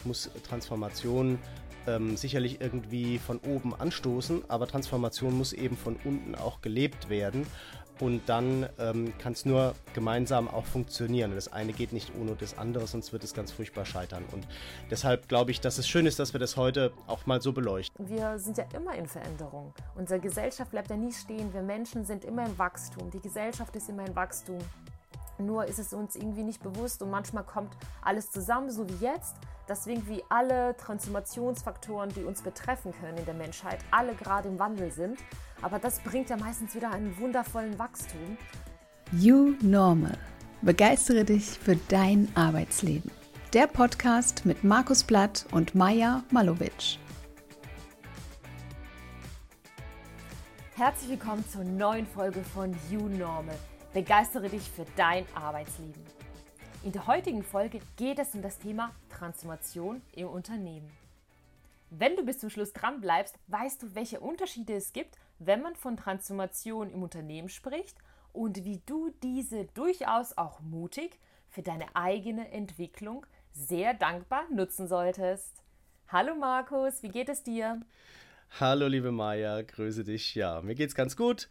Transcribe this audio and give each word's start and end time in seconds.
Ich 0.00 0.06
muss 0.06 0.30
Transformation 0.48 1.38
ähm, 1.86 2.16
sicherlich 2.16 2.62
irgendwie 2.62 3.18
von 3.18 3.38
oben 3.40 3.74
anstoßen, 3.74 4.44
aber 4.48 4.66
Transformation 4.66 5.36
muss 5.36 5.52
eben 5.52 5.76
von 5.76 5.96
unten 6.04 6.34
auch 6.34 6.62
gelebt 6.62 7.10
werden. 7.10 7.46
Und 8.00 8.22
dann 8.30 8.66
ähm, 8.78 9.12
kann 9.18 9.34
es 9.34 9.44
nur 9.44 9.74
gemeinsam 9.92 10.48
auch 10.48 10.64
funktionieren. 10.64 11.34
Das 11.34 11.52
eine 11.52 11.74
geht 11.74 11.92
nicht 11.92 12.12
ohne 12.18 12.34
das 12.34 12.56
andere, 12.56 12.86
sonst 12.86 13.12
wird 13.12 13.24
es 13.24 13.34
ganz 13.34 13.52
furchtbar 13.52 13.84
scheitern. 13.84 14.24
Und 14.32 14.48
deshalb 14.90 15.28
glaube 15.28 15.50
ich, 15.50 15.60
dass 15.60 15.76
es 15.76 15.86
schön 15.86 16.06
ist, 16.06 16.18
dass 16.18 16.32
wir 16.32 16.40
das 16.40 16.56
heute 16.56 16.92
auch 17.06 17.26
mal 17.26 17.42
so 17.42 17.52
beleuchten. 17.52 18.08
Wir 18.08 18.38
sind 18.38 18.56
ja 18.56 18.64
immer 18.74 18.94
in 18.94 19.06
Veränderung. 19.06 19.74
Unsere 19.96 20.18
Gesellschaft 20.18 20.70
bleibt 20.70 20.88
ja 20.88 20.96
nie 20.96 21.12
stehen. 21.12 21.52
Wir 21.52 21.60
Menschen 21.60 22.06
sind 22.06 22.24
immer 22.24 22.46
im 22.46 22.58
Wachstum. 22.58 23.10
Die 23.10 23.20
Gesellschaft 23.20 23.76
ist 23.76 23.90
immer 23.90 24.06
im 24.06 24.16
Wachstum. 24.16 24.60
Nur 25.40 25.64
ist 25.66 25.78
es 25.78 25.92
uns 25.92 26.16
irgendwie 26.16 26.42
nicht 26.42 26.62
bewusst 26.62 27.02
und 27.02 27.10
manchmal 27.10 27.44
kommt 27.44 27.76
alles 28.02 28.30
zusammen, 28.30 28.70
so 28.70 28.88
wie 28.88 29.04
jetzt, 29.04 29.36
dass 29.70 29.86
irgendwie 29.86 30.24
alle 30.28 30.76
Transformationsfaktoren, 30.78 32.10
die 32.10 32.24
uns 32.24 32.42
betreffen 32.42 32.92
können 33.00 33.18
in 33.18 33.24
der 33.24 33.34
Menschheit, 33.34 33.78
alle 33.92 34.14
gerade 34.14 34.48
im 34.48 34.58
Wandel 34.58 34.90
sind. 34.90 35.20
Aber 35.62 35.78
das 35.78 36.00
bringt 36.00 36.28
ja 36.28 36.36
meistens 36.36 36.74
wieder 36.74 36.90
einen 36.90 37.16
wundervollen 37.20 37.78
Wachstum. 37.78 38.36
You 39.12 39.54
Normal. 39.62 40.18
Begeistere 40.62 41.24
dich 41.24 41.44
für 41.44 41.76
dein 41.88 42.28
Arbeitsleben. 42.34 43.12
Der 43.52 43.68
Podcast 43.68 44.44
mit 44.44 44.64
Markus 44.64 45.04
Blatt 45.04 45.46
und 45.52 45.76
Maja 45.76 46.24
Malowitsch. 46.32 46.98
Herzlich 50.74 51.10
willkommen 51.10 51.48
zur 51.48 51.62
neuen 51.62 52.08
Folge 52.08 52.42
von 52.42 52.74
You 52.90 53.06
Normal. 53.06 53.58
Begeistere 53.92 54.48
dich 54.48 54.68
für 54.68 54.84
dein 54.96 55.24
Arbeitsleben. 55.36 56.19
In 56.82 56.92
der 56.92 57.06
heutigen 57.06 57.42
Folge 57.42 57.80
geht 57.98 58.18
es 58.18 58.34
um 58.34 58.40
das 58.40 58.58
Thema 58.58 58.94
Transformation 59.10 60.00
im 60.12 60.28
Unternehmen. 60.28 60.90
Wenn 61.90 62.16
du 62.16 62.24
bis 62.24 62.38
zum 62.38 62.48
Schluss 62.48 62.72
dran 62.72 63.02
bleibst, 63.02 63.34
weißt 63.48 63.82
du, 63.82 63.94
welche 63.94 64.20
Unterschiede 64.20 64.72
es 64.72 64.94
gibt, 64.94 65.18
wenn 65.38 65.60
man 65.60 65.76
von 65.76 65.98
Transformation 65.98 66.90
im 66.90 67.02
Unternehmen 67.02 67.50
spricht 67.50 67.98
und 68.32 68.64
wie 68.64 68.80
du 68.86 69.12
diese 69.22 69.66
durchaus 69.74 70.38
auch 70.38 70.60
mutig 70.60 71.18
für 71.50 71.60
deine 71.60 71.84
eigene 71.94 72.50
Entwicklung 72.50 73.26
sehr 73.52 73.92
dankbar 73.92 74.44
nutzen 74.50 74.88
solltest. 74.88 75.62
Hallo 76.08 76.34
Markus, 76.34 77.02
wie 77.02 77.10
geht 77.10 77.28
es 77.28 77.42
dir? 77.42 77.82
Hallo 78.58 78.86
liebe 78.86 79.12
Maja, 79.12 79.60
grüße 79.60 80.02
dich. 80.02 80.34
Ja, 80.34 80.62
mir 80.62 80.74
geht's 80.74 80.94
ganz 80.94 81.14
gut. 81.14 81.50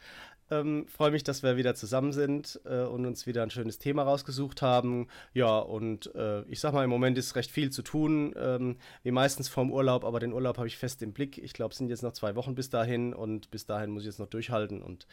Ähm, 0.51 0.87
Freue 0.87 1.11
mich, 1.11 1.23
dass 1.23 1.43
wir 1.43 1.57
wieder 1.57 1.75
zusammen 1.75 2.11
sind 2.11 2.59
äh, 2.65 2.81
und 2.81 3.05
uns 3.05 3.27
wieder 3.27 3.43
ein 3.43 3.51
schönes 3.51 3.77
Thema 3.77 4.03
rausgesucht 4.03 4.61
haben. 4.61 5.07
Ja, 5.33 5.59
und 5.59 6.13
äh, 6.15 6.41
ich 6.43 6.59
sag 6.59 6.73
mal, 6.73 6.83
im 6.83 6.89
Moment 6.89 7.17
ist 7.17 7.35
recht 7.35 7.51
viel 7.51 7.69
zu 7.69 7.81
tun, 7.81 8.33
ähm, 8.37 8.77
wie 9.03 9.11
meistens 9.11 9.49
vorm 9.49 9.71
Urlaub, 9.71 10.03
aber 10.03 10.19
den 10.19 10.33
Urlaub 10.33 10.57
habe 10.57 10.67
ich 10.67 10.77
fest 10.77 11.01
im 11.01 11.13
Blick. 11.13 11.37
Ich 11.37 11.53
glaube, 11.53 11.71
es 11.71 11.77
sind 11.77 11.89
jetzt 11.89 12.03
noch 12.03 12.13
zwei 12.13 12.35
Wochen 12.35 12.55
bis 12.55 12.69
dahin 12.69 13.13
und 13.13 13.51
bis 13.51 13.65
dahin 13.65 13.91
muss 13.91 14.03
ich 14.03 14.07
jetzt 14.07 14.19
noch 14.19 14.27
durchhalten 14.27 14.81
und 14.81 15.07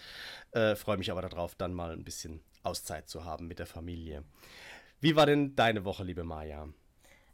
äh, 0.52 0.74
freue 0.76 0.96
mich 0.96 1.10
aber 1.10 1.22
darauf, 1.22 1.54
dann 1.54 1.74
mal 1.74 1.92
ein 1.92 2.04
bisschen 2.04 2.40
Auszeit 2.62 3.08
zu 3.08 3.24
haben 3.24 3.46
mit 3.46 3.58
der 3.58 3.66
Familie. 3.66 4.24
Wie 5.00 5.16
war 5.16 5.26
denn 5.26 5.54
deine 5.54 5.84
Woche, 5.84 6.04
liebe 6.04 6.24
Maja? 6.24 6.68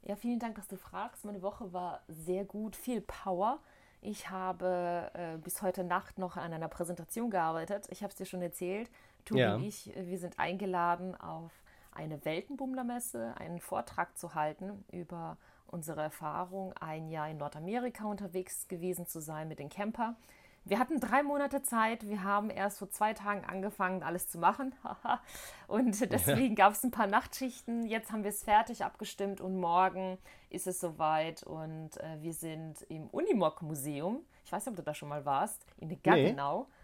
Ja, 0.05 0.17
vielen 0.17 0.41
Dank, 0.41 0.57
dass 0.57 0.67
du 0.67 0.77
fragst. 0.77 1.25
Meine 1.25 1.43
Woche 1.43 1.73
war 1.73 2.03
sehr 2.09 2.45
gut, 2.45 2.75
viel 2.75 3.01
Power. 3.01 3.61
Ich 4.05 4.31
habe 4.31 5.11
äh, 5.15 5.39
bis 5.39 5.63
heute 5.63 5.85
Nacht 5.85 6.19
noch 6.19 6.37
an 6.37 6.53
einer 6.53 6.67
Präsentation 6.67 7.31
gearbeitet. 7.31 7.87
Ich 7.91 8.03
habe 8.03 8.11
es 8.11 8.17
dir 8.17 8.27
schon 8.27 8.43
erzählt. 8.43 8.91
Tobi 9.25 9.41
ja. 9.41 9.55
und 9.55 9.63
ich, 9.63 9.93
wir 9.95 10.19
sind 10.19 10.41
eingeladen 10.41 11.15
auf 11.15 11.53
eine 11.93 12.25
Weltenbummlermesse, 12.25 13.35
einen 13.39 13.61
Vortrag 13.61 14.19
zu 14.19 14.35
halten 14.35 14.85
über 14.91 15.37
unsere 15.69 16.03
Erfahrung, 16.03 16.73
ein 16.75 17.09
Jahr 17.09 17.31
in 17.31 17.37
Nordamerika 17.37 18.05
unterwegs 18.05 18.67
gewesen 18.67 19.07
zu 19.07 19.21
sein 19.21 19.47
mit 19.47 19.61
den 19.61 19.69
Camper. 19.69 20.17
Wir 20.65 20.79
hatten 20.79 21.01
drei 21.01 21.23
Monate 21.23 21.63
Zeit. 21.63 22.09
Wir 22.09 22.23
haben 22.23 22.49
erst 22.49 22.79
vor 22.79 22.89
zwei 22.91 23.15
Tagen 23.15 23.45
angefangen, 23.45 24.03
alles 24.03 24.29
zu 24.29 24.39
machen. 24.39 24.75
und 25.67 26.01
deswegen 26.13 26.55
gab 26.55 26.73
es 26.73 26.85
ein 26.85 26.93
paar 26.93 27.09
Nachtschichten. 27.09 27.85
Jetzt 27.85 28.13
haben 28.13 28.23
wir 28.23 28.31
es 28.31 28.45
fertig 28.45 28.85
abgestimmt 28.85 29.41
und 29.41 29.59
morgen 29.59 30.19
ist 30.51 30.67
es 30.67 30.81
soweit. 30.81 31.43
Und 31.43 31.97
äh, 31.99 32.21
wir 32.21 32.33
sind 32.33 32.83
im 32.89 33.09
Unimog-Museum. 33.09 34.25
Ich 34.45 34.53
weiß 34.53 34.67
nicht, 34.67 34.73
ob 34.73 34.77
du 34.77 34.83
da 34.83 34.95
schon 34.95 35.09
mal 35.09 35.25
warst. 35.25 35.67
In 35.79 36.01
Gaggenau. 36.01 36.67
Nee. 36.69 36.75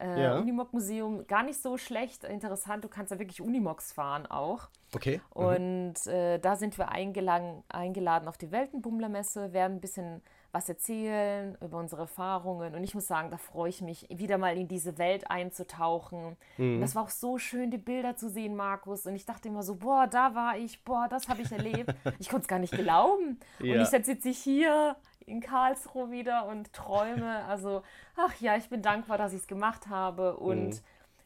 Äh, 0.00 0.22
ja. 0.22 0.38
Unimog-Museum, 0.38 1.26
gar 1.26 1.42
nicht 1.42 1.60
so 1.60 1.76
schlecht, 1.76 2.22
interessant. 2.24 2.84
Du 2.84 2.88
kannst 2.88 3.10
da 3.10 3.18
wirklich 3.18 3.40
Unimogs 3.40 3.92
fahren 3.92 4.26
auch. 4.26 4.68
Okay. 4.94 5.20
Mhm. 5.34 5.44
Und 5.44 6.06
äh, 6.06 6.38
da 6.38 6.56
sind 6.56 6.78
wir 6.78 6.90
eingeladen, 6.90 7.64
eingeladen 7.68 8.28
auf 8.28 8.38
die 8.38 8.52
Weltenbummlermesse, 8.52 9.52
werden 9.52 9.78
ein 9.78 9.80
bisschen 9.80 10.22
was 10.58 10.68
erzählen 10.68 11.56
über 11.60 11.78
unsere 11.78 12.02
Erfahrungen. 12.02 12.74
Und 12.74 12.82
ich 12.82 12.92
muss 12.92 13.06
sagen, 13.06 13.30
da 13.30 13.36
freue 13.36 13.68
ich 13.68 13.80
mich, 13.80 14.08
wieder 14.10 14.38
mal 14.38 14.56
in 14.56 14.66
diese 14.66 14.98
Welt 14.98 15.30
einzutauchen. 15.30 16.36
Mhm. 16.56 16.74
Und 16.74 16.80
das 16.80 16.96
war 16.96 17.04
auch 17.04 17.10
so 17.10 17.38
schön, 17.38 17.70
die 17.70 17.78
Bilder 17.78 18.16
zu 18.16 18.28
sehen, 18.28 18.56
Markus. 18.56 19.06
Und 19.06 19.14
ich 19.14 19.24
dachte 19.24 19.48
immer 19.48 19.62
so, 19.62 19.76
boah, 19.76 20.08
da 20.08 20.34
war 20.34 20.58
ich, 20.58 20.82
boah, 20.82 21.06
das 21.08 21.28
habe 21.28 21.42
ich 21.42 21.52
erlebt. 21.52 21.94
ich 22.18 22.28
konnte 22.28 22.42
es 22.42 22.48
gar 22.48 22.58
nicht 22.58 22.72
glauben. 22.72 23.38
Ja. 23.60 23.74
Und 23.74 23.92
jetzt 23.92 24.06
sitze 24.06 24.30
ich 24.30 24.38
hier 24.38 24.96
in 25.26 25.40
Karlsruhe 25.40 26.10
wieder 26.10 26.46
und 26.46 26.72
träume. 26.72 27.44
Also, 27.44 27.82
ach 28.16 28.34
ja, 28.40 28.56
ich 28.56 28.68
bin 28.68 28.82
dankbar, 28.82 29.16
dass 29.16 29.32
ich 29.32 29.42
es 29.42 29.46
gemacht 29.46 29.86
habe 29.86 30.36
und 30.36 30.70
mhm. 30.70 30.80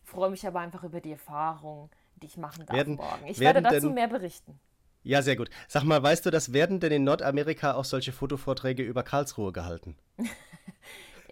freue 0.04 0.30
mich 0.30 0.46
aber 0.46 0.60
einfach 0.60 0.84
über 0.84 1.00
die 1.00 1.12
Erfahrung, 1.12 1.88
die 2.16 2.26
ich 2.26 2.36
machen 2.36 2.66
darf 2.66 2.76
werden, 2.76 2.96
morgen. 2.96 3.26
Ich 3.26 3.40
werde 3.40 3.62
dazu 3.62 3.88
mehr 3.88 4.08
berichten. 4.08 4.60
Ja, 5.02 5.22
sehr 5.22 5.36
gut. 5.36 5.50
Sag 5.68 5.84
mal, 5.84 6.02
weißt 6.02 6.24
du, 6.24 6.30
das 6.30 6.52
werden 6.52 6.80
denn 6.80 6.92
in 6.92 7.04
Nordamerika 7.04 7.74
auch 7.74 7.84
solche 7.84 8.12
Fotovorträge 8.12 8.82
über 8.82 9.02
Karlsruhe 9.02 9.52
gehalten? 9.52 9.96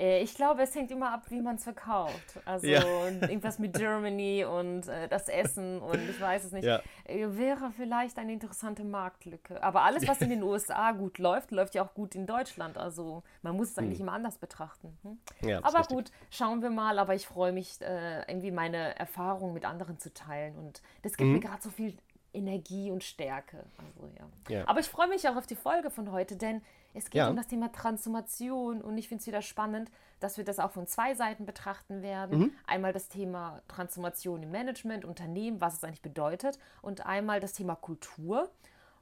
Äh, 0.00 0.22
ich 0.22 0.34
glaube, 0.34 0.62
es 0.62 0.75
hängt 0.75 0.91
immer 0.91 1.12
ab, 1.12 1.26
wie 1.28 1.42
man 1.42 1.56
es 1.56 1.64
verkauft. 1.64 2.41
Also 2.47 2.66
ja. 2.66 2.82
irgendwas 3.20 3.58
mit 3.58 3.75
Germany 3.75 4.44
und 4.44 4.88
äh, 4.88 5.08
das 5.08 5.28
Essen 5.28 5.78
und 5.78 6.08
ich 6.08 6.19
weiß 6.19 6.44
es 6.44 6.53
nicht. 6.53 6.64
Ja. 6.64 6.81
Äh, 7.04 7.36
wäre 7.36 7.70
vielleicht 7.76 8.19
eine 8.19 8.32
interessante 8.32 8.82
Marktlücke. 8.82 9.62
Aber 9.62 9.82
alles, 9.82 10.08
was 10.08 10.22
in 10.22 10.31
den 10.31 10.42
USA 10.42 10.92
gut 10.92 11.19
läuft, 11.19 11.50
läuft 11.50 11.75
ja 11.75 11.84
auch 11.84 11.92
gut 11.92 12.14
in 12.14 12.26
Deutschland. 12.26 12.78
Also 12.78 13.22
man 13.42 13.56
muss 13.56 13.72
es 13.72 13.78
eigentlich 13.78 13.98
hm. 13.98 14.06
immer 14.06 14.12
anders 14.14 14.38
betrachten. 14.38 14.97
Hm? 15.02 15.19
Ja, 15.47 15.62
Aber 15.62 15.82
gut, 15.82 16.10
schauen 16.31 16.62
wir 16.62 16.70
mal. 16.70 16.98
Aber 16.98 17.14
ich 17.14 17.26
freue 17.26 17.52
mich, 17.52 17.78
äh, 17.82 18.20
irgendwie 18.22 18.52
meine 18.52 18.98
Erfahrungen 18.98 19.52
mit 19.52 19.66
anderen 19.66 19.98
zu 19.98 20.14
teilen. 20.14 20.56
Und 20.56 20.81
das 21.02 21.19
gibt 21.19 21.28
mhm. 21.28 21.34
mir 21.34 21.41
gerade 21.41 21.62
so 21.62 21.69
viel 21.69 21.94
Energie 22.33 22.91
und 22.91 23.03
Stärke. 23.05 23.65
Also, 23.79 24.11
ja. 24.19 24.57
ja. 24.59 24.69
Aber 24.69 24.81
ich 24.81 24.89
freue 24.89 25.09
mich 25.09 25.29
auch 25.29 25.37
auf 25.37 25.47
die 25.47 25.57
Folge 25.57 25.91
von 25.91 26.13
heute, 26.13 26.37
denn 26.37 26.63
es 26.95 27.05
geht 27.05 27.21
ja. 27.21 27.29
um 27.29 27.37
das 27.37 27.47
Thema 27.47 27.71
Transformation 27.71 28.83
und 28.83 28.99
ich 28.99 29.09
finde 29.09 29.21
es 29.21 29.27
wieder 29.27 29.43
spannend, 29.43 29.91
dass 30.19 30.37
wir 30.37 30.45
das 30.45 30.59
auch 30.59 30.73
von 30.73 30.87
zwei 30.87 31.15
Seiten 31.15 31.47
betrachten 31.47 32.03
werden. 32.03 32.39
Mhm. 32.39 32.53
Einmal 32.67 32.93
das 32.93 33.09
Thema 33.09 33.63
Transformation 33.69 34.43
im 34.43 34.51
Management, 34.51 35.05
Unternehmen, 35.05 35.61
was 35.61 35.75
es 35.75 35.85
eigentlich 35.85 36.03
bedeutet 36.03 36.59
und 36.83 37.07
einmal 37.07 37.41
das 37.41 37.53
Thema 37.53 37.77
Kultur 37.77 38.51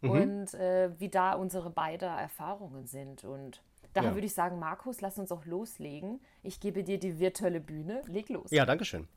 mhm. 0.00 0.10
und 0.10 0.54
äh, 0.54 0.90
wie 0.98 1.08
da 1.08 1.32
unsere 1.32 1.70
beiden 1.70 2.08
Erfahrungen 2.08 2.86
sind. 2.86 3.24
Und 3.24 3.62
Daher 3.98 4.10
ja. 4.10 4.14
würde 4.14 4.26
ich 4.28 4.34
sagen, 4.34 4.60
Markus, 4.60 5.00
lass 5.00 5.18
uns 5.18 5.32
auch 5.32 5.44
loslegen. 5.44 6.20
Ich 6.44 6.60
gebe 6.60 6.84
dir 6.84 7.00
die 7.00 7.18
virtuelle 7.18 7.60
Bühne. 7.60 8.02
Leg 8.06 8.28
los. 8.28 8.48
Ja, 8.52 8.64
danke 8.64 8.84
schön. 8.84 9.08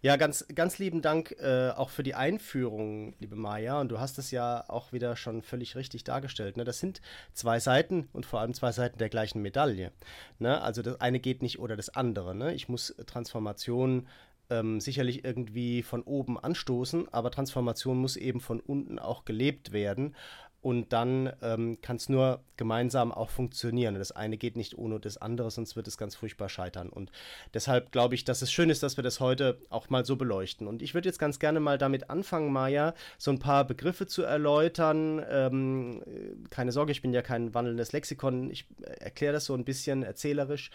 Ja, 0.00 0.16
ganz, 0.16 0.46
ganz 0.54 0.78
lieben 0.78 1.02
Dank 1.02 1.32
äh, 1.32 1.68
auch 1.76 1.90
für 1.90 2.02
die 2.02 2.14
Einführung, 2.14 3.12
liebe 3.18 3.36
Maja. 3.36 3.78
Und 3.78 3.90
du 3.90 4.00
hast 4.00 4.18
es 4.18 4.30
ja 4.30 4.64
auch 4.68 4.94
wieder 4.94 5.14
schon 5.14 5.42
völlig 5.42 5.76
richtig 5.76 6.04
dargestellt. 6.04 6.56
Ne? 6.56 6.64
Das 6.64 6.78
sind 6.78 7.02
zwei 7.34 7.60
Seiten 7.60 8.08
und 8.14 8.24
vor 8.24 8.40
allem 8.40 8.54
zwei 8.54 8.72
Seiten 8.72 8.96
der 8.96 9.10
gleichen 9.10 9.42
Medaille. 9.42 9.92
Ne? 10.38 10.58
Also 10.62 10.80
das 10.80 10.98
eine 11.02 11.20
geht 11.20 11.42
nicht 11.42 11.58
oder 11.58 11.76
das 11.76 11.90
andere. 11.90 12.34
Ne? 12.34 12.54
Ich 12.54 12.70
muss 12.70 12.96
Transformation 13.06 14.08
ähm, 14.48 14.80
sicherlich 14.80 15.22
irgendwie 15.22 15.82
von 15.82 16.02
oben 16.02 16.38
anstoßen, 16.38 17.12
aber 17.12 17.30
Transformation 17.30 17.98
muss 17.98 18.16
eben 18.16 18.40
von 18.40 18.58
unten 18.60 18.98
auch 18.98 19.26
gelebt 19.26 19.72
werden. 19.72 20.16
Und 20.62 20.92
dann 20.92 21.32
ähm, 21.40 21.78
kann 21.80 21.96
es 21.96 22.08
nur 22.08 22.44
gemeinsam 22.56 23.12
auch 23.12 23.30
funktionieren. 23.30 23.94
Das 23.94 24.12
eine 24.12 24.36
geht 24.36 24.56
nicht 24.56 24.76
ohne 24.76 25.00
das 25.00 25.16
andere, 25.16 25.50
sonst 25.50 25.74
wird 25.74 25.88
es 25.88 25.96
ganz 25.96 26.14
furchtbar 26.14 26.50
scheitern. 26.50 26.90
Und 26.90 27.10
deshalb 27.54 27.92
glaube 27.92 28.14
ich, 28.14 28.24
dass 28.24 28.42
es 28.42 28.52
schön 28.52 28.68
ist, 28.68 28.82
dass 28.82 28.98
wir 28.98 29.04
das 29.04 29.20
heute 29.20 29.58
auch 29.70 29.88
mal 29.88 30.04
so 30.04 30.16
beleuchten. 30.16 30.66
Und 30.66 30.82
ich 30.82 30.92
würde 30.92 31.08
jetzt 31.08 31.18
ganz 31.18 31.38
gerne 31.38 31.60
mal 31.60 31.78
damit 31.78 32.10
anfangen, 32.10 32.52
Maja, 32.52 32.94
so 33.16 33.30
ein 33.30 33.38
paar 33.38 33.66
Begriffe 33.66 34.06
zu 34.06 34.22
erläutern. 34.22 35.24
Ähm, 35.30 36.02
keine 36.50 36.72
Sorge, 36.72 36.92
ich 36.92 37.00
bin 37.00 37.14
ja 37.14 37.22
kein 37.22 37.54
wandelndes 37.54 37.92
Lexikon. 37.92 38.50
Ich 38.50 38.66
äh, 38.82 39.04
erkläre 39.04 39.32
das 39.32 39.46
so 39.46 39.54
ein 39.54 39.64
bisschen 39.64 40.02
erzählerisch 40.02 40.70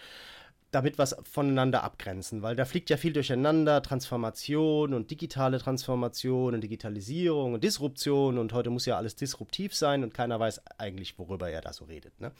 damit 0.76 0.98
was 0.98 1.16
voneinander 1.24 1.84
abgrenzen, 1.84 2.42
weil 2.42 2.58
da 2.58 2.66
fliegt 2.66 2.90
ja 2.90 2.98
viel 2.98 3.14
durcheinander, 3.14 3.82
Transformation 3.82 4.94
und 4.94 5.10
digitale 5.10 5.58
Transformation 5.58 6.54
und 6.54 6.62
Digitalisierung 6.62 7.54
und 7.54 7.64
Disruption 7.64 8.38
und 8.38 8.52
heute 8.52 8.70
muss 8.70 8.86
ja 8.86 8.98
alles 8.98 9.16
disruptiv 9.16 9.74
sein 9.74 10.04
und 10.04 10.14
keiner 10.14 10.38
weiß 10.38 10.62
eigentlich, 10.78 11.18
worüber 11.18 11.50
er 11.50 11.62
da 11.62 11.72
so 11.72 11.86
redet. 11.86 12.20
Ne? 12.20 12.32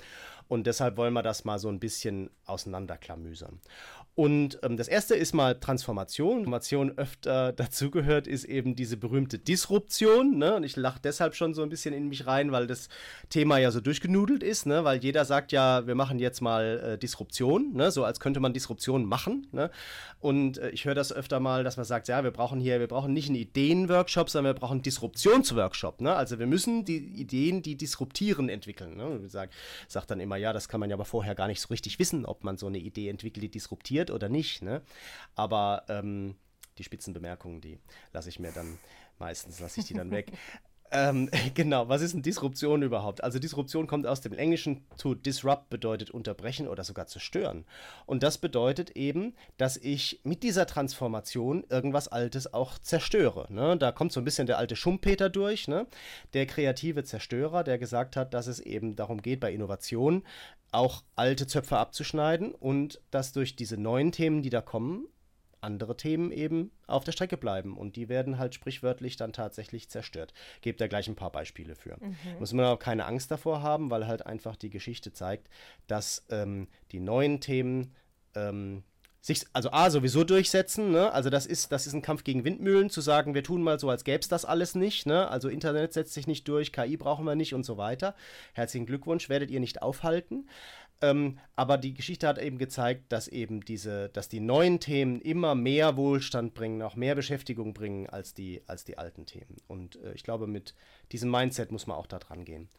Und 0.50 0.68
deshalb 0.68 0.98
wollen 0.98 1.14
wir 1.14 1.24
das 1.24 1.46
mal 1.46 1.60
so 1.60 1.70
ein 1.70 1.80
bisschen 1.80 2.30
auseinanderklamüsern. 2.46 3.62
Und 4.16 4.60
ähm, 4.64 4.78
das 4.78 4.88
erste 4.88 5.16
ist 5.16 5.34
mal 5.34 5.60
Transformation. 5.60 6.46
Transformation 6.46 6.98
öfter 6.98 7.52
dazugehört, 7.56 8.28
ist 8.28 8.46
eben 8.46 8.76
diese 8.76 8.98
berühmte 8.98 9.38
Disruption. 9.38 10.38
Ne? 10.38 10.56
Und 10.56 10.64
ich 10.64 10.76
lache 10.76 11.00
deshalb 11.04 11.36
schon 11.36 11.54
so 11.54 11.62
ein 11.64 11.70
bisschen 11.70 11.94
in 11.94 12.08
mich 12.08 12.26
rein, 12.26 12.52
weil 12.52 12.66
das 12.68 12.90
Thema 13.30 13.58
ja 13.58 13.72
so 13.72 13.82
durchgenudelt 13.82 14.44
ist, 14.44 14.66
ne? 14.66 14.84
weil 14.84 15.04
jeder 15.04 15.26
sagt 15.26 15.52
ja, 15.52 15.86
wir 15.86 15.96
machen 15.96 16.20
jetzt 16.20 16.42
mal 16.42 16.94
äh, 16.94 16.98
Disruption, 16.98 17.74
ne? 17.74 17.92
so 17.92 18.04
als 18.04 18.20
könnte 18.20 18.40
man 18.40 18.54
Disruption 18.54 19.06
machen. 19.06 19.48
Ne? 19.52 19.70
Und 20.20 20.58
äh, 20.58 20.70
ich 20.70 20.86
höre 20.86 20.96
das 20.96 21.12
öfter 21.12 21.40
mal, 21.40 21.64
dass 21.64 21.78
man 21.78 21.86
sagt, 21.86 22.08
ja, 22.08 22.24
wir 22.24 22.32
brauchen 22.32 22.60
hier, 22.60 22.80
wir 22.80 22.88
brauchen 22.88 23.14
nicht 23.14 23.28
einen 23.28 23.38
Ideenworkshop, 23.38 24.30
sondern 24.30 24.56
wir 24.56 24.60
brauchen 24.60 24.76
einen 24.76 24.82
Disruptionsworkshop. 24.84 26.02
Ne? 26.02 26.16
Also 26.16 26.40
wir 26.40 26.48
müssen 26.48 26.86
die 26.86 26.98
Ideen, 26.98 27.62
die 27.62 27.76
disruptieren, 27.76 28.50
entwickeln. 28.50 28.96
Ne? 28.96 29.22
Ich 29.26 29.32
sag, 29.32 29.50
sagt 29.88 30.12
dann 30.12 30.20
immer, 30.20 30.38
ja, 30.38 30.54
das 30.54 30.70
kann 30.70 30.80
man 30.80 30.90
ja 30.90 30.96
aber 30.96 31.06
vorher 31.06 31.36
gar 31.36 31.48
nicht 31.48 31.62
so 31.62 31.68
richtig 31.68 32.00
wissen, 32.00 32.26
ob 32.26 32.44
man 32.44 32.58
so 32.58 32.68
eine 32.68 32.78
Idee 32.78 33.10
entwickelt, 33.10 33.44
die 33.44 33.50
disruptiert 33.50 34.05
wird 34.06 34.16
oder 34.16 34.30
nicht. 34.30 34.62
Ne? 34.62 34.82
Aber 35.36 35.84
ähm, 35.90 36.36
die 36.78 36.84
Spitzenbemerkungen, 36.84 37.62
die 37.62 37.80
lasse 38.14 38.30
ich 38.30 38.40
mir 38.40 38.52
dann 38.52 38.78
meistens 39.18 39.60
lasse 39.60 39.80
ich 39.80 39.88
die 39.88 39.94
dann 39.94 40.12
weg. 40.12 40.32
Ähm, 40.92 41.32
genau, 41.56 41.90
was 41.90 42.02
ist 42.02 42.14
eine 42.14 42.22
Disruption 42.22 42.84
überhaupt? 42.84 43.24
Also 43.24 43.40
Disruption 43.40 43.88
kommt 43.88 44.06
aus 44.06 44.22
dem 44.22 44.34
Englischen, 44.34 44.86
to 44.98 45.16
disrupt 45.16 45.70
bedeutet 45.70 46.12
unterbrechen 46.12 46.68
oder 46.68 46.84
sogar 46.84 47.08
zerstören. 47.08 47.66
Und 48.06 48.22
das 48.22 48.38
bedeutet 48.38 48.92
eben, 48.92 49.34
dass 49.58 49.78
ich 49.78 50.22
mit 50.24 50.44
dieser 50.44 50.68
Transformation 50.68 51.66
irgendwas 51.70 52.08
Altes 52.08 52.54
auch 52.54 52.78
zerstöre. 52.78 53.52
Ne? 53.52 53.78
Da 53.78 53.92
kommt 53.92 54.14
so 54.14 54.22
ein 54.22 54.26
bisschen 54.26 54.46
der 54.46 54.60
alte 54.60 54.76
Schumpeter 54.76 55.30
durch, 55.30 55.68
ne? 55.68 55.88
der 56.34 56.46
kreative 56.46 57.04
Zerstörer, 57.04 57.64
der 57.64 57.80
gesagt 57.80 58.16
hat, 58.16 58.36
dass 58.36 58.46
es 58.46 58.60
eben 58.60 58.96
darum 58.96 59.24
geht, 59.24 59.40
bei 59.40 59.52
Innovation 59.52 60.24
auch 60.72 61.04
alte 61.16 61.48
Zöpfe 61.48 61.78
abzuschneiden 61.78 62.54
und 62.54 63.02
dass 63.12 63.32
durch 63.32 63.56
diese 63.56 63.78
neuen 63.78 64.12
Themen, 64.12 64.42
die 64.42 64.50
da 64.50 64.62
kommen, 64.62 65.08
andere 65.62 65.98
Themen 65.98 66.32
eben 66.32 66.72
auf 66.88 67.04
der 67.04 67.12
Strecke 67.12 67.38
bleiben 67.38 67.76
und 67.78 67.96
die 67.96 68.08
werden 68.08 68.38
halt 68.38 68.54
sprichwörtlich 68.54 69.18
dann 69.18 69.34
tatsächlich 69.34 69.90
zerstört. 69.90 70.34
Gebt 70.62 70.80
da 70.80 70.88
gleich 70.88 71.08
ein 71.08 71.16
paar 71.16 71.32
Beispiele 71.32 71.76
für. 71.76 71.98
Mhm. 72.00 72.16
Muss 72.40 72.54
man 72.54 72.66
auch 72.66 72.80
keine 72.80 73.06
Angst 73.06 73.32
davor 73.32 73.62
haben, 73.62 73.90
weil 73.90 74.06
halt 74.08 74.26
einfach 74.26 74.56
die 74.56 74.70
Geschichte 74.70 75.12
zeigt, 75.12 75.50
dass 75.88 76.26
ähm, 76.30 76.68
die 76.92 77.00
neuen 77.00 77.42
Themen 77.42 77.96
ähm, 78.36 78.84
sich, 79.26 79.44
also 79.54 79.72
A, 79.72 79.90
sowieso 79.90 80.24
durchsetzen, 80.24 80.92
ne? 80.92 81.12
Also 81.12 81.32
das 81.32 81.48
ist, 81.48 81.72
das 81.72 81.88
ist 81.88 81.94
ein 81.94 82.04
Kampf 82.04 82.24
gegen 82.24 82.44
Windmühlen, 82.44 82.92
zu 82.92 83.02
sagen, 83.02 83.34
wir 83.34 83.44
tun 83.44 83.64
mal 83.64 83.80
so, 83.80 83.90
als 83.90 84.04
gäbe 84.04 84.20
es 84.20 84.28
das 84.28 84.46
alles 84.46 84.76
nicht, 84.76 85.08
ne? 85.08 85.28
Also 85.30 85.50
Internet 85.50 85.94
setzt 85.94 86.14
sich 86.14 86.28
nicht 86.28 86.48
durch, 86.48 86.72
KI 86.72 86.96
brauchen 86.96 87.26
wir 87.26 87.34
nicht 87.34 87.56
und 87.56 87.66
so 87.66 87.76
weiter. 87.76 88.14
Herzlichen 88.54 88.86
Glückwunsch, 88.86 89.28
werdet 89.28 89.50
ihr 89.50 89.60
nicht 89.60 89.82
aufhalten. 89.82 90.48
Ähm, 91.02 91.40
aber 91.56 91.80
die 91.80 91.96
Geschichte 91.96 92.28
hat 92.28 92.38
eben 92.38 92.60
gezeigt, 92.60 93.12
dass 93.12 93.28
eben 93.28 93.62
diese, 93.62 94.10
dass 94.10 94.30
die 94.30 94.40
neuen 94.40 94.80
Themen 94.80 95.20
immer 95.22 95.56
mehr 95.56 95.98
Wohlstand 95.98 96.54
bringen, 96.54 96.84
auch 96.84 96.96
mehr 96.96 97.16
Beschäftigung 97.16 97.74
bringen 97.74 98.08
als 98.08 98.36
die, 98.36 98.62
als 98.68 98.86
die 98.86 99.00
alten 99.00 99.26
Themen. 99.26 99.58
Und 99.68 99.96
äh, 100.04 100.14
ich 100.14 100.24
glaube, 100.24 100.46
mit 100.46 100.76
diesem 101.12 101.32
Mindset 101.32 101.72
muss 101.72 101.88
man 101.88 101.98
auch 101.98 102.08
da 102.08 102.20
dran 102.20 102.46
gehen. 102.46 102.70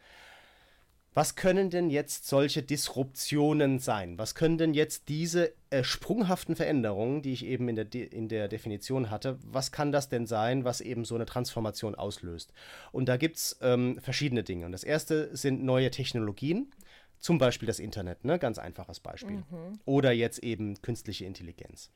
Was 1.13 1.35
können 1.35 1.71
denn 1.71 1.89
jetzt 1.89 2.27
solche 2.27 2.61
Disruptionen 2.61 3.79
sein? 3.79 4.17
Was 4.19 4.35
können 4.35 4.57
denn 4.59 4.73
jetzt 4.73 5.09
diese 5.09 5.51
äh, 5.71 5.83
sprunghaften 5.83 6.55
Veränderungen, 6.55 7.23
die 7.23 7.33
ich 7.33 7.45
eben 7.45 7.67
in 7.69 7.75
der, 7.75 7.85
De 7.85 8.03
in 8.05 8.27
der 8.27 8.47
Definition 8.47 9.09
hatte, 9.09 9.39
was 9.41 9.71
kann 9.71 9.91
das 9.91 10.09
denn 10.09 10.27
sein, 10.27 10.63
was 10.63 10.79
eben 10.79 11.05
so 11.05 11.15
eine 11.15 11.25
Transformation 11.25 11.95
auslöst? 11.95 12.53
Und 12.91 13.09
da 13.09 13.17
gibt 13.17 13.37
es 13.37 13.57
ähm, 13.61 13.99
verschiedene 13.99 14.43
Dinge. 14.43 14.65
Und 14.65 14.71
das 14.71 14.83
erste 14.83 15.35
sind 15.35 15.63
neue 15.63 15.89
Technologien. 15.89 16.71
Zum 17.19 17.39
Beispiel 17.39 17.65
das 17.65 17.79
Internet, 17.79 18.23
ne? 18.23 18.37
ganz 18.37 18.59
einfaches 18.59 18.99
Beispiel. 18.99 19.37
Mhm. 19.37 19.79
Oder 19.85 20.11
jetzt 20.11 20.43
eben 20.43 20.79
künstliche 20.83 21.25
Intelligenz. 21.25 21.89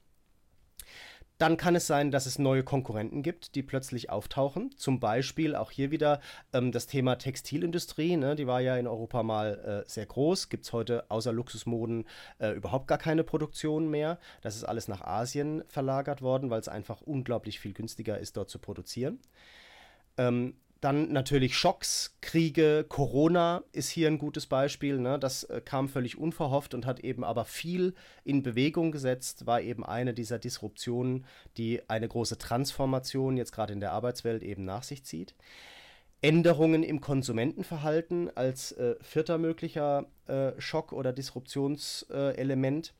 Dann 1.41 1.57
kann 1.57 1.73
es 1.73 1.88
sein, 1.88 2.11
dass 2.11 2.27
es 2.27 2.38
neue 2.38 2.61
Konkurrenten 2.61 3.23
gibt, 3.23 3.55
die 3.55 3.63
plötzlich 3.63 4.11
auftauchen. 4.11 4.69
Zum 4.77 4.99
Beispiel 4.99 5.55
auch 5.55 5.71
hier 5.71 5.89
wieder 5.89 6.21
ähm, 6.53 6.71
das 6.71 6.85
Thema 6.85 7.15
Textilindustrie. 7.15 8.15
Ne? 8.15 8.35
Die 8.35 8.45
war 8.45 8.61
ja 8.61 8.77
in 8.77 8.85
Europa 8.85 9.23
mal 9.23 9.83
äh, 9.83 9.89
sehr 9.89 10.05
groß. 10.05 10.49
Gibt 10.49 10.65
es 10.65 10.71
heute 10.71 11.09
außer 11.09 11.33
Luxusmoden 11.33 12.05
äh, 12.38 12.51
überhaupt 12.51 12.85
gar 12.85 12.99
keine 12.99 13.23
Produktion 13.23 13.89
mehr. 13.89 14.19
Das 14.43 14.55
ist 14.55 14.65
alles 14.65 14.88
nach 14.88 15.01
Asien 15.01 15.63
verlagert 15.67 16.21
worden, 16.21 16.51
weil 16.51 16.59
es 16.59 16.67
einfach 16.67 17.01
unglaublich 17.01 17.59
viel 17.59 17.73
günstiger 17.73 18.19
ist, 18.19 18.38
dort 18.38 18.51
zu 18.51 18.59
produzieren. 18.59 19.17
Ähm, 20.19 20.53
dann 20.81 21.12
natürlich 21.12 21.56
Schocks, 21.56 22.18
Kriege, 22.22 22.86
Corona 22.89 23.63
ist 23.72 23.89
hier 23.89 24.07
ein 24.07 24.18
gutes 24.18 24.48
Beispiel. 24.48 24.98
Ne? 24.98 25.19
Das 25.19 25.44
äh, 25.44 25.62
kam 25.63 25.88
völlig 25.88 26.18
unverhofft 26.18 26.74
und 26.74 26.88
hat 26.88 27.00
eben 27.01 27.24
aber 27.24 27.45
viel 27.45 27.94
in 28.24 28.42
Bewegung 28.42 28.92
gesetzt, 28.92 29.45
war 29.45 29.62
eben 29.62 29.86
eine 29.86 30.16
dieser 30.16 30.39
Disruptionen, 30.39 31.25
die 31.57 31.88
eine 31.88 32.07
große 32.07 32.39
Transformation 32.39 33.38
jetzt 33.38 33.51
gerade 33.51 33.74
in 33.74 33.80
der 33.80 33.92
Arbeitswelt 33.92 34.42
eben 34.42 34.66
nach 34.66 34.81
sich 34.81 35.04
zieht. 35.04 35.36
Änderungen 36.22 36.84
im 36.84 37.00
Konsumentenverhalten 37.00 38.36
als 38.36 38.72
äh, 38.74 38.95
vierter 39.01 39.38
möglicher 39.38 40.07
äh, 40.27 40.51
Schock- 40.60 40.94
oder 40.94 41.13
Disruptionselement. 41.13 42.94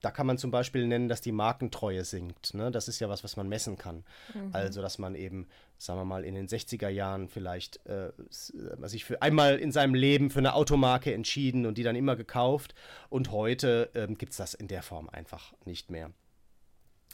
Da 0.00 0.10
kann 0.10 0.26
man 0.26 0.38
zum 0.38 0.50
Beispiel 0.50 0.86
nennen, 0.86 1.08
dass 1.08 1.20
die 1.20 1.32
Markentreue 1.32 2.04
sinkt. 2.04 2.54
Ne? 2.54 2.70
Das 2.70 2.88
ist 2.88 3.00
ja 3.00 3.08
was, 3.08 3.22
was 3.22 3.36
man 3.36 3.48
messen 3.48 3.76
kann. 3.76 4.04
Mhm. 4.34 4.50
Also, 4.52 4.80
dass 4.80 4.98
man 4.98 5.14
eben, 5.14 5.46
sagen 5.76 6.00
wir 6.00 6.04
mal, 6.04 6.24
in 6.24 6.34
den 6.34 6.48
60er 6.48 6.88
Jahren 6.88 7.28
vielleicht 7.28 7.84
äh, 7.86 8.12
sich 8.30 9.04
für 9.04 9.20
einmal 9.20 9.58
in 9.58 9.72
seinem 9.72 9.94
Leben 9.94 10.30
für 10.30 10.38
eine 10.38 10.54
Automarke 10.54 11.12
entschieden 11.12 11.66
und 11.66 11.76
die 11.76 11.82
dann 11.82 11.96
immer 11.96 12.16
gekauft. 12.16 12.74
Und 13.10 13.30
heute 13.30 13.90
ähm, 13.94 14.16
gibt 14.16 14.32
es 14.32 14.38
das 14.38 14.54
in 14.54 14.68
der 14.68 14.82
Form 14.82 15.08
einfach 15.10 15.52
nicht 15.64 15.90
mehr. 15.90 16.10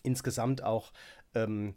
Insgesamt 0.02 0.62
auch 0.62 0.92
ähm, 1.34 1.74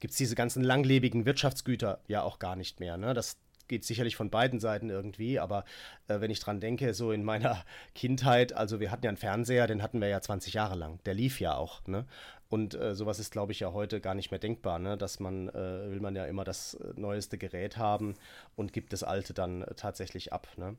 gibt 0.00 0.12
es 0.12 0.18
diese 0.18 0.34
ganzen 0.34 0.62
langlebigen 0.62 1.26
Wirtschaftsgüter 1.26 2.00
ja 2.06 2.22
auch 2.22 2.38
gar 2.38 2.56
nicht 2.56 2.80
mehr. 2.80 2.96
Ne? 2.96 3.14
Das, 3.14 3.36
geht 3.68 3.84
sicherlich 3.84 4.16
von 4.16 4.30
beiden 4.30 4.60
Seiten 4.60 4.90
irgendwie, 4.90 5.38
aber 5.38 5.64
äh, 6.08 6.20
wenn 6.20 6.30
ich 6.30 6.40
dran 6.40 6.60
denke, 6.60 6.94
so 6.94 7.12
in 7.12 7.24
meiner 7.24 7.64
Kindheit, 7.94 8.52
also 8.52 8.80
wir 8.80 8.90
hatten 8.90 9.04
ja 9.04 9.10
einen 9.10 9.16
Fernseher, 9.16 9.66
den 9.66 9.82
hatten 9.82 10.00
wir 10.00 10.08
ja 10.08 10.20
20 10.20 10.54
Jahre 10.54 10.74
lang. 10.76 10.98
Der 11.04 11.14
lief 11.14 11.40
ja 11.40 11.54
auch, 11.54 11.86
ne? 11.86 12.06
Und 12.50 12.74
äh, 12.74 12.94
sowas 12.94 13.18
ist, 13.18 13.30
glaube 13.30 13.52
ich, 13.52 13.60
ja 13.60 13.74
heute 13.74 14.00
gar 14.00 14.14
nicht 14.14 14.30
mehr 14.30 14.40
denkbar, 14.40 14.78
ne? 14.78 14.96
Dass 14.96 15.20
man, 15.20 15.48
äh, 15.50 15.90
will 15.90 16.00
man 16.00 16.16
ja 16.16 16.24
immer 16.24 16.44
das 16.44 16.74
äh, 16.74 16.92
neueste 16.96 17.36
Gerät 17.36 17.76
haben 17.76 18.14
und 18.56 18.72
gibt 18.72 18.92
das 18.92 19.02
alte 19.02 19.34
dann 19.34 19.62
äh, 19.62 19.74
tatsächlich 19.74 20.32
ab, 20.32 20.48
ne? 20.56 20.76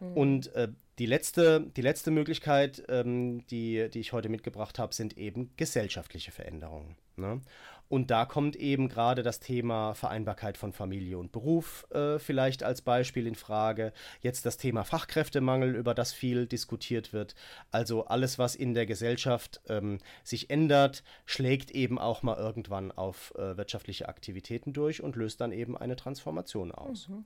Mhm. 0.00 0.12
Und 0.14 0.54
äh, 0.54 0.68
die, 0.98 1.06
letzte, 1.06 1.60
die 1.76 1.82
letzte 1.82 2.10
Möglichkeit, 2.10 2.82
ähm, 2.88 3.46
die, 3.48 3.88
die 3.90 4.00
ich 4.00 4.12
heute 4.12 4.28
mitgebracht 4.28 4.78
habe, 4.78 4.94
sind 4.94 5.16
eben 5.16 5.50
gesellschaftliche 5.56 6.32
Veränderungen. 6.32 6.96
Ne? 7.16 7.40
Und 7.90 8.12
da 8.12 8.24
kommt 8.24 8.54
eben 8.54 8.88
gerade 8.88 9.24
das 9.24 9.40
Thema 9.40 9.94
Vereinbarkeit 9.94 10.56
von 10.56 10.72
Familie 10.72 11.18
und 11.18 11.32
Beruf 11.32 11.88
äh, 11.90 12.20
vielleicht 12.20 12.62
als 12.62 12.82
Beispiel 12.82 13.26
in 13.26 13.34
Frage. 13.34 13.92
Jetzt 14.20 14.46
das 14.46 14.56
Thema 14.56 14.84
Fachkräftemangel, 14.84 15.74
über 15.74 15.92
das 15.92 16.12
viel 16.12 16.46
diskutiert 16.46 17.12
wird. 17.12 17.34
Also 17.72 18.04
alles, 18.04 18.38
was 18.38 18.54
in 18.54 18.74
der 18.74 18.86
Gesellschaft 18.86 19.60
ähm, 19.68 19.98
sich 20.22 20.50
ändert, 20.50 21.02
schlägt 21.26 21.72
eben 21.72 21.98
auch 21.98 22.22
mal 22.22 22.36
irgendwann 22.36 22.92
auf 22.92 23.34
äh, 23.34 23.56
wirtschaftliche 23.56 24.08
Aktivitäten 24.08 24.72
durch 24.72 25.02
und 25.02 25.16
löst 25.16 25.40
dann 25.40 25.50
eben 25.50 25.76
eine 25.76 25.96
Transformation 25.96 26.70
aus. 26.70 27.08
Mhm. 27.08 27.24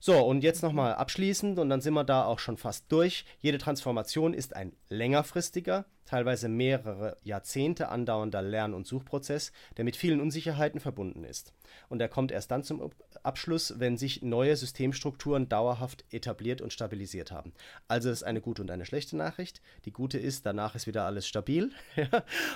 So, 0.00 0.24
und 0.24 0.42
jetzt 0.42 0.64
nochmal 0.64 0.94
abschließend, 0.94 1.56
und 1.60 1.70
dann 1.70 1.80
sind 1.80 1.94
wir 1.94 2.04
da 2.04 2.24
auch 2.24 2.40
schon 2.40 2.56
fast 2.56 2.90
durch. 2.90 3.24
Jede 3.38 3.58
Transformation 3.58 4.34
ist 4.34 4.56
ein 4.56 4.72
längerfristiger, 4.88 5.84
teilweise 6.08 6.48
mehrere 6.48 7.18
Jahrzehnte 7.22 7.90
andauernder 7.90 8.40
Lern- 8.40 8.72
und 8.72 8.86
Suchprozess, 8.86 9.52
der 9.76 9.84
mit 9.84 9.94
vielen 9.94 10.22
Unsicherheiten 10.22 10.80
verbunden 10.80 11.22
ist. 11.22 11.52
Und 11.90 12.00
er 12.00 12.08
kommt 12.08 12.32
erst 12.32 12.50
dann 12.50 12.62
zum 12.62 12.90
Abschluss, 13.22 13.74
wenn 13.78 13.98
sich 13.98 14.22
neue 14.22 14.56
Systemstrukturen 14.56 15.50
dauerhaft 15.50 16.06
etabliert 16.10 16.62
und 16.62 16.72
stabilisiert 16.72 17.30
haben. 17.30 17.52
Also 17.88 18.08
das 18.08 18.20
ist 18.20 18.24
eine 18.24 18.40
gute 18.40 18.62
und 18.62 18.70
eine 18.70 18.86
schlechte 18.86 19.18
Nachricht. 19.18 19.60
Die 19.84 19.92
gute 19.92 20.16
ist, 20.18 20.46
danach 20.46 20.74
ist 20.74 20.86
wieder 20.86 21.04
alles 21.04 21.26
stabil. 21.26 21.72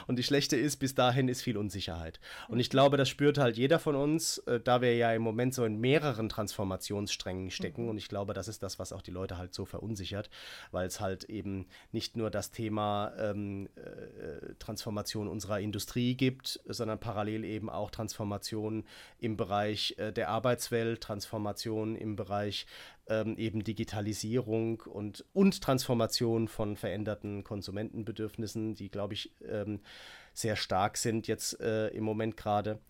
und 0.07 0.19
die 0.19 0.23
schlechte 0.23 0.57
ist, 0.57 0.79
bis 0.79 0.95
dahin 0.95 1.29
ist 1.29 1.43
viel 1.43 1.59
Unsicherheit. 1.59 2.21
Und 2.49 2.59
ich 2.59 2.71
glaube, 2.71 2.97
das 2.97 3.11
spürt 3.11 3.37
halt 3.37 3.59
jeder 3.59 3.79
von 3.79 3.97
uns, 3.97 4.39
äh, 4.39 4.61
da 4.61 4.81
wir 4.81 4.97
ja 4.97 5.13
im 5.13 5.21
Moment 5.21 5.53
so 5.53 5.67
in 5.67 5.79
mehreren 5.79 6.31
Transformationssträngen 6.31 7.51
stecken. 7.51 7.91
Und 7.91 7.99
ich 7.99 8.09
glaube, 8.09 8.33
das 8.33 8.49
ist 8.49 8.63
das, 8.63 8.79
was 8.79 8.95
auch 8.95 9.03
die 9.03 9.11
Leute 9.11 9.37
halt 9.37 9.53
so 9.53 9.67
verunsichert, 9.67 10.31
weil 10.71 10.87
es 10.87 11.01
halt 11.01 11.25
eben 11.25 11.67
nicht 11.91 12.17
nur 12.17 12.31
das 12.31 12.51
Thema 12.51 13.13
ähm, 13.19 13.42
äh, 13.77 14.55
Transformation 14.59 15.29
unserer 15.29 15.61
Industrie 15.61 16.15
gibt, 16.17 16.61
sondern 16.67 16.99
parallel 17.01 17.45
eben 17.45 17.69
auch 17.71 17.91
Transformation 17.91 18.85
im 19.19 19.37
Bereich 19.37 19.95
äh, 19.99 20.13
der 20.13 20.29
Arbeitswelt, 20.29 21.01
Transformation 21.01 21.97
im 21.97 22.17
Bereich 22.17 22.67
ähm, 23.07 23.37
eben 23.37 23.65
Digitalisierung 23.65 24.81
und, 24.81 25.25
und 25.33 25.61
Transformation 25.63 26.49
von 26.49 26.77
veränderten 26.77 27.45
Konsumentenbedürfnissen, 27.45 28.75
die, 28.75 28.91
glaube 28.91 29.15
ich, 29.15 29.35
ähm, 29.47 29.81
sehr 30.33 30.57
stark 30.57 30.97
sind 30.97 31.27
jetzt 31.27 31.61
äh, 31.61 31.89
im 31.89 32.05
Moment 32.05 32.37
gerade. 32.37 32.81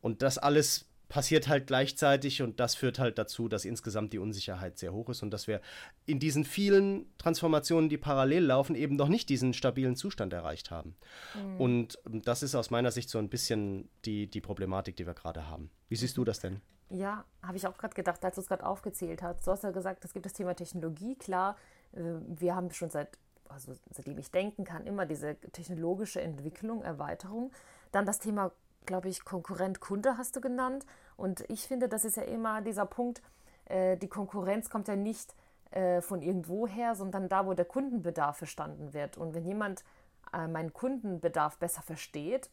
Und 0.00 0.22
das 0.22 0.38
alles 0.38 0.91
passiert 1.12 1.46
halt 1.46 1.66
gleichzeitig 1.66 2.40
und 2.40 2.58
das 2.58 2.74
führt 2.74 2.98
halt 2.98 3.18
dazu, 3.18 3.46
dass 3.46 3.66
insgesamt 3.66 4.14
die 4.14 4.18
Unsicherheit 4.18 4.78
sehr 4.78 4.94
hoch 4.94 5.10
ist 5.10 5.22
und 5.22 5.30
dass 5.30 5.46
wir 5.46 5.60
in 6.06 6.18
diesen 6.18 6.42
vielen 6.46 7.04
Transformationen, 7.18 7.90
die 7.90 7.98
parallel 7.98 8.44
laufen, 8.46 8.74
eben 8.74 8.96
noch 8.96 9.08
nicht 9.08 9.28
diesen 9.28 9.52
stabilen 9.52 9.94
Zustand 9.94 10.32
erreicht 10.32 10.70
haben. 10.70 10.96
Mhm. 11.34 11.60
Und 11.60 11.98
ähm, 12.06 12.22
das 12.22 12.42
ist 12.42 12.54
aus 12.54 12.70
meiner 12.70 12.90
Sicht 12.90 13.10
so 13.10 13.18
ein 13.18 13.28
bisschen 13.28 13.90
die, 14.06 14.26
die 14.26 14.40
Problematik, 14.40 14.96
die 14.96 15.06
wir 15.06 15.12
gerade 15.12 15.50
haben. 15.50 15.70
Wie 15.90 15.96
siehst 15.96 16.16
du 16.16 16.24
das 16.24 16.40
denn? 16.40 16.62
Ja, 16.88 17.26
habe 17.42 17.58
ich 17.58 17.66
auch 17.66 17.76
gerade 17.76 17.92
gedacht, 17.92 18.24
als 18.24 18.36
du 18.36 18.40
es 18.40 18.48
gerade 18.48 18.64
aufgezählt 18.64 19.20
hast. 19.22 19.46
Du 19.46 19.50
hast 19.50 19.64
ja 19.64 19.70
gesagt, 19.70 20.06
es 20.06 20.14
gibt 20.14 20.24
das 20.24 20.32
Thema 20.32 20.54
Technologie. 20.54 21.14
Klar, 21.16 21.58
äh, 21.92 22.00
wir 22.26 22.54
haben 22.54 22.70
schon 22.70 22.88
seit, 22.88 23.18
also 23.50 23.74
seitdem 23.90 24.16
ich 24.16 24.30
denken 24.30 24.64
kann, 24.64 24.86
immer 24.86 25.04
diese 25.04 25.34
technologische 25.52 26.22
Entwicklung, 26.22 26.82
Erweiterung. 26.82 27.52
Dann 27.90 28.06
das 28.06 28.18
Thema 28.18 28.50
glaube 28.86 29.08
ich, 29.08 29.24
Konkurrent 29.24 29.80
Kunde 29.80 30.16
hast 30.18 30.36
du 30.36 30.40
genannt. 30.40 30.84
Und 31.22 31.48
ich 31.48 31.68
finde, 31.68 31.88
das 31.88 32.04
ist 32.04 32.16
ja 32.16 32.24
immer 32.24 32.62
dieser 32.62 32.84
Punkt, 32.84 33.22
äh, 33.66 33.96
die 33.96 34.08
Konkurrenz 34.08 34.68
kommt 34.68 34.88
ja 34.88 34.96
nicht 34.96 35.36
äh, 35.70 36.00
von 36.00 36.20
irgendwo 36.20 36.66
her, 36.66 36.96
sondern 36.96 37.28
da, 37.28 37.46
wo 37.46 37.54
der 37.54 37.64
Kundenbedarf 37.64 38.38
verstanden 38.38 38.92
wird. 38.92 39.16
Und 39.16 39.32
wenn 39.32 39.44
jemand 39.44 39.84
äh, 40.32 40.48
meinen 40.48 40.72
Kundenbedarf 40.72 41.58
besser 41.58 41.80
versteht, 41.82 42.50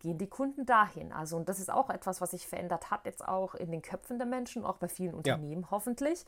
gehen 0.00 0.18
die 0.18 0.28
Kunden 0.28 0.66
dahin. 0.66 1.12
Also, 1.12 1.36
und 1.36 1.48
das 1.48 1.58
ist 1.58 1.68
auch 1.68 1.90
etwas, 1.90 2.20
was 2.20 2.30
sich 2.30 2.46
verändert 2.46 2.92
hat, 2.92 3.06
jetzt 3.06 3.26
auch 3.26 3.56
in 3.56 3.72
den 3.72 3.82
Köpfen 3.82 4.18
der 4.18 4.26
Menschen, 4.26 4.64
auch 4.64 4.76
bei 4.76 4.86
vielen 4.86 5.14
Unternehmen 5.14 5.62
ja. 5.62 5.70
hoffentlich. 5.72 6.24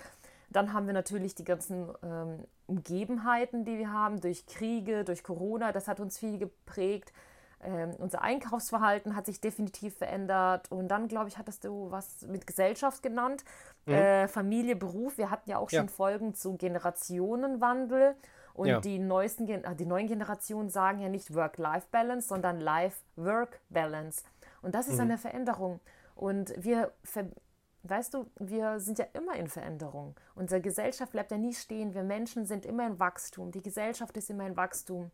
Dann 0.50 0.72
haben 0.72 0.88
wir 0.88 0.94
natürlich 0.94 1.36
die 1.36 1.44
ganzen 1.44 1.90
ähm, 2.02 2.44
Umgebenheiten, 2.66 3.64
die 3.64 3.78
wir 3.78 3.92
haben, 3.92 4.20
durch 4.20 4.46
Kriege, 4.46 5.04
durch 5.04 5.22
Corona, 5.22 5.70
das 5.70 5.86
hat 5.86 6.00
uns 6.00 6.18
viel 6.18 6.38
geprägt. 6.38 7.12
Ähm, 7.60 7.94
unser 7.98 8.22
Einkaufsverhalten 8.22 9.16
hat 9.16 9.26
sich 9.26 9.40
definitiv 9.40 9.96
verändert. 9.96 10.70
Und 10.70 10.88
dann, 10.88 11.08
glaube 11.08 11.28
ich, 11.28 11.38
hattest 11.38 11.64
du 11.64 11.90
was 11.90 12.22
mit 12.22 12.46
Gesellschaft 12.46 13.02
genannt. 13.02 13.44
Mhm. 13.86 13.94
Äh, 13.94 14.28
Familie, 14.28 14.76
Beruf. 14.76 15.18
Wir 15.18 15.30
hatten 15.30 15.50
ja 15.50 15.58
auch 15.58 15.70
schon 15.70 15.86
ja. 15.86 15.92
Folgen 15.92 16.34
zu 16.34 16.56
Generationenwandel. 16.56 18.14
Und 18.54 18.66
ja. 18.68 18.80
die, 18.80 18.98
neuesten, 18.98 19.48
äh, 19.48 19.74
die 19.74 19.86
neuen 19.86 20.06
Generationen 20.06 20.68
sagen 20.68 21.00
ja 21.00 21.08
nicht 21.08 21.34
Work-Life-Balance, 21.34 22.28
sondern 22.28 22.60
Life-Work-Balance. 22.60 24.24
Und 24.62 24.74
das 24.74 24.88
ist 24.88 24.96
mhm. 24.96 25.02
eine 25.02 25.18
Veränderung. 25.18 25.80
Und 26.14 26.52
wir, 26.56 26.92
weißt 27.84 28.14
du, 28.14 28.26
wir 28.38 28.80
sind 28.80 28.98
ja 28.98 29.06
immer 29.12 29.34
in 29.36 29.48
Veränderung. 29.48 30.16
Unsere 30.34 30.60
Gesellschaft 30.60 31.12
bleibt 31.12 31.30
ja 31.30 31.38
nie 31.38 31.54
stehen. 31.54 31.94
Wir 31.94 32.02
Menschen 32.02 32.46
sind 32.46 32.66
immer 32.66 32.86
in 32.86 32.98
Wachstum. 32.98 33.52
Die 33.52 33.62
Gesellschaft 33.62 34.16
ist 34.16 34.30
immer 34.30 34.46
in 34.46 34.56
Wachstum. 34.56 35.10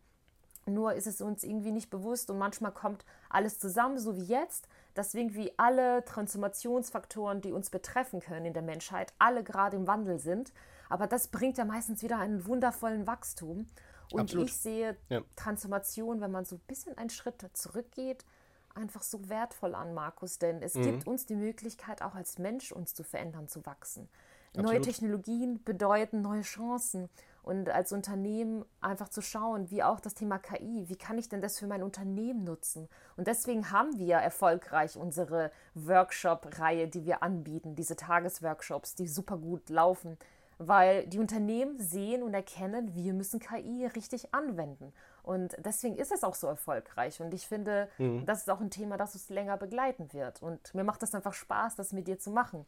Nur 0.67 0.93
ist 0.93 1.05
es 1.05 1.21
uns 1.21 1.43
irgendwie 1.43 1.71
nicht 1.71 1.89
bewusst 1.89 2.29
und 2.31 2.39
manchmal 2.39 2.71
kommt 2.71 3.05
alles 3.29 3.59
zusammen, 3.59 3.99
so 3.99 4.15
wie 4.15 4.23
jetzt, 4.23 4.67
dass 4.95 5.13
irgendwie 5.13 5.53
alle 5.57 6.03
Transformationsfaktoren, 6.05 7.41
die 7.41 7.51
uns 7.51 7.69
betreffen 7.69 8.19
können 8.19 8.47
in 8.47 8.53
der 8.53 8.63
Menschheit, 8.63 9.13
alle 9.19 9.43
gerade 9.43 9.77
im 9.77 9.85
Wandel 9.85 10.17
sind. 10.17 10.53
Aber 10.89 11.05
das 11.05 11.27
bringt 11.27 11.57
ja 11.57 11.65
meistens 11.65 12.01
wieder 12.01 12.17
einen 12.17 12.45
wundervollen 12.47 13.05
Wachstum. 13.05 13.67
Und 14.11 14.21
Absolut. 14.21 14.47
ich 14.47 14.57
sehe 14.57 14.97
ja. 15.09 15.21
Transformation, 15.35 16.21
wenn 16.21 16.31
man 16.31 16.45
so 16.45 16.55
ein 16.55 16.61
bisschen 16.67 16.97
einen 16.97 17.09
Schritt 17.09 17.45
zurückgeht, 17.53 18.25
einfach 18.73 19.03
so 19.03 19.29
wertvoll 19.29 19.73
an, 19.75 19.93
Markus, 19.93 20.37
denn 20.37 20.61
es 20.61 20.75
mhm. 20.75 20.83
gibt 20.83 21.07
uns 21.07 21.25
die 21.25 21.35
Möglichkeit, 21.35 22.01
auch 22.01 22.15
als 22.15 22.37
Mensch 22.37 22.71
uns 22.71 22.93
zu 22.93 23.03
verändern, 23.03 23.47
zu 23.47 23.65
wachsen. 23.65 24.09
Absolut. 24.49 24.71
Neue 24.71 24.81
Technologien 24.81 25.63
bedeuten 25.63 26.21
neue 26.21 26.41
Chancen 26.41 27.09
und 27.45 27.69
als 27.69 27.91
Unternehmen 27.91 28.65
einfach 28.81 29.07
zu 29.07 29.21
schauen, 29.21 29.69
wie 29.69 29.83
auch 29.83 29.99
das 29.99 30.15
Thema 30.15 30.39
KI, 30.39 30.89
wie 30.89 30.95
kann 30.95 31.19
ich 31.19 31.29
denn 31.29 31.41
das 31.41 31.59
für 31.59 31.67
mein 31.67 31.83
Unternehmen 31.83 32.43
nutzen? 32.43 32.89
Und 33.17 33.27
deswegen 33.27 33.69
haben 33.69 33.99
wir 33.99 34.15
erfolgreich 34.15 34.97
unsere 34.97 35.51
Workshop-Reihe, 35.75 36.87
die 36.87 37.05
wir 37.05 37.21
anbieten, 37.21 37.75
diese 37.75 37.95
Tagesworkshops, 37.95 38.95
die 38.95 39.07
super 39.07 39.37
gut 39.37 39.69
laufen, 39.69 40.17
weil 40.57 41.05
die 41.05 41.19
Unternehmen 41.19 41.77
sehen 41.77 42.23
und 42.23 42.33
erkennen, 42.33 42.95
wir 42.95 43.13
müssen 43.13 43.39
KI 43.39 43.85
richtig 43.95 44.33
anwenden. 44.33 44.91
Und 45.21 45.55
deswegen 45.59 45.97
ist 45.97 46.11
es 46.11 46.23
auch 46.23 46.35
so 46.35 46.47
erfolgreich. 46.47 47.21
Und 47.21 47.31
ich 47.33 47.47
finde, 47.47 47.89
mhm. 47.99 48.25
das 48.25 48.39
ist 48.39 48.49
auch 48.49 48.61
ein 48.61 48.71
Thema, 48.71 48.97
das 48.97 49.13
uns 49.13 49.29
länger 49.29 49.57
begleiten 49.57 50.13
wird. 50.13 50.41
Und 50.41 50.73
mir 50.73 50.83
macht 50.83 51.03
es 51.03 51.13
einfach 51.13 51.33
Spaß, 51.33 51.75
das 51.75 51.93
mit 51.93 52.07
dir 52.07 52.17
zu 52.17 52.31
machen. 52.31 52.65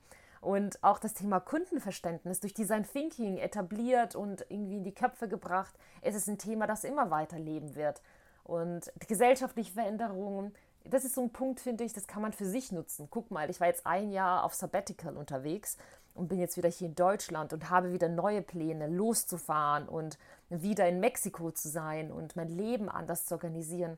Und 0.48 0.82
auch 0.82 0.98
das 0.98 1.13
Thema 1.13 1.42
Kundenverständnis 1.42 2.39
durch 2.39 2.54
Design 2.54 2.86
Thinking 2.86 3.36
etabliert 3.36 4.16
und 4.16 4.46
irgendwie 4.48 4.77
in 4.77 4.86
die 4.86 4.94
Köpfe 4.94 5.27
gebracht. 5.27 5.77
Es 6.01 6.16
ist 6.16 6.30
ein 6.30 6.38
Thema, 6.38 6.68
das 6.68 6.86
immer 6.86 7.12
weiterleben 7.12 7.75
wird. 7.75 8.01
Und 8.46 8.89
gesellschaftliche 9.10 9.74
Veränderungen, 9.74 10.56
das 10.86 11.04
ist 11.04 11.16
so 11.16 11.22
ein 11.24 11.32
Punkt, 11.32 11.60
finde 11.60 11.84
ich, 11.84 11.92
das 11.92 12.08
kann 12.08 12.22
man 12.22 12.32
für 12.32 12.46
sich 12.46 12.72
nutzen. 12.72 13.10
Guck 13.12 13.30
mal, 13.30 13.50
ich 13.50 13.60
war 13.60 13.68
jetzt 13.68 13.86
ein 13.86 14.10
Jahr 14.10 14.46
auf 14.46 14.54
Sabbatical 14.54 15.18
unterwegs 15.18 15.75
und 16.13 16.30
bin 16.30 16.39
jetzt 16.39 16.56
wieder 16.56 16.70
hier 16.70 16.88
in 16.88 16.96
Deutschland 16.96 17.51
und 17.51 17.70
habe 17.70 17.92
wieder 17.92 18.08
neue 18.08 18.42
Pläne, 18.42 18.88
loszufahren 18.88 19.89
und 19.89 20.18
wieder 20.48 20.88
in 20.88 21.01
Mexiko 21.01 21.51
zu 21.51 21.68
sein 21.68 22.10
und 22.10 22.38
mein 22.38 22.48
Leben 22.48 22.88
anders 22.88 23.25
zu 23.25 23.34
organisieren. 23.34 23.98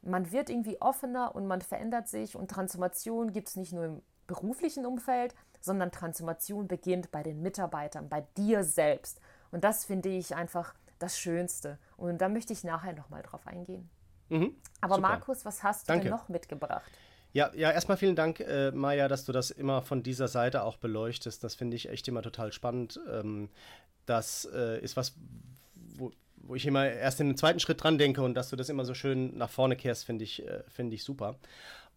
Man 0.00 0.32
wird 0.32 0.48
irgendwie 0.48 0.80
offener 0.80 1.34
und 1.34 1.46
man 1.46 1.60
verändert 1.60 2.08
sich 2.08 2.34
und 2.34 2.50
Transformation 2.50 3.30
gibt 3.30 3.48
es 3.48 3.56
nicht 3.56 3.74
nur 3.74 3.84
im 3.84 4.02
beruflichen 4.26 4.86
Umfeld, 4.86 5.34
sondern 5.60 5.90
Transformation 5.90 6.68
beginnt 6.68 7.10
bei 7.10 7.22
den 7.22 7.42
Mitarbeitern, 7.42 8.08
bei 8.08 8.24
dir 8.36 8.64
selbst. 8.64 9.20
Und 9.50 9.64
das 9.64 9.84
finde 9.84 10.08
ich 10.08 10.34
einfach 10.34 10.74
das 10.98 11.18
Schönste. 11.18 11.78
Und 11.96 12.18
da 12.18 12.28
möchte 12.28 12.52
ich 12.52 12.64
nachher 12.64 12.92
nochmal 12.92 13.22
drauf 13.22 13.46
eingehen. 13.46 13.88
Mhm, 14.28 14.54
Aber 14.80 14.96
super. 14.96 15.08
Markus, 15.08 15.44
was 15.44 15.62
hast 15.62 15.88
du 15.88 15.92
Danke. 15.92 16.04
denn 16.04 16.12
noch 16.12 16.28
mitgebracht? 16.28 16.90
Ja, 17.32 17.50
ja, 17.54 17.70
erstmal 17.70 17.96
vielen 17.96 18.16
Dank, 18.16 18.40
äh, 18.40 18.70
Maja, 18.72 19.08
dass 19.08 19.24
du 19.24 19.32
das 19.32 19.50
immer 19.50 19.82
von 19.82 20.02
dieser 20.02 20.28
Seite 20.28 20.64
auch 20.64 20.76
beleuchtest. 20.76 21.42
Das 21.42 21.54
finde 21.54 21.76
ich 21.76 21.88
echt 21.88 22.06
immer 22.08 22.22
total 22.22 22.52
spannend. 22.52 23.00
Ähm, 23.10 23.48
das 24.04 24.46
äh, 24.52 24.80
ist 24.80 24.96
was, 24.96 25.14
wo, 25.74 26.12
wo, 26.36 26.54
ich 26.54 26.66
immer 26.66 26.86
erst 26.86 27.20
in 27.20 27.28
den 27.28 27.36
zweiten 27.36 27.60
Schritt 27.60 27.82
dran 27.82 27.96
denke 27.96 28.22
und 28.22 28.34
dass 28.34 28.50
du 28.50 28.56
das 28.56 28.68
immer 28.68 28.84
so 28.84 28.92
schön 28.92 29.36
nach 29.36 29.48
vorne 29.48 29.76
kehrst, 29.76 30.04
finde 30.04 30.24
ich, 30.24 30.46
äh, 30.46 30.62
find 30.68 30.92
ich 30.92 31.04
super. 31.04 31.36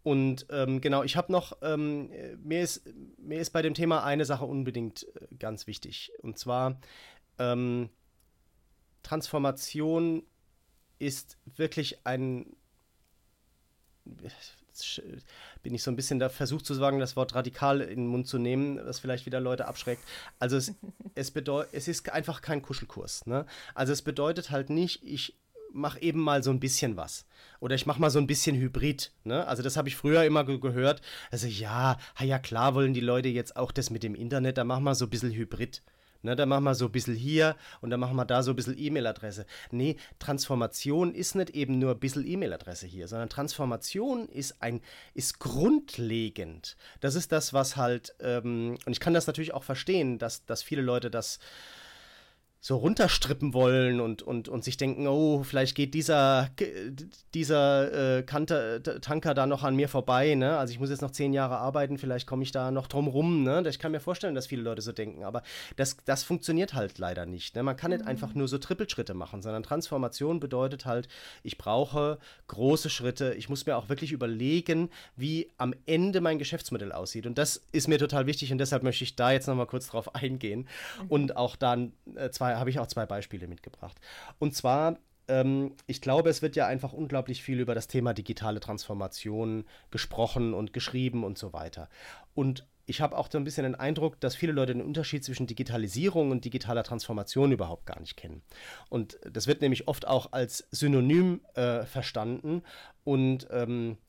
Und 0.06 0.46
ähm, 0.52 0.82
genau, 0.82 1.02
ich 1.02 1.18
habe 1.18 1.32
noch, 1.32 1.58
ähm, 1.64 2.12
mir, 2.44 2.62
ist, 2.62 2.84
mir 3.18 3.40
ist 3.40 3.50
bei 3.50 3.64
dem 3.64 3.74
Thema 3.74 4.04
eine 4.04 4.24
Sache 4.24 4.46
unbedingt 4.46 5.08
äh, 5.16 5.36
ganz 5.40 5.66
wichtig. 5.66 6.12
Und 6.22 6.38
zwar, 6.38 6.80
ähm, 7.40 7.90
Transformation 9.02 10.22
ist 11.00 11.40
wirklich 11.56 12.06
ein, 12.06 12.56
bin 15.64 15.74
ich 15.74 15.82
so 15.82 15.90
ein 15.90 15.96
bisschen 15.96 16.20
da 16.20 16.30
versucht 16.30 16.68
zu 16.68 16.76
sagen, 16.76 17.00
das 17.00 17.16
Wort 17.16 17.34
radikal 17.34 17.82
in 17.82 18.02
den 18.02 18.08
Mund 18.08 18.28
zu 18.28 18.38
nehmen, 18.38 18.80
was 18.86 19.00
vielleicht 19.00 19.26
wieder 19.26 19.40
Leute 19.40 19.68
abschreckt. 19.68 20.04
Also 20.38 20.56
es, 20.56 20.76
es, 21.16 21.34
es 21.72 21.88
ist 21.88 22.12
einfach 22.12 22.44
kein 22.44 22.62
Kuschelkurs. 22.62 23.26
Ne? 23.26 23.48
Also 23.74 23.92
es 23.92 24.04
bedeutet 24.04 24.52
halt 24.52 24.70
nicht, 24.70 25.02
ich 25.04 25.36
mach 25.74 26.02
eben 26.02 26.20
mal 26.20 26.44
so 26.44 26.52
ein 26.52 26.60
bisschen 26.60 26.98
was. 26.98 27.26
Oder 27.60 27.76
ich 27.76 27.86
mach 27.86 27.98
mal 27.98 28.10
so 28.10 28.20
ein 28.20 28.28
bisschen 28.28 28.56
Hybrid. 28.56 29.12
Ne? 29.24 29.46
Also 29.48 29.64
das 29.64 29.78
habe 29.78 29.88
ich 29.88 29.96
früher 29.96 30.24
immer 30.24 30.46
ge 30.46 30.60
gehört. 30.60 31.02
Also 31.32 31.48
ja, 31.48 31.98
ja 32.22 32.40
klar 32.40 32.76
wollen 32.76 32.94
die 32.94 33.02
Leute 33.02 33.30
jetzt 33.30 33.56
auch 33.56 33.72
das 33.72 33.90
mit 33.90 34.04
dem 34.04 34.16
Internet, 34.16 34.58
da 34.58 34.64
machen 34.64 34.84
wir 34.84 34.96
so 34.96 35.06
ein 35.06 35.10
bisschen 35.10 35.32
Hybrid. 35.32 35.82
Ne, 36.26 36.36
da 36.36 36.48
machen 36.48 36.64
wir 36.64 36.74
so 36.74 36.86
ein 36.86 36.92
bisschen 36.92 37.14
hier 37.14 37.56
und 37.82 37.92
dann 37.92 38.00
machen 38.00 38.16
wir 38.16 38.26
da 38.26 38.42
so 38.42 38.52
ein 38.52 38.56
bisschen 38.56 38.80
E-Mail-Adresse. 38.80 39.46
Nee, 39.70 39.96
Transformation 40.18 41.14
ist 41.14 41.36
nicht 41.36 41.52
eben 41.52 41.78
nur 41.78 41.92
ein 41.92 42.00
bisschen 42.00 42.26
E-Mail-Adresse 42.26 42.88
hier, 42.88 43.08
sondern 43.08 43.30
Transformation 43.30 44.28
ist 44.30 44.60
ein, 44.60 44.82
ist 45.14 45.38
grundlegend. 45.38 46.78
Das 47.00 47.14
ist 47.14 47.32
das, 47.32 47.54
was 47.54 47.78
halt, 47.78 48.16
ähm, 48.22 48.76
und 48.88 48.92
ich 48.92 49.00
kann 49.00 49.14
das 49.14 49.28
natürlich 49.28 49.54
auch 49.54 49.64
verstehen, 49.64 50.18
dass, 50.18 50.44
dass 50.48 50.64
viele 50.64 50.82
Leute 50.82 51.12
das 51.12 51.38
so 52.66 52.78
runterstrippen 52.78 53.54
wollen 53.54 54.02
und, 54.02 54.24
und, 54.24 54.50
und 54.50 54.64
sich 54.64 54.76
denken, 54.76 55.06
oh, 55.06 55.44
vielleicht 55.44 55.76
geht 55.76 55.94
dieser, 55.94 56.50
dieser 57.36 58.18
äh, 58.18 58.24
Kanter, 58.24 58.82
Tanker 58.82 59.36
da 59.36 59.46
noch 59.46 59.62
an 59.62 59.76
mir 59.76 59.88
vorbei, 59.88 60.34
ne? 60.34 60.58
Also 60.58 60.74
ich 60.74 60.80
muss 60.80 60.90
jetzt 60.90 61.04
noch 61.04 61.12
zehn 61.12 61.32
Jahre 61.32 61.60
arbeiten, 61.60 62.00
vielleicht 62.00 62.26
komme 62.26 62.42
ich 62.42 62.52
da 62.52 62.72
noch 62.72 62.88
drum 62.88 63.08
rum, 63.08 63.44
ne? 63.44 63.64
Ich 63.70 63.78
kann 63.78 63.92
mir 63.92 64.00
vorstellen, 64.00 64.34
dass 64.34 64.48
viele 64.48 64.64
Leute 64.64 64.82
so 64.82 64.94
denken, 64.94 65.24
aber 65.24 65.44
das, 65.76 65.98
das 66.06 66.24
funktioniert 66.24 66.74
halt 66.74 66.98
leider 66.98 67.28
nicht. 67.28 67.56
Ne? 67.56 67.62
Man 67.62 67.78
kann 67.78 67.92
mhm. 67.92 67.98
nicht 67.98 68.08
einfach 68.08 68.34
nur 68.34 68.48
so 68.48 68.58
Trippelschritte 68.58 69.14
machen, 69.14 69.44
sondern 69.44 69.62
Transformation 69.62 70.40
bedeutet 70.40 70.88
halt, 70.88 71.08
ich 71.44 71.60
brauche 71.60 72.18
große 72.48 72.90
Schritte, 72.90 73.36
ich 73.36 73.48
muss 73.48 73.68
mir 73.68 73.78
auch 73.78 73.90
wirklich 73.90 74.12
überlegen, 74.12 74.90
wie 75.16 75.52
am 75.60 75.76
Ende 75.86 76.20
mein 76.20 76.40
Geschäftsmodell 76.40 76.94
aussieht. 76.94 77.28
Und 77.28 77.38
das 77.38 77.62
ist 77.74 77.88
mir 77.88 78.00
total 78.00 78.26
wichtig 78.26 78.52
und 78.52 78.58
deshalb 78.58 78.82
möchte 78.82 79.04
ich 79.04 79.16
da 79.16 79.32
jetzt 79.32 79.46
nochmal 79.46 79.68
kurz 79.68 79.86
drauf 79.86 80.16
eingehen 80.16 80.68
mhm. 81.00 81.08
und 81.10 81.38
auch 81.38 81.56
dann 81.56 81.94
äh, 82.16 82.32
zwei 82.32 82.55
habe 82.60 82.70
ich 82.70 82.80
auch 82.80 82.88
zwei 82.88 83.06
Beispiele 83.06 83.48
mitgebracht. 83.48 84.00
Und 84.40 84.56
zwar 84.56 84.98
ähm, 85.28 85.76
ich 85.88 86.02
glaube, 86.02 86.30
es 86.30 86.42
wird 86.42 86.56
ja 86.56 86.68
einfach 86.68 86.94
unglaublich 86.94 87.42
viel 87.42 87.60
über 87.60 87.76
das 87.76 87.88
Thema 87.88 88.14
digitale 88.14 88.60
Transformation 88.60 89.66
gesprochen 89.92 90.54
und 90.54 90.74
geschrieben 90.74 91.24
und 91.24 91.38
so 91.38 91.54
weiter. 91.54 91.90
Und 92.34 92.68
ich 92.88 93.02
habe 93.02 93.18
auch 93.18 93.30
so 93.32 93.38
ein 93.40 93.44
bisschen 93.44 93.64
den 93.64 93.76
Eindruck, 93.76 94.20
dass 94.20 94.36
viele 94.36 94.52
Leute 94.52 94.74
den 94.74 94.86
Unterschied 94.86 95.24
zwischen 95.24 95.48
Digitalisierung 95.48 96.30
und 96.30 96.46
digitaler 96.46 96.84
Transformation 96.84 97.52
überhaupt 97.52 97.88
gar 97.88 98.00
nicht 98.00 98.16
kennen. 98.16 98.44
Und 98.90 99.18
das 99.30 99.48
wird 99.48 99.62
nämlich 99.62 99.88
oft 99.88 100.08
auch 100.08 100.32
als 100.34 100.68
Synonym 100.70 101.42
äh, 101.56 101.86
verstanden. 101.86 102.62
Und 103.04 103.48
ähm, 103.50 103.94
äh, 103.94 104.05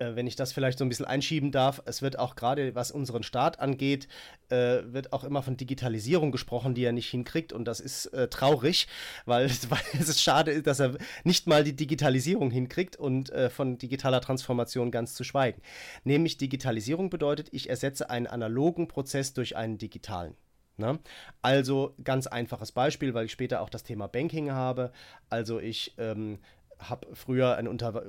wenn 0.00 0.26
ich 0.26 0.36
das 0.36 0.52
vielleicht 0.52 0.78
so 0.78 0.84
ein 0.84 0.88
bisschen 0.88 1.06
einschieben 1.06 1.52
darf, 1.52 1.82
es 1.84 2.02
wird 2.02 2.18
auch 2.18 2.34
gerade, 2.34 2.74
was 2.74 2.90
unseren 2.90 3.22
Staat 3.22 3.60
angeht, 3.60 4.08
äh, 4.48 4.78
wird 4.86 5.12
auch 5.12 5.24
immer 5.24 5.42
von 5.42 5.56
Digitalisierung 5.56 6.32
gesprochen, 6.32 6.74
die 6.74 6.84
er 6.84 6.92
nicht 6.92 7.10
hinkriegt. 7.10 7.52
Und 7.52 7.66
das 7.66 7.80
ist 7.80 8.06
äh, 8.06 8.28
traurig, 8.28 8.88
weil, 9.26 9.50
weil, 9.68 9.80
es 9.98 10.08
ist 10.08 10.22
schade, 10.22 10.62
dass 10.62 10.80
er 10.80 10.96
nicht 11.24 11.46
mal 11.46 11.64
die 11.64 11.76
Digitalisierung 11.76 12.50
hinkriegt 12.50 12.96
und 12.96 13.30
äh, 13.30 13.50
von 13.50 13.78
digitaler 13.78 14.20
Transformation 14.20 14.90
ganz 14.90 15.14
zu 15.14 15.22
schweigen. 15.22 15.60
Nämlich 16.04 16.38
Digitalisierung 16.38 17.10
bedeutet, 17.10 17.48
ich 17.52 17.68
ersetze 17.68 18.10
einen 18.10 18.26
analogen 18.26 18.88
Prozess 18.88 19.34
durch 19.34 19.56
einen 19.56 19.78
digitalen. 19.78 20.34
Ne? 20.80 20.98
Also 21.42 21.94
ganz 22.02 22.26
einfaches 22.26 22.72
Beispiel, 22.72 23.12
weil 23.12 23.26
ich 23.26 23.32
später 23.32 23.60
auch 23.60 23.68
das 23.68 23.82
Thema 23.82 24.08
Banking 24.08 24.50
habe. 24.50 24.92
Also 25.28 25.60
ich 25.60 25.94
ähm, 25.98 26.38
habe 26.80 27.06
früher 27.14 27.56
einen, 27.56 27.68
Unter 27.68 28.02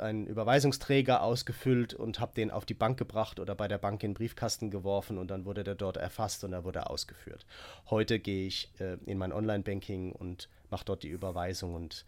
einen 0.00 0.26
Überweisungsträger 0.26 1.22
ausgefüllt 1.22 1.94
und 1.94 2.20
habe 2.20 2.34
den 2.34 2.50
auf 2.50 2.64
die 2.64 2.74
Bank 2.74 2.98
gebracht 2.98 3.40
oder 3.40 3.54
bei 3.54 3.68
der 3.68 3.78
Bank 3.78 4.02
in 4.02 4.10
den 4.10 4.14
Briefkasten 4.14 4.70
geworfen 4.70 5.18
und 5.18 5.30
dann 5.30 5.44
wurde 5.44 5.64
der 5.64 5.74
dort 5.74 5.96
erfasst 5.96 6.44
und 6.44 6.52
er 6.52 6.64
wurde 6.64 6.90
ausgeführt. 6.90 7.46
Heute 7.88 8.18
gehe 8.18 8.46
ich 8.46 8.72
äh, 8.80 8.98
in 9.06 9.18
mein 9.18 9.32
Online-Banking 9.32 10.12
und 10.12 10.48
mache 10.70 10.84
dort 10.84 11.02
die 11.02 11.08
Überweisung 11.08 11.74
und 11.74 12.04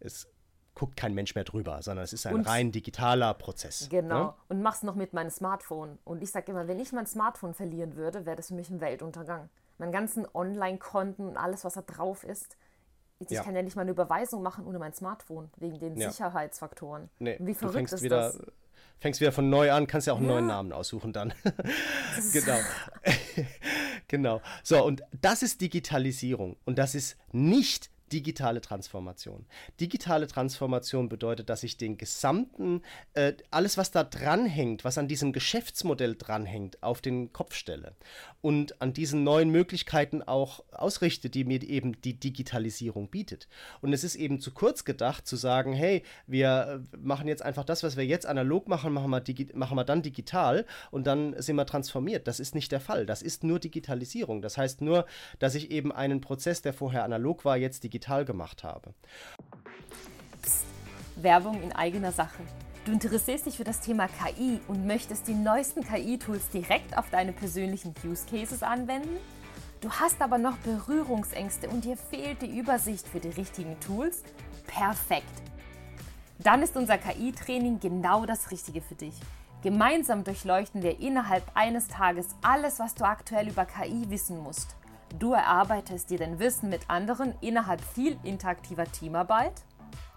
es 0.00 0.28
guckt 0.74 0.96
kein 0.96 1.14
Mensch 1.14 1.34
mehr 1.34 1.44
drüber, 1.44 1.82
sondern 1.82 2.04
es 2.04 2.12
ist 2.12 2.26
ein 2.26 2.34
und, 2.34 2.46
rein 2.46 2.70
digitaler 2.70 3.34
Prozess. 3.34 3.88
Genau. 3.90 4.24
Ne? 4.24 4.34
Und 4.48 4.62
mach's 4.62 4.82
noch 4.82 4.94
mit 4.94 5.14
meinem 5.14 5.30
Smartphone. 5.30 5.98
Und 6.04 6.22
ich 6.22 6.30
sage 6.30 6.52
immer, 6.52 6.68
wenn 6.68 6.78
ich 6.78 6.92
mein 6.92 7.06
Smartphone 7.06 7.54
verlieren 7.54 7.96
würde, 7.96 8.26
wäre 8.26 8.36
das 8.36 8.48
für 8.48 8.54
mich 8.54 8.68
ein 8.70 8.80
Weltuntergang. 8.80 9.48
Meinen 9.78 9.92
ganzen 9.92 10.26
Online-Konten 10.32 11.26
und 11.28 11.36
alles, 11.36 11.64
was 11.64 11.74
da 11.74 11.82
drauf 11.82 12.24
ist, 12.24 12.56
ich 13.18 13.30
ja. 13.30 13.42
kann 13.42 13.54
ja 13.54 13.62
nicht 13.62 13.76
mal 13.76 13.82
eine 13.82 13.92
Überweisung 13.92 14.42
machen 14.42 14.66
ohne 14.66 14.78
mein 14.78 14.92
Smartphone, 14.92 15.50
wegen 15.56 15.78
den 15.78 15.96
ja. 15.96 16.10
Sicherheitsfaktoren. 16.10 17.08
Nee, 17.18 17.36
wie 17.40 17.54
verrückt 17.54 17.92
ist 17.92 18.02
wieder, 18.02 18.32
das? 18.32 18.42
Fängst 18.98 19.20
wieder 19.20 19.32
von 19.32 19.50
neu 19.50 19.72
an, 19.72 19.86
kannst 19.86 20.06
ja 20.06 20.12
auch 20.14 20.18
einen 20.18 20.26
ja. 20.26 20.34
neuen 20.34 20.46
Namen 20.46 20.72
aussuchen 20.72 21.12
dann. 21.12 21.34
genau. 22.32 22.58
genau. 24.08 24.40
So, 24.62 24.84
und 24.84 25.02
das 25.20 25.42
ist 25.42 25.60
Digitalisierung. 25.60 26.56
Und 26.64 26.78
das 26.78 26.94
ist 26.94 27.16
nicht 27.32 27.90
digitale 28.12 28.60
Transformation. 28.60 29.46
Digitale 29.80 30.26
Transformation 30.26 31.08
bedeutet, 31.08 31.48
dass 31.48 31.62
ich 31.62 31.76
den 31.76 31.98
gesamten, 31.98 32.82
äh, 33.14 33.34
alles 33.50 33.76
was 33.76 33.90
da 33.90 34.04
dranhängt, 34.04 34.84
was 34.84 34.98
an 34.98 35.08
diesem 35.08 35.32
Geschäftsmodell 35.32 36.14
dranhängt, 36.16 36.82
auf 36.82 37.00
den 37.00 37.32
Kopf 37.32 37.54
stelle 37.54 37.94
und 38.42 38.80
an 38.80 38.92
diesen 38.92 39.24
neuen 39.24 39.50
Möglichkeiten 39.50 40.22
auch 40.22 40.62
ausrichte, 40.70 41.30
die 41.30 41.44
mir 41.44 41.62
eben 41.62 42.00
die 42.02 42.14
Digitalisierung 42.14 43.08
bietet. 43.08 43.48
Und 43.80 43.92
es 43.92 44.04
ist 44.04 44.14
eben 44.14 44.40
zu 44.40 44.52
kurz 44.52 44.84
gedacht 44.84 45.26
zu 45.26 45.36
sagen, 45.36 45.72
hey, 45.72 46.02
wir 46.26 46.82
äh, 46.92 46.96
machen 46.96 47.26
jetzt 47.26 47.42
einfach 47.42 47.64
das, 47.64 47.82
was 47.82 47.96
wir 47.96 48.06
jetzt 48.06 48.26
analog 48.26 48.68
machen, 48.68 48.92
machen 48.92 49.10
wir, 49.10 49.46
machen 49.54 49.76
wir 49.76 49.84
dann 49.84 50.02
digital 50.02 50.64
und 50.90 51.06
dann 51.06 51.40
sind 51.42 51.56
wir 51.56 51.66
transformiert. 51.66 52.28
Das 52.28 52.38
ist 52.38 52.54
nicht 52.54 52.70
der 52.70 52.80
Fall. 52.80 53.04
Das 53.04 53.20
ist 53.22 53.42
nur 53.42 53.58
Digitalisierung. 53.58 54.42
Das 54.42 54.56
heißt 54.56 54.80
nur, 54.80 55.06
dass 55.38 55.56
ich 55.56 55.70
eben 55.70 55.90
einen 55.90 56.20
Prozess, 56.20 56.62
der 56.62 56.72
vorher 56.72 57.04
analog 57.04 57.44
war, 57.44 57.56
jetzt 57.56 57.82
digital 57.82 57.95
digital 57.96 58.24
gemacht 58.24 58.62
habe. 58.62 58.94
Psst. 60.42 60.64
Werbung 61.16 61.62
in 61.62 61.72
eigener 61.72 62.12
Sache. 62.12 62.42
Du 62.84 62.92
interessierst 62.92 63.46
dich 63.46 63.56
für 63.56 63.64
das 63.64 63.80
Thema 63.80 64.06
KI 64.06 64.60
und 64.68 64.86
möchtest 64.86 65.26
die 65.26 65.34
neuesten 65.34 65.82
KI-Tools 65.82 66.50
direkt 66.50 66.96
auf 66.96 67.10
deine 67.10 67.32
persönlichen 67.32 67.94
Use 68.04 68.26
Cases 68.30 68.62
anwenden? 68.62 69.16
Du 69.80 69.90
hast 69.90 70.20
aber 70.20 70.38
noch 70.38 70.56
Berührungsängste 70.58 71.68
und 71.68 71.84
dir 71.84 71.96
fehlt 71.96 72.42
die 72.42 72.58
Übersicht 72.58 73.08
für 73.08 73.18
die 73.18 73.30
richtigen 73.30 73.78
Tools? 73.80 74.22
Perfekt! 74.66 75.42
Dann 76.38 76.62
ist 76.62 76.76
unser 76.76 76.98
KI-Training 76.98 77.80
genau 77.80 78.26
das 78.26 78.50
Richtige 78.50 78.82
für 78.82 78.94
dich. 78.94 79.14
Gemeinsam 79.62 80.22
durchleuchten 80.22 80.82
wir 80.82 81.00
innerhalb 81.00 81.44
eines 81.54 81.88
Tages 81.88 82.28
alles, 82.42 82.78
was 82.78 82.94
du 82.94 83.04
aktuell 83.04 83.48
über 83.48 83.64
KI 83.64 84.04
wissen 84.10 84.38
musst. 84.38 84.76
Du 85.18 85.32
erarbeitest 85.32 86.10
dir 86.10 86.18
dein 86.18 86.38
Wissen 86.38 86.68
mit 86.68 86.90
anderen 86.90 87.34
innerhalb 87.40 87.80
viel 87.80 88.18
interaktiver 88.24 88.84
Teamarbeit. 88.84 89.62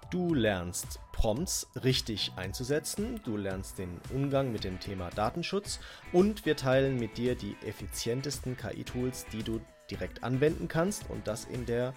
Du 0.09 0.33
lernst 0.33 0.99
Prompts 1.13 1.67
richtig 1.83 2.31
einzusetzen, 2.35 3.21
du 3.23 3.37
lernst 3.37 3.77
den 3.77 4.01
Umgang 4.11 4.51
mit 4.51 4.63
dem 4.63 4.79
Thema 4.79 5.09
Datenschutz 5.11 5.79
und 6.11 6.45
wir 6.45 6.55
teilen 6.55 6.97
mit 6.97 7.17
dir 7.17 7.35
die 7.35 7.55
effizientesten 7.63 8.57
KI-Tools, 8.57 9.27
die 9.31 9.43
du 9.43 9.61
direkt 9.91 10.23
anwenden 10.23 10.67
kannst 10.67 11.09
und 11.09 11.27
das 11.27 11.45
in, 11.45 11.65
der, 11.65 11.93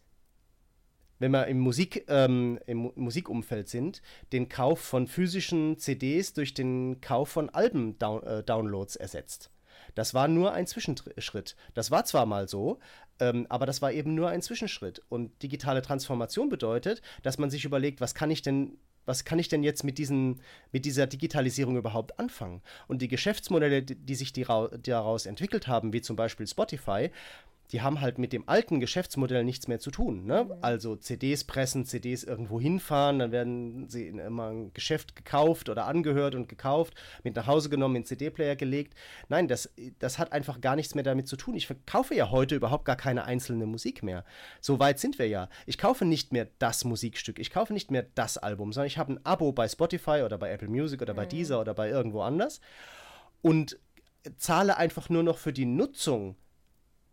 wenn 1.18 1.30
wir 1.30 1.46
im, 1.46 1.58
Musik, 1.58 2.04
ähm, 2.08 2.58
im 2.66 2.92
Musikumfeld 2.94 3.68
sind, 3.68 4.02
den 4.32 4.48
Kauf 4.48 4.80
von 4.80 5.06
physischen 5.06 5.78
CDs 5.78 6.32
durch 6.32 6.54
den 6.54 7.00
Kauf 7.00 7.28
von 7.28 7.50
Alben-Downloads 7.50 8.96
äh, 8.96 9.02
ersetzt. 9.02 9.50
Das 9.94 10.12
war 10.14 10.28
nur 10.28 10.52
ein 10.52 10.66
Zwischenschritt. 10.66 11.56
Das 11.74 11.90
war 11.90 12.04
zwar 12.04 12.26
mal 12.26 12.48
so, 12.48 12.78
ähm, 13.18 13.46
aber 13.48 13.66
das 13.66 13.80
war 13.82 13.92
eben 13.92 14.14
nur 14.14 14.28
ein 14.28 14.42
Zwischenschritt. 14.42 15.02
Und 15.08 15.42
digitale 15.42 15.82
Transformation 15.82 16.48
bedeutet, 16.48 17.02
dass 17.22 17.38
man 17.38 17.50
sich 17.50 17.64
überlegt, 17.64 18.00
was 18.00 18.14
kann 18.14 18.30
ich 18.30 18.42
denn 18.42 18.78
was 19.06 19.24
kann 19.24 19.38
ich 19.38 19.48
denn 19.48 19.62
jetzt 19.62 19.84
mit, 19.84 19.98
diesen, 19.98 20.40
mit 20.72 20.84
dieser 20.84 21.06
Digitalisierung 21.06 21.76
überhaupt 21.76 22.18
anfangen? 22.18 22.60
Und 22.88 23.00
die 23.02 23.08
Geschäftsmodelle, 23.08 23.82
die 23.82 24.14
sich 24.16 24.32
daraus 24.32 25.26
entwickelt 25.26 25.68
haben, 25.68 25.92
wie 25.92 26.02
zum 26.02 26.16
Beispiel 26.16 26.46
Spotify, 26.46 27.10
die 27.72 27.82
haben 27.82 28.00
halt 28.00 28.18
mit 28.18 28.32
dem 28.32 28.48
alten 28.48 28.80
Geschäftsmodell 28.80 29.44
nichts 29.44 29.68
mehr 29.68 29.80
zu 29.80 29.90
tun. 29.90 30.24
Ne? 30.24 30.56
Also 30.60 30.96
CDs 30.96 31.44
pressen, 31.44 31.84
CDs 31.84 32.22
irgendwo 32.24 32.60
hinfahren, 32.60 33.18
dann 33.18 33.32
werden 33.32 33.88
sie 33.88 34.06
in 34.06 34.18
immer 34.18 34.50
ein 34.50 34.72
Geschäft 34.72 35.16
gekauft 35.16 35.68
oder 35.68 35.86
angehört 35.86 36.34
und 36.34 36.48
gekauft, 36.48 36.94
mit 37.24 37.36
nach 37.36 37.46
Hause 37.46 37.68
genommen, 37.68 37.96
in 37.96 38.04
CD-Player 38.04 38.56
gelegt. 38.56 38.94
Nein, 39.28 39.48
das, 39.48 39.72
das 39.98 40.18
hat 40.18 40.32
einfach 40.32 40.60
gar 40.60 40.76
nichts 40.76 40.94
mehr 40.94 41.04
damit 41.04 41.28
zu 41.28 41.36
tun. 41.36 41.54
Ich 41.54 41.66
verkaufe 41.66 42.14
ja 42.14 42.30
heute 42.30 42.54
überhaupt 42.54 42.84
gar 42.84 42.96
keine 42.96 43.24
einzelne 43.24 43.66
Musik 43.66 44.02
mehr. 44.02 44.24
So 44.60 44.78
weit 44.78 44.98
sind 44.98 45.18
wir 45.18 45.28
ja. 45.28 45.48
Ich 45.66 45.78
kaufe 45.78 46.04
nicht 46.04 46.32
mehr 46.32 46.48
das 46.58 46.84
Musikstück, 46.84 47.38
ich 47.38 47.50
kaufe 47.50 47.72
nicht 47.72 47.90
mehr 47.90 48.06
das 48.14 48.38
Album, 48.38 48.72
sondern 48.72 48.86
ich 48.86 48.98
habe 48.98 49.14
ein 49.14 49.26
Abo 49.26 49.52
bei 49.52 49.68
Spotify 49.68 50.22
oder 50.24 50.38
bei 50.38 50.50
Apple 50.50 50.68
Music 50.68 51.02
oder 51.02 51.14
bei 51.14 51.24
mhm. 51.24 51.30
Deezer 51.30 51.60
oder 51.60 51.74
bei 51.74 51.88
irgendwo 51.88 52.22
anders 52.22 52.60
und 53.42 53.78
zahle 54.36 54.76
einfach 54.76 55.08
nur 55.08 55.22
noch 55.22 55.38
für 55.38 55.52
die 55.52 55.66
Nutzung 55.66 56.36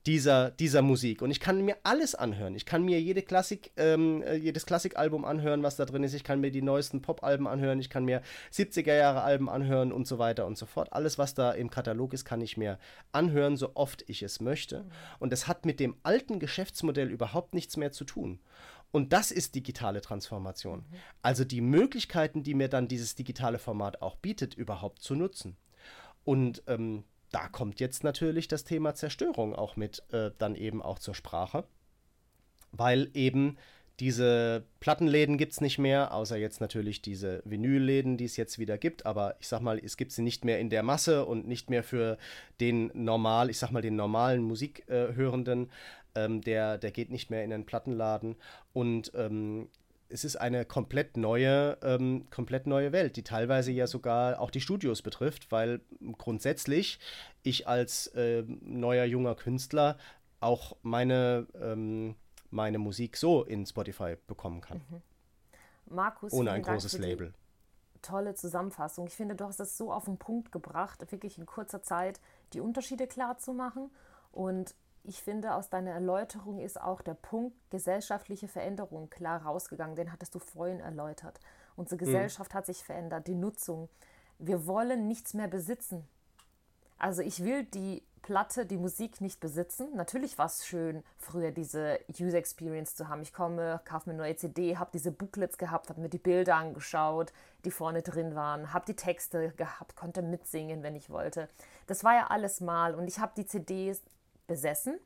dieser, 0.05 0.51
dieser 0.51 0.81
Musik. 0.81 1.21
Und 1.21 1.31
ich 1.31 1.39
kann 1.39 1.61
mir 1.61 1.77
alles 1.83 2.13
anhören. 2.13 2.55
Ich 2.55 2.65
kann 2.65 2.83
mir 2.83 2.99
jede 2.99 3.21
Klassik, 3.21 3.71
ähm, 3.77 4.21
äh, 4.23 4.35
jedes 4.35 4.65
Klassikalbum 4.65 5.23
anhören, 5.23 5.63
was 5.63 5.77
da 5.77 5.85
drin 5.85 6.03
ist. 6.03 6.13
Ich 6.13 6.25
kann 6.25 6.41
mir 6.41 6.51
die 6.51 6.61
neuesten 6.61 7.01
Pop-Alben 7.01 7.47
anhören. 7.47 7.79
Ich 7.79 7.89
kann 7.89 8.03
mir 8.03 8.21
70er-Jahre-Alben 8.51 9.49
anhören 9.49 9.93
und 9.93 10.05
so 10.05 10.19
weiter 10.19 10.45
und 10.45 10.57
so 10.57 10.65
fort. 10.65 10.91
Alles, 10.91 11.17
was 11.17 11.35
da 11.35 11.51
im 11.51 11.69
Katalog 11.69 12.13
ist, 12.13 12.25
kann 12.25 12.41
ich 12.41 12.57
mir 12.57 12.79
anhören, 13.13 13.55
so 13.55 13.71
oft 13.75 14.03
ich 14.07 14.23
es 14.23 14.41
möchte. 14.41 14.85
Und 15.19 15.31
es 15.31 15.47
hat 15.47 15.65
mit 15.65 15.79
dem 15.79 15.95
alten 16.03 16.39
Geschäftsmodell 16.39 17.09
überhaupt 17.09 17.53
nichts 17.53 17.77
mehr 17.77 17.91
zu 17.91 18.03
tun. 18.03 18.39
Und 18.91 19.13
das 19.13 19.31
ist 19.31 19.55
digitale 19.55 20.01
Transformation. 20.01 20.85
Also 21.21 21.45
die 21.45 21.61
Möglichkeiten, 21.61 22.43
die 22.43 22.53
mir 22.53 22.67
dann 22.67 22.87
dieses 22.87 23.15
digitale 23.15 23.57
Format 23.57 24.01
auch 24.01 24.17
bietet, 24.17 24.53
überhaupt 24.53 25.01
zu 25.01 25.15
nutzen. 25.15 25.57
Und 26.25 26.61
ähm, 26.67 27.03
da 27.33 27.47
kommt 27.47 27.79
jetzt 27.79 28.03
natürlich 28.03 28.47
das 28.47 28.63
Thema 28.63 28.95
Zerstörung 28.95 29.55
auch 29.55 29.75
mit 29.75 30.03
äh, 30.11 30.31
dann 30.37 30.55
eben 30.55 30.81
auch 30.81 30.99
zur 30.99 31.15
Sprache, 31.15 31.65
weil 32.71 33.09
eben 33.13 33.57
diese 33.99 34.65
Plattenläden 34.79 35.37
gibt 35.37 35.53
es 35.53 35.61
nicht 35.61 35.77
mehr, 35.77 36.13
außer 36.13 36.35
jetzt 36.37 36.61
natürlich 36.61 37.01
diese 37.01 37.43
Vinylläden, 37.45 38.17
die 38.17 38.25
es 38.25 38.37
jetzt 38.37 38.57
wieder 38.57 38.77
gibt. 38.77 39.05
Aber 39.05 39.35
ich 39.39 39.47
sag 39.47 39.61
mal, 39.61 39.79
es 39.79 39.97
gibt 39.97 40.11
sie 40.11 40.23
nicht 40.23 40.45
mehr 40.45 40.59
in 40.59 40.69
der 40.69 40.81
Masse 40.81 41.25
und 41.25 41.47
nicht 41.47 41.69
mehr 41.69 41.83
für 41.83 42.17
den 42.59 42.91
normal, 42.93 43.49
ich 43.51 43.59
sag 43.59 43.71
mal, 43.71 43.83
den 43.83 43.95
normalen 43.95 44.41
Musikhörenden. 44.41 45.71
Ähm, 46.15 46.41
der, 46.41 46.79
der 46.79 46.91
geht 46.91 47.11
nicht 47.11 47.29
mehr 47.29 47.43
in 47.43 47.51
den 47.51 47.65
Plattenladen. 47.65 48.35
Und 48.73 49.11
ähm, 49.15 49.69
es 50.13 50.23
ist 50.23 50.35
eine 50.35 50.63
komplett 50.63 51.17
neue, 51.17 51.77
ähm, 51.81 52.27
komplett 52.29 52.67
neue 52.67 52.91
Welt, 52.91 53.15
die 53.15 53.23
teilweise 53.23 53.71
ja 53.71 53.87
sogar 53.87 54.39
auch 54.39 54.51
die 54.51 54.61
Studios 54.61 55.01
betrifft, 55.01 55.51
weil 55.51 55.81
grundsätzlich 56.19 56.99
ich 57.41 57.67
als 57.67 58.07
äh, 58.07 58.43
neuer 58.61 59.05
junger 59.05 59.33
Künstler 59.33 59.97
auch 60.39 60.77
meine, 60.83 61.47
ähm, 61.59 62.15
meine 62.51 62.77
Musik 62.77 63.17
so 63.17 63.43
in 63.43 63.65
Spotify 63.65 64.15
bekommen 64.27 64.61
kann. 64.61 64.81
Mhm. 64.89 65.01
Markus, 65.87 66.31
ohne 66.31 66.51
ein 66.51 66.61
großes 66.61 66.99
Label. 66.99 67.33
Tolle 68.03 68.35
Zusammenfassung. 68.35 69.07
Ich 69.07 69.15
finde, 69.15 69.35
du 69.35 69.45
hast 69.45 69.59
es 69.59 69.77
so 69.77 69.91
auf 69.91 70.05
den 70.05 70.17
Punkt 70.17 70.51
gebracht, 70.51 71.11
wirklich 71.11 71.39
in 71.39 71.47
kurzer 71.47 71.81
Zeit 71.81 72.21
die 72.53 72.59
Unterschiede 72.59 73.07
klar 73.07 73.39
zu 73.39 73.53
machen. 73.53 73.89
Und 74.31 74.75
ich 75.03 75.21
finde, 75.21 75.55
aus 75.55 75.69
deiner 75.69 75.91
Erläuterung 75.91 76.59
ist 76.59 76.79
auch 76.79 77.01
der 77.01 77.13
Punkt 77.15 77.55
gesellschaftliche 77.69 78.47
Veränderung 78.47 79.09
klar 79.09 79.43
rausgegangen. 79.43 79.95
Den 79.95 80.11
hattest 80.11 80.33
du 80.33 80.39
vorhin 80.39 80.79
erläutert. 80.79 81.39
Unsere 81.75 81.95
mhm. 81.95 82.05
Gesellschaft 82.05 82.53
mhm. 82.53 82.57
hat 82.57 82.65
sich 82.65 82.83
verändert, 82.83 83.27
die 83.27 83.35
Nutzung. 83.35 83.89
Wir 84.39 84.65
wollen 84.65 85.07
nichts 85.07 85.33
mehr 85.33 85.47
besitzen. 85.47 86.07
Also 86.97 87.21
ich 87.21 87.43
will 87.43 87.65
die 87.65 88.01
Platte, 88.21 88.65
die 88.65 88.77
Musik 88.77 89.19
nicht 89.19 89.41
besitzen. 89.41 89.89
Natürlich 89.95 90.37
war 90.37 90.45
es 90.45 90.65
schön, 90.65 91.03
früher 91.17 91.51
diese 91.51 91.99
User 92.17 92.37
Experience 92.37 92.95
zu 92.95 93.09
haben. 93.09 93.21
Ich 93.21 93.33
komme, 93.33 93.81
kaufe 93.83 94.07
mir 94.07 94.13
eine 94.13 94.23
neue 94.23 94.37
CD, 94.37 94.77
habe 94.77 94.91
diese 94.93 95.11
Booklets 95.11 95.57
gehabt, 95.57 95.89
habe 95.89 95.99
mir 95.99 96.07
die 96.07 96.17
Bilder 96.17 96.55
angeschaut, 96.55 97.33
die 97.65 97.71
vorne 97.71 98.01
drin 98.01 98.35
waren, 98.35 98.71
habe 98.71 98.85
die 98.85 98.95
Texte 98.95 99.51
gehabt, 99.57 99.97
konnte 99.97 100.21
mitsingen, 100.21 100.81
wenn 100.83 100.95
ich 100.95 101.09
wollte. 101.09 101.49
Das 101.87 102.05
war 102.05 102.15
ja 102.15 102.27
alles 102.27 102.61
mal 102.61 102.95
und 102.95 103.09
ich 103.09 103.19
habe 103.19 103.33
die 103.35 103.45
CDs 103.45 104.01
besessen. 104.47 104.99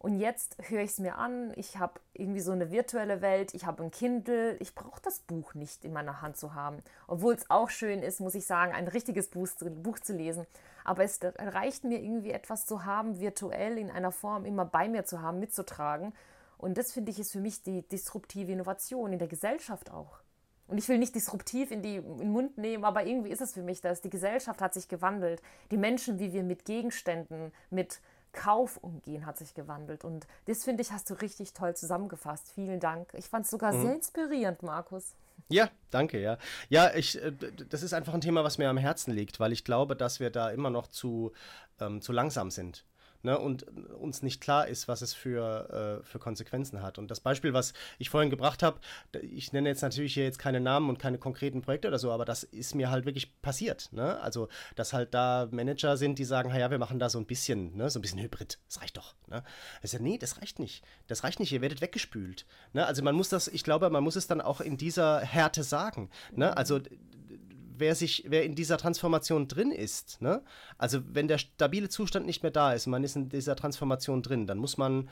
Und 0.00 0.20
jetzt 0.20 0.56
höre 0.68 0.82
ich 0.82 0.90
es 0.90 0.98
mir 1.00 1.18
an, 1.18 1.52
ich 1.56 1.78
habe 1.78 2.00
irgendwie 2.12 2.40
so 2.40 2.52
eine 2.52 2.70
virtuelle 2.70 3.20
Welt, 3.20 3.52
ich 3.52 3.66
habe 3.66 3.82
ein 3.82 3.90
Kindle, 3.90 4.56
ich 4.60 4.76
brauche 4.76 5.02
das 5.02 5.18
Buch 5.18 5.54
nicht 5.54 5.84
in 5.84 5.92
meiner 5.92 6.22
Hand 6.22 6.36
zu 6.36 6.54
haben. 6.54 6.82
Obwohl 7.08 7.34
es 7.34 7.50
auch 7.50 7.68
schön 7.68 8.02
ist, 8.02 8.20
muss 8.20 8.36
ich 8.36 8.46
sagen, 8.46 8.72
ein 8.72 8.86
richtiges 8.86 9.28
Buch, 9.28 9.48
Buch 9.82 9.98
zu 9.98 10.12
lesen. 10.12 10.46
Aber 10.84 11.02
es 11.02 11.18
reicht 11.22 11.82
mir 11.82 12.00
irgendwie 12.00 12.30
etwas 12.30 12.64
zu 12.64 12.84
haben, 12.84 13.18
virtuell 13.18 13.76
in 13.76 13.90
einer 13.90 14.12
Form 14.12 14.44
immer 14.44 14.64
bei 14.64 14.88
mir 14.88 15.04
zu 15.04 15.20
haben, 15.20 15.40
mitzutragen. 15.40 16.12
Und 16.58 16.78
das 16.78 16.92
finde 16.92 17.10
ich 17.10 17.18
ist 17.18 17.32
für 17.32 17.40
mich 17.40 17.64
die 17.64 17.82
disruptive 17.82 18.52
Innovation 18.52 19.12
in 19.12 19.18
der 19.18 19.28
Gesellschaft 19.28 19.90
auch. 19.90 20.20
Und 20.68 20.78
ich 20.78 20.88
will 20.88 20.98
nicht 20.98 21.14
disruptiv 21.14 21.70
in, 21.70 21.82
die, 21.82 21.96
in 21.96 22.18
den 22.18 22.30
Mund 22.30 22.58
nehmen, 22.58 22.84
aber 22.84 23.04
irgendwie 23.06 23.30
ist 23.30 23.40
es 23.40 23.54
für 23.54 23.62
mich 23.62 23.80
das. 23.80 24.02
Die 24.02 24.10
Gesellschaft 24.10 24.60
hat 24.60 24.74
sich 24.74 24.86
gewandelt. 24.86 25.42
Die 25.70 25.78
Menschen, 25.78 26.18
wie 26.18 26.32
wir 26.32 26.42
mit 26.42 26.66
Gegenständen, 26.66 27.52
mit 27.70 28.00
Kauf 28.38 28.76
umgehen, 28.76 29.26
hat 29.26 29.36
sich 29.36 29.52
gewandelt. 29.54 30.04
Und 30.04 30.28
das 30.46 30.62
finde 30.62 30.82
ich, 30.82 30.92
hast 30.92 31.10
du 31.10 31.14
richtig 31.14 31.54
toll 31.54 31.74
zusammengefasst. 31.74 32.52
Vielen 32.54 32.78
Dank. 32.78 33.12
Ich 33.14 33.26
fand 33.26 33.44
es 33.44 33.50
sogar 33.50 33.72
mhm. 33.72 33.82
sehr 33.82 33.94
inspirierend, 33.96 34.62
Markus. 34.62 35.16
Ja, 35.48 35.68
danke, 35.90 36.20
ja. 36.20 36.38
Ja, 36.68 36.94
ich, 36.94 37.20
äh, 37.20 37.32
das 37.68 37.82
ist 37.82 37.94
einfach 37.94 38.14
ein 38.14 38.20
Thema, 38.20 38.44
was 38.44 38.56
mir 38.56 38.68
am 38.68 38.76
Herzen 38.76 39.12
liegt, 39.12 39.40
weil 39.40 39.52
ich 39.52 39.64
glaube, 39.64 39.96
dass 39.96 40.20
wir 40.20 40.30
da 40.30 40.50
immer 40.50 40.70
noch 40.70 40.86
zu, 40.86 41.32
ähm, 41.80 42.00
zu 42.00 42.12
langsam 42.12 42.52
sind 42.52 42.84
ne, 43.22 43.38
und 43.38 43.66
uns 43.94 44.22
nicht 44.22 44.40
klar 44.40 44.68
ist, 44.68 44.88
was 44.88 45.02
es 45.02 45.14
für, 45.14 46.00
äh, 46.02 46.06
für 46.06 46.18
Konsequenzen 46.18 46.82
hat. 46.82 46.98
Und 46.98 47.10
das 47.10 47.20
Beispiel, 47.20 47.52
was 47.52 47.72
ich 47.98 48.10
vorhin 48.10 48.30
gebracht 48.30 48.62
habe, 48.62 48.80
ich 49.22 49.52
nenne 49.52 49.68
jetzt 49.68 49.82
natürlich 49.82 50.14
hier 50.14 50.24
jetzt 50.24 50.38
keine 50.38 50.60
Namen 50.60 50.88
und 50.88 50.98
keine 50.98 51.18
konkreten 51.18 51.62
Projekte 51.62 51.88
oder 51.88 51.98
so, 51.98 52.12
aber 52.12 52.24
das 52.24 52.42
ist 52.42 52.74
mir 52.74 52.90
halt 52.90 53.06
wirklich 53.06 53.40
passiert. 53.42 53.88
Ne? 53.92 54.20
Also, 54.20 54.48
dass 54.76 54.92
halt 54.92 55.14
da 55.14 55.48
Manager 55.50 55.96
sind, 55.96 56.18
die 56.18 56.24
sagen, 56.24 56.54
ja, 56.54 56.70
wir 56.70 56.78
machen 56.78 56.98
da 56.98 57.08
so 57.10 57.18
ein 57.18 57.26
bisschen, 57.26 57.76
ne, 57.76 57.90
so 57.90 57.98
ein 57.98 58.02
bisschen 58.02 58.20
Hybrid, 58.20 58.58
das 58.66 58.80
reicht 58.80 58.96
doch. 58.96 59.14
Ne? 59.26 59.42
Ich 59.82 59.90
sage, 59.90 60.04
nee, 60.04 60.18
das 60.18 60.40
reicht 60.40 60.58
nicht. 60.58 60.84
Das 61.06 61.24
reicht 61.24 61.40
nicht, 61.40 61.52
ihr 61.52 61.60
werdet 61.60 61.80
weggespült. 61.80 62.46
Ne? 62.72 62.86
Also 62.86 63.02
man 63.02 63.14
muss 63.14 63.28
das, 63.28 63.48
ich 63.48 63.64
glaube, 63.64 63.88
man 63.90 64.04
muss 64.04 64.16
es 64.16 64.26
dann 64.26 64.40
auch 64.40 64.60
in 64.60 64.76
dieser 64.76 65.20
Härte 65.20 65.62
sagen. 65.62 66.10
Ne? 66.32 66.56
Also 66.56 66.80
wer 67.78 67.94
sich, 67.94 68.24
wer 68.28 68.44
in 68.44 68.54
dieser 68.54 68.78
Transformation 68.78 69.48
drin 69.48 69.72
ist, 69.72 70.20
ne? 70.20 70.42
Also 70.76 71.00
wenn 71.06 71.28
der 71.28 71.38
stabile 71.38 71.88
Zustand 71.88 72.26
nicht 72.26 72.42
mehr 72.42 72.52
da 72.52 72.72
ist, 72.72 72.86
man 72.86 73.04
ist 73.04 73.16
in 73.16 73.28
dieser 73.28 73.56
Transformation 73.56 74.22
drin, 74.22 74.46
dann 74.46 74.58
muss 74.58 74.76
man 74.76 75.08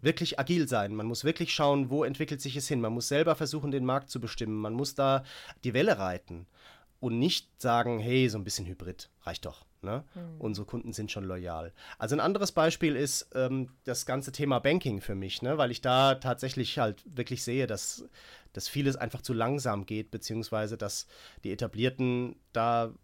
wirklich 0.00 0.38
agil 0.38 0.68
sein. 0.68 0.94
Man 0.94 1.06
muss 1.06 1.24
wirklich 1.24 1.54
schauen, 1.54 1.90
wo 1.90 2.04
entwickelt 2.04 2.40
sich 2.40 2.56
es 2.56 2.68
hin. 2.68 2.80
Man 2.80 2.92
muss 2.92 3.08
selber 3.08 3.34
versuchen, 3.34 3.70
den 3.70 3.84
Markt 3.84 4.10
zu 4.10 4.20
bestimmen. 4.20 4.60
Man 4.60 4.74
muss 4.74 4.94
da 4.94 5.24
die 5.64 5.74
Welle 5.74 5.98
reiten 5.98 6.46
und 7.00 7.18
nicht 7.18 7.60
sagen, 7.60 7.98
hey, 7.98 8.28
so 8.28 8.38
ein 8.38 8.44
bisschen 8.44 8.66
Hybrid, 8.66 9.10
reicht 9.22 9.46
doch. 9.46 9.64
Ne? 9.84 10.04
Mhm. 10.14 10.40
Unsere 10.40 10.66
Kunden 10.66 10.92
sind 10.92 11.10
schon 11.10 11.24
loyal. 11.24 11.72
Also 11.98 12.16
ein 12.16 12.20
anderes 12.20 12.52
Beispiel 12.52 12.96
ist 12.96 13.30
ähm, 13.34 13.70
das 13.84 14.06
ganze 14.06 14.32
Thema 14.32 14.58
Banking 14.58 15.00
für 15.00 15.14
mich, 15.14 15.42
ne? 15.42 15.58
weil 15.58 15.70
ich 15.70 15.80
da 15.80 16.16
tatsächlich 16.16 16.78
halt 16.78 17.02
wirklich 17.06 17.42
sehe, 17.44 17.66
dass 17.66 18.04
dass 18.54 18.68
vieles 18.68 18.94
einfach 18.96 19.20
zu 19.20 19.34
langsam 19.34 19.84
geht, 19.84 20.12
beziehungsweise 20.12 20.78
dass 20.78 21.08
die 21.42 21.50
Etablierten 21.50 22.36
da 22.52 22.94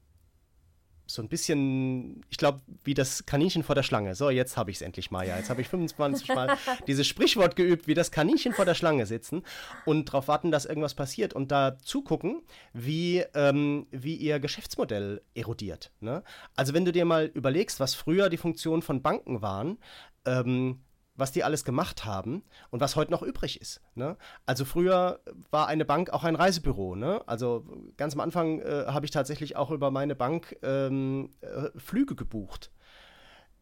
so 1.14 1.22
ein 1.22 1.28
bisschen, 1.28 2.22
ich 2.30 2.36
glaube, 2.36 2.60
wie 2.84 2.94
das 2.94 3.26
Kaninchen 3.26 3.62
vor 3.62 3.74
der 3.74 3.82
Schlange. 3.82 4.14
So, 4.14 4.30
jetzt 4.30 4.56
habe 4.56 4.70
ich 4.70 4.78
es 4.78 4.82
endlich 4.82 5.10
mal, 5.10 5.26
ja. 5.26 5.36
Jetzt 5.36 5.50
habe 5.50 5.60
ich 5.60 5.68
25 5.68 6.28
Mal 6.28 6.56
dieses 6.86 7.06
Sprichwort 7.06 7.56
geübt, 7.56 7.86
wie 7.86 7.94
das 7.94 8.10
Kaninchen 8.10 8.52
vor 8.52 8.64
der 8.64 8.74
Schlange 8.74 9.06
sitzen 9.06 9.42
und 9.84 10.08
darauf 10.08 10.28
warten, 10.28 10.50
dass 10.50 10.64
irgendwas 10.64 10.94
passiert 10.94 11.34
und 11.34 11.50
da 11.50 11.78
zugucken, 11.78 12.42
wie, 12.72 13.24
ähm, 13.34 13.86
wie 13.90 14.16
ihr 14.16 14.40
Geschäftsmodell 14.40 15.22
erodiert. 15.34 15.90
Ne? 16.00 16.22
Also, 16.56 16.74
wenn 16.74 16.84
du 16.84 16.92
dir 16.92 17.04
mal 17.04 17.26
überlegst, 17.26 17.80
was 17.80 17.94
früher 17.94 18.28
die 18.28 18.36
Funktionen 18.36 18.82
von 18.82 19.02
Banken 19.02 19.42
waren, 19.42 19.78
ähm, 20.24 20.80
was 21.20 21.32
die 21.32 21.44
alles 21.44 21.64
gemacht 21.64 22.04
haben 22.04 22.42
und 22.70 22.80
was 22.80 22.96
heute 22.96 23.10
noch 23.10 23.22
übrig 23.22 23.60
ist. 23.60 23.80
Ne? 23.94 24.16
Also 24.46 24.64
früher 24.64 25.20
war 25.50 25.68
eine 25.68 25.84
Bank 25.84 26.10
auch 26.10 26.24
ein 26.24 26.34
Reisebüro. 26.34 26.96
Ne? 26.96 27.22
Also 27.26 27.64
ganz 27.96 28.14
am 28.14 28.20
Anfang 28.20 28.60
äh, 28.60 28.86
habe 28.86 29.06
ich 29.06 29.12
tatsächlich 29.12 29.56
auch 29.56 29.70
über 29.70 29.90
meine 29.90 30.16
Bank 30.16 30.56
ähm, 30.62 31.30
äh, 31.40 31.68
Flüge 31.78 32.16
gebucht. 32.16 32.70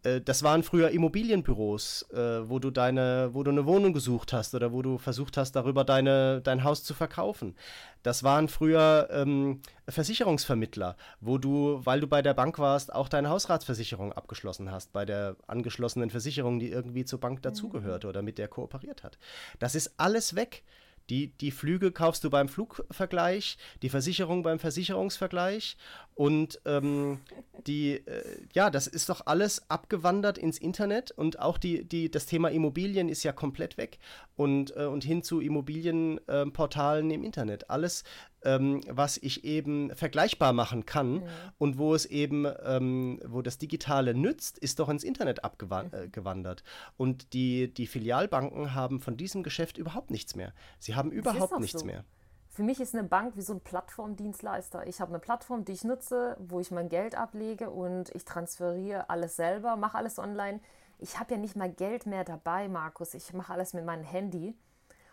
Äh, 0.03 0.21
das 0.21 0.43
waren 0.43 0.63
früher 0.63 0.91
Immobilienbüros, 0.91 2.03
äh, 2.13 2.49
wo 2.49 2.59
du 2.59 2.71
deine, 2.71 3.31
wo 3.33 3.43
du 3.43 3.51
eine 3.51 3.67
Wohnung 3.67 3.93
gesucht 3.93 4.33
hast 4.33 4.55
oder 4.55 4.73
wo 4.73 4.83
du 4.83 4.99
versucht 4.99 5.37
hast, 5.37 5.53
darüber 5.53 5.85
deine, 5.85 6.41
dein 6.43 6.65
Haus 6.65 6.85
zu 6.85 6.95
verkaufen. 6.95 7.55
Das 8.03 8.23
waren 8.23 8.49
früher 8.49 9.09
ähm, 9.11 9.61
Versicherungsvermittler, 9.89 10.97
wo 11.21 11.39
du, 11.39 11.81
weil 11.85 12.01
du 12.01 12.07
bei 12.07 12.23
der 12.23 12.35
Bank 12.35 12.59
warst, 12.59 12.93
auch 12.95 13.09
deine 13.09 13.31
Hausratsversicherung 13.31 14.13
abgeschlossen 14.13 14.71
hast, 14.71 14.93
bei 14.93 15.05
der 15.05 15.37
angeschlossenen 15.47 16.11
Versicherung, 16.11 16.59
die 16.59 16.71
irgendwie 16.71 17.05
zur 17.05 17.21
Bank 17.21 17.43
dazugehörte 17.43 18.07
mhm. 18.07 18.11
oder 18.11 18.23
mit 18.23 18.39
der 18.39 18.49
kooperiert 18.49 19.03
hat. 19.03 19.19
Das 19.59 19.75
ist 19.75 19.95
alles 19.97 20.35
weg. 20.35 20.63
Die, 21.11 21.29
die 21.29 21.51
Flüge 21.51 21.91
kaufst 21.91 22.23
du 22.23 22.29
beim 22.29 22.49
Flugvergleich, 22.49 23.57
die 23.81 23.89
Versicherung 23.89 24.43
beim 24.43 24.59
Versicherungsvergleich 24.59 25.79
und 26.19 26.61
ähm, 26.65 27.21
die, 27.69 27.93
äh, 27.93 28.25
ja, 28.53 28.71
das 28.71 28.89
ist 28.89 29.09
doch 29.09 29.27
alles 29.27 29.71
abgewandert 29.71 30.37
ins 30.37 30.59
Internet 30.59 31.13
und 31.13 31.39
auch 31.39 31.59
die, 31.59 31.85
die, 31.85 32.11
das 32.11 32.27
Thema 32.27 32.49
Immobilien 32.49 33.09
ist 33.09 33.23
ja 33.23 33.31
komplett 33.31 33.77
weg 33.77 34.01
und, 34.35 34.77
äh, 34.77 34.87
und 34.87 35.05
hin 35.05 35.23
zu 35.23 35.41
Immobilienportalen 35.41 37.13
äh, 37.13 37.15
im 37.15 37.23
Internet. 37.23 37.71
Alles 37.71 38.03
ähm, 38.43 38.81
was 38.89 39.17
ich 39.19 39.45
eben 39.45 39.95
vergleichbar 39.95 40.53
machen 40.53 40.87
kann 40.87 41.13
mhm. 41.13 41.23
und 41.59 41.79
wo 41.79 41.95
es 41.95 42.05
eben, 42.05 42.47
ähm, 42.65 43.21
wo 43.25 43.41
das 43.41 43.59
Digitale 43.59 44.13
nützt, 44.13 44.59
ist 44.59 44.81
doch 44.81 44.89
ins 44.89 45.05
Internet 45.05 45.45
abgewandert. 45.45 46.61
Äh, 46.61 46.93
und 46.97 47.33
die, 47.33 47.73
die 47.73 47.87
Filialbanken 47.87 48.75
haben 48.75 48.99
von 48.99 49.17
diesem 49.17 49.45
Geschäft 49.45 49.79
überhaupt 49.79 50.11
nichts 50.11 50.35
mehr. 50.35 50.53
Sie 50.81 50.97
haben 50.97 51.13
überhaupt 51.13 51.61
nichts 51.61 51.81
so. 51.81 51.87
mehr. 51.87 52.05
Für 52.59 52.65
mich 52.65 52.81
ist 52.81 52.93
eine 52.93 53.07
Bank 53.07 53.37
wie 53.37 53.43
so 53.43 53.53
ein 53.53 53.61
Plattformdienstleister. 53.61 54.85
Ich 54.89 55.01
habe 55.01 55.11
eine 55.11 55.21
Plattform, 55.21 55.65
die 55.65 55.71
ich 55.71 55.85
nutze, 55.85 56.37
wo 56.41 56.59
ich 56.59 56.73
mein 56.73 56.89
Geld 56.89 57.15
ablege 57.15 57.71
und 57.71 58.13
ich 58.17 58.25
transferiere 58.25 59.09
alles 59.11 59.37
selber, 59.37 59.77
mache 59.77 59.97
alles 59.97 60.19
online. 60.19 60.59
Ich 60.99 61.21
habe 61.21 61.35
ja 61.35 61.39
nicht 61.39 61.55
mal 61.55 61.71
Geld 61.71 62.07
mehr 62.07 62.25
dabei, 62.25 62.67
Markus. 62.67 63.15
Ich 63.15 63.33
mache 63.33 63.53
alles 63.53 63.75
mit 63.75 63.85
meinem 63.85 64.03
Handy. 64.03 64.57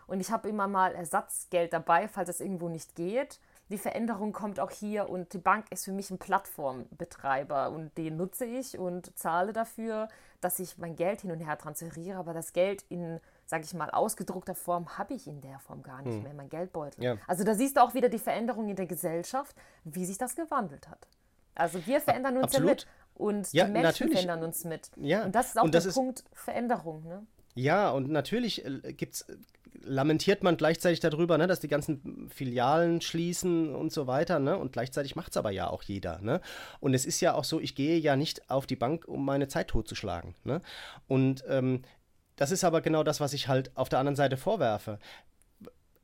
Und 0.08 0.18
ich 0.18 0.32
habe 0.32 0.48
immer 0.48 0.66
mal 0.66 0.92
Ersatzgeld 0.92 1.72
dabei, 1.72 2.08
falls 2.08 2.30
es 2.30 2.40
irgendwo 2.40 2.68
nicht 2.68 2.96
geht. 2.96 3.38
Die 3.68 3.78
Veränderung 3.78 4.32
kommt 4.32 4.58
auch 4.58 4.72
hier 4.72 5.08
und 5.08 5.32
die 5.32 5.38
Bank 5.38 5.66
ist 5.70 5.84
für 5.84 5.92
mich 5.92 6.10
ein 6.10 6.18
Plattformbetreiber 6.18 7.70
und 7.70 7.96
den 7.96 8.16
nutze 8.16 8.44
ich 8.44 8.76
und 8.76 9.16
zahle 9.16 9.52
dafür, 9.52 10.08
dass 10.40 10.58
ich 10.58 10.78
mein 10.78 10.96
Geld 10.96 11.20
hin 11.20 11.30
und 11.30 11.38
her 11.38 11.58
transferiere. 11.58 12.18
Aber 12.18 12.34
das 12.34 12.52
Geld 12.52 12.84
in, 12.88 13.20
sage 13.46 13.64
ich 13.64 13.72
mal, 13.74 13.90
ausgedruckter 13.90 14.54
Form 14.54 14.98
habe 14.98 15.14
ich 15.14 15.26
in 15.26 15.40
der 15.40 15.58
Form 15.60 15.82
gar 15.82 16.02
nicht 16.02 16.16
hm. 16.16 16.22
mehr, 16.24 16.34
mein 16.34 16.48
Geldbeutel. 16.48 17.02
Ja. 17.02 17.16
Also 17.26 17.44
da 17.44 17.54
siehst 17.54 17.76
du 17.76 17.82
auch 17.82 17.94
wieder 17.94 18.08
die 18.08 18.18
Veränderung 18.18 18.68
in 18.68 18.76
der 18.76 18.86
Gesellschaft, 18.86 19.56
wie 19.84 20.04
sich 20.04 20.18
das 20.18 20.34
gewandelt 20.34 20.88
hat. 20.88 21.06
Also 21.54 21.84
wir 21.86 22.00
verändern 22.00 22.36
uns 22.36 22.52
ja 22.52 22.60
mit 22.60 22.86
und 23.14 23.50
ja, 23.52 23.64
die 23.64 23.72
Menschen 23.72 23.86
natürlich. 23.86 24.12
verändern 24.12 24.42
uns 24.42 24.64
mit. 24.64 24.90
Ja. 24.96 25.24
Und 25.24 25.34
das 25.34 25.48
ist 25.48 25.58
auch 25.58 25.70
der 25.70 25.80
Punkt 25.80 26.24
Veränderung. 26.32 27.04
Ne? 27.04 27.26
Ja, 27.54 27.90
und 27.90 28.10
natürlich 28.10 28.64
äh, 28.64 28.92
gibt 28.92 29.14
es 29.14 29.26
lamentiert 29.86 30.42
man 30.42 30.56
gleichzeitig 30.56 31.00
darüber, 31.00 31.38
ne, 31.38 31.46
dass 31.46 31.60
die 31.60 31.68
ganzen 31.68 32.28
Filialen 32.34 33.00
schließen 33.00 33.74
und 33.74 33.92
so 33.92 34.06
weiter, 34.06 34.38
ne? 34.38 34.58
Und 34.58 34.72
gleichzeitig 34.72 35.16
macht 35.16 35.30
es 35.30 35.36
aber 35.36 35.50
ja 35.50 35.68
auch 35.68 35.82
jeder, 35.82 36.20
ne? 36.20 36.40
Und 36.80 36.94
es 36.94 37.06
ist 37.06 37.20
ja 37.20 37.34
auch 37.34 37.44
so, 37.44 37.60
ich 37.60 37.74
gehe 37.74 37.98
ja 37.98 38.16
nicht 38.16 38.50
auf 38.50 38.66
die 38.66 38.76
Bank, 38.76 39.06
um 39.06 39.24
meine 39.24 39.48
Zeit 39.48 39.68
totzuschlagen, 39.68 40.34
ne? 40.44 40.60
Und 41.08 41.44
ähm, 41.48 41.82
das 42.36 42.50
ist 42.50 42.64
aber 42.64 42.80
genau 42.80 43.02
das, 43.02 43.20
was 43.20 43.32
ich 43.32 43.48
halt 43.48 43.76
auf 43.76 43.88
der 43.88 43.98
anderen 43.98 44.16
Seite 44.16 44.36
vorwerfe. 44.36 44.98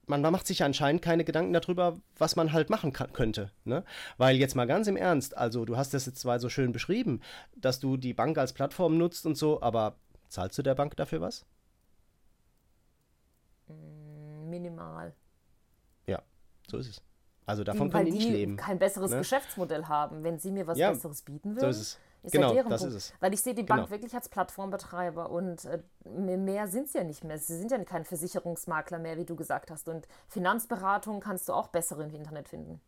man 0.06 0.20
macht 0.20 0.46
sich 0.46 0.62
anscheinend 0.64 1.00
keine 1.00 1.24
Gedanken 1.24 1.52
darüber, 1.52 1.98
was 2.18 2.36
man 2.36 2.52
halt 2.52 2.70
machen 2.70 2.92
kann, 2.92 3.12
könnte. 3.12 3.50
Ne? 3.64 3.84
Weil 4.18 4.36
jetzt 4.36 4.56
mal 4.56 4.66
ganz 4.66 4.88
im 4.88 4.96
Ernst, 4.96 5.36
also 5.36 5.64
du 5.64 5.76
hast 5.76 5.94
das 5.94 6.06
jetzt 6.06 6.20
zwar 6.20 6.40
so 6.40 6.48
schön 6.48 6.72
beschrieben, 6.72 7.20
dass 7.54 7.80
du 7.80 7.96
die 7.96 8.14
Bank 8.14 8.36
als 8.38 8.52
Plattform 8.52 8.98
nutzt 8.98 9.26
und 9.26 9.36
so, 9.36 9.62
aber 9.62 9.96
zahlst 10.28 10.58
du 10.58 10.62
der 10.62 10.74
Bank 10.74 10.96
dafür 10.96 11.20
was? 11.20 11.44
Mm, 13.68 14.50
minimal. 14.50 15.14
Ja, 16.06 16.22
so 16.68 16.78
ist 16.78 16.88
es. 16.88 17.02
Also 17.44 17.64
davon 17.64 17.88
die, 17.88 17.92
können 17.92 18.06
die 18.06 18.12
nicht 18.12 18.30
leben. 18.30 18.56
kein 18.56 18.78
besseres 18.78 19.10
ne? 19.10 19.18
Geschäftsmodell 19.18 19.84
haben. 19.86 20.22
Wenn 20.22 20.38
sie 20.38 20.50
mir 20.50 20.66
was 20.66 20.78
ja, 20.78 20.90
Besseres 20.90 21.22
bieten 21.22 21.56
würden, 21.56 21.72
so 21.72 21.98
ist 22.22 22.32
genau, 22.32 22.54
ja 22.54 22.62
das 22.62 22.82
Punkt. 22.82 22.96
ist 22.96 23.10
es. 23.10 23.14
Weil 23.20 23.34
ich 23.34 23.42
sehe 23.42 23.54
die 23.54 23.64
Bank 23.64 23.82
genau. 23.82 23.90
wirklich 23.90 24.14
als 24.14 24.28
Plattformbetreiber 24.28 25.30
und 25.30 25.64
äh, 25.64 25.80
mehr 26.04 26.68
sind 26.68 26.88
sie 26.88 26.98
ja 26.98 27.04
nicht 27.04 27.24
mehr. 27.24 27.38
Sie 27.38 27.58
sind 27.58 27.70
ja 27.70 27.82
kein 27.84 28.04
Versicherungsmakler 28.04 28.98
mehr, 28.98 29.16
wie 29.16 29.24
du 29.24 29.34
gesagt 29.34 29.70
hast. 29.70 29.88
Und 29.88 30.06
Finanzberatung 30.28 31.20
kannst 31.20 31.48
du 31.48 31.52
auch 31.52 31.68
bessere 31.68 32.04
im 32.04 32.14
Internet 32.14 32.48
finden. 32.48 32.80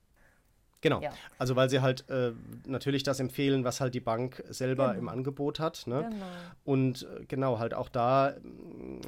Genau. 0.85 1.01
Ja. 1.01 1.12
Also 1.38 1.57
weil 1.57 1.70
sie 1.70 1.81
halt 1.81 2.09
äh, 2.11 2.33
natürlich 2.66 3.05
das 3.05 3.18
empfehlen, 3.18 3.64
was 3.64 3.81
halt 3.81 3.94
die 3.94 4.01
Bank 4.01 4.44
selber 4.51 4.88
genau. 4.88 4.99
im 4.99 5.09
Angebot 5.09 5.59
hat. 5.59 5.87
Ne? 5.87 6.09
Genau. 6.11 6.27
Und 6.64 7.05
äh, 7.05 7.25
genau, 7.25 7.59
halt 7.59 7.73
auch 7.73 7.88
da 7.88 8.33
äh, 8.33 8.37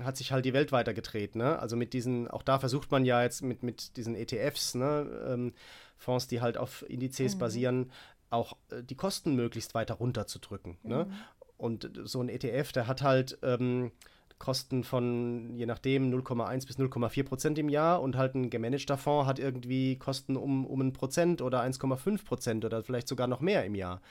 hat 0.03 0.17
sich 0.17 0.33
halt 0.33 0.47
die 0.47 0.55
Welt 0.55 0.73
weitergedreht. 0.73 1.37
Ne? 1.37 1.59
Also 1.59 1.77
mit 1.77 1.93
diesen, 1.93 2.29
auch 2.29 2.43
da 2.43 2.59
versucht 2.59 2.91
man 2.91 3.05
ja 3.05 3.23
jetzt 3.23 3.43
mit, 3.43 3.63
mit 3.63 3.99
diesen 3.99 4.17
ETFs, 4.17 4.75
ne? 4.75 5.07
ähm, 5.29 5.53
Fonds, 5.99 6.27
die 6.29 6.41
halt 6.41 6.57
auf 6.57 6.83
Indizes 6.89 7.35
mhm. 7.35 7.39
basieren, 7.41 7.93
auch 8.37 8.57
äh, 8.71 8.83
die 8.83 8.95
Kosten 8.95 9.35
möglichst 9.35 9.75
weiter 9.75 9.95
runterzudrücken. 9.95 10.79
Ne? 10.83 11.05
Mhm. 11.05 11.11
Ne? 11.11 11.17
Und 11.59 11.91
so 12.05 12.21
ein 12.21 12.29
ETF, 12.29 12.73
der 12.73 12.87
hat 12.87 13.03
halt 13.03 13.39
ähm, 13.43 13.91
Kosten 14.39 14.85
von 14.85 15.55
je 15.57 15.65
nachdem 15.65 16.13
0,1 16.13 16.67
bis 16.67 16.79
0,4 16.79 17.25
Prozent 17.25 17.59
im 17.59 17.71
Jahr 17.71 18.03
und 18.03 18.17
halt 18.17 18.35
ein 18.35 18.51
gemanagter 18.51 18.99
Fonds 18.99 19.27
hat 19.27 19.39
irgendwie 19.39 19.97
Kosten 19.97 20.37
um, 20.37 20.67
um 20.67 20.81
ein 20.83 20.93
Prozent 20.93 21.41
oder 21.41 21.63
1,5 21.63 22.25
Prozent 22.25 22.65
oder 22.65 22.83
vielleicht 22.83 23.09
sogar 23.09 23.27
noch 23.27 23.41
mehr 23.41 23.65
im 23.65 23.75
Jahr. 23.75 24.03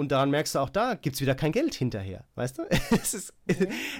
Und 0.00 0.12
daran 0.12 0.30
merkst 0.30 0.54
du 0.54 0.60
auch, 0.60 0.70
da 0.70 0.94
gibt 0.94 1.16
es 1.16 1.20
wieder 1.20 1.34
kein 1.34 1.52
Geld 1.52 1.74
hinterher. 1.74 2.24
Weißt 2.34 2.56
du? 2.56 2.62
ist. 2.90 3.34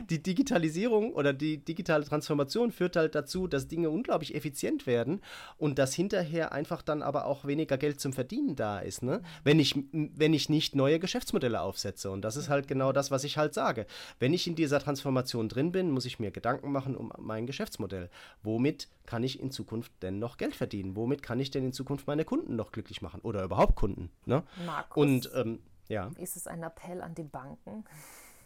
Die 0.08 0.22
Digitalisierung 0.22 1.12
oder 1.12 1.34
die 1.34 1.58
digitale 1.62 2.06
Transformation 2.06 2.72
führt 2.72 2.96
halt 2.96 3.14
dazu, 3.14 3.46
dass 3.46 3.68
Dinge 3.68 3.90
unglaublich 3.90 4.34
effizient 4.34 4.86
werden 4.86 5.20
und 5.58 5.78
dass 5.78 5.92
hinterher 5.92 6.52
einfach 6.52 6.80
dann 6.80 7.02
aber 7.02 7.26
auch 7.26 7.44
weniger 7.44 7.76
Geld 7.76 8.00
zum 8.00 8.14
Verdienen 8.14 8.56
da 8.56 8.78
ist. 8.78 9.02
Ne? 9.02 9.20
Wenn, 9.44 9.60
ich, 9.60 9.74
wenn 9.92 10.32
ich 10.32 10.48
nicht 10.48 10.74
neue 10.74 11.00
Geschäftsmodelle 11.00 11.60
aufsetze. 11.60 12.10
Und 12.10 12.22
das 12.22 12.36
ist 12.36 12.48
halt 12.48 12.66
genau 12.66 12.92
das, 12.92 13.10
was 13.10 13.22
ich 13.24 13.36
halt 13.36 13.52
sage. 13.52 13.84
Wenn 14.18 14.32
ich 14.32 14.46
in 14.46 14.54
dieser 14.54 14.80
Transformation 14.80 15.50
drin 15.50 15.70
bin, 15.70 15.90
muss 15.90 16.06
ich 16.06 16.18
mir 16.18 16.30
Gedanken 16.30 16.72
machen 16.72 16.96
um 16.96 17.12
mein 17.18 17.46
Geschäftsmodell. 17.46 18.08
Womit 18.42 18.88
kann 19.04 19.22
ich 19.22 19.38
in 19.38 19.50
Zukunft 19.50 19.92
denn 20.00 20.18
noch 20.18 20.38
Geld 20.38 20.56
verdienen? 20.56 20.96
Womit 20.96 21.22
kann 21.22 21.40
ich 21.40 21.50
denn 21.50 21.66
in 21.66 21.74
Zukunft 21.74 22.06
meine 22.06 22.24
Kunden 22.24 22.56
noch 22.56 22.72
glücklich 22.72 23.02
machen? 23.02 23.20
Oder 23.20 23.44
überhaupt 23.44 23.76
Kunden? 23.76 24.08
Ne? 24.24 24.44
Markus. 24.64 24.96
Und 24.96 25.30
ähm, 25.34 25.58
ja. 25.90 26.10
Ist 26.18 26.36
es 26.36 26.46
ein 26.46 26.62
Appell 26.62 27.02
an 27.02 27.14
die 27.14 27.24
Banken? 27.24 27.84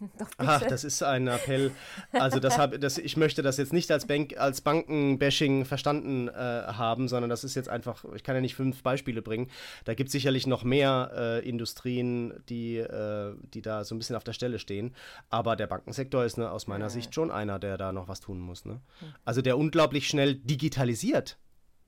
Ach, 0.38 0.62
das 0.62 0.84
ist 0.84 1.02
ein 1.02 1.28
Appell. 1.28 1.70
Also 2.12 2.40
das 2.40 2.58
hab, 2.58 2.78
das, 2.80 2.98
ich 2.98 3.16
möchte 3.16 3.42
das 3.42 3.56
jetzt 3.58 3.72
nicht 3.72 3.90
als, 3.90 4.06
Bank, 4.06 4.36
als 4.36 4.60
Bankenbashing 4.60 5.64
verstanden 5.64 6.28
äh, 6.28 6.32
haben, 6.32 7.08
sondern 7.08 7.30
das 7.30 7.44
ist 7.44 7.54
jetzt 7.54 7.68
einfach, 7.68 8.04
ich 8.14 8.24
kann 8.24 8.34
ja 8.34 8.40
nicht 8.40 8.54
fünf 8.54 8.82
Beispiele 8.82 9.22
bringen. 9.22 9.50
Da 9.84 9.94
gibt 9.94 10.08
es 10.08 10.12
sicherlich 10.12 10.46
noch 10.46 10.64
mehr 10.64 11.12
äh, 11.14 11.48
Industrien, 11.48 12.34
die, 12.48 12.78
äh, 12.78 13.34
die 13.54 13.62
da 13.62 13.84
so 13.84 13.94
ein 13.94 13.98
bisschen 13.98 14.16
auf 14.16 14.24
der 14.24 14.32
Stelle 14.32 14.58
stehen. 14.58 14.94
Aber 15.30 15.56
der 15.56 15.66
Bankensektor 15.66 16.24
ist 16.24 16.38
ne, 16.38 16.50
aus 16.50 16.66
meiner 16.66 16.86
mhm. 16.86 16.90
Sicht 16.90 17.14
schon 17.14 17.30
einer, 17.30 17.58
der 17.58 17.78
da 17.78 17.92
noch 17.92 18.08
was 18.08 18.20
tun 18.20 18.40
muss. 18.40 18.64
Ne? 18.64 18.74
Mhm. 18.74 19.14
Also 19.24 19.42
der 19.42 19.58
unglaublich 19.58 20.08
schnell 20.08 20.34
digitalisiert. 20.34 21.38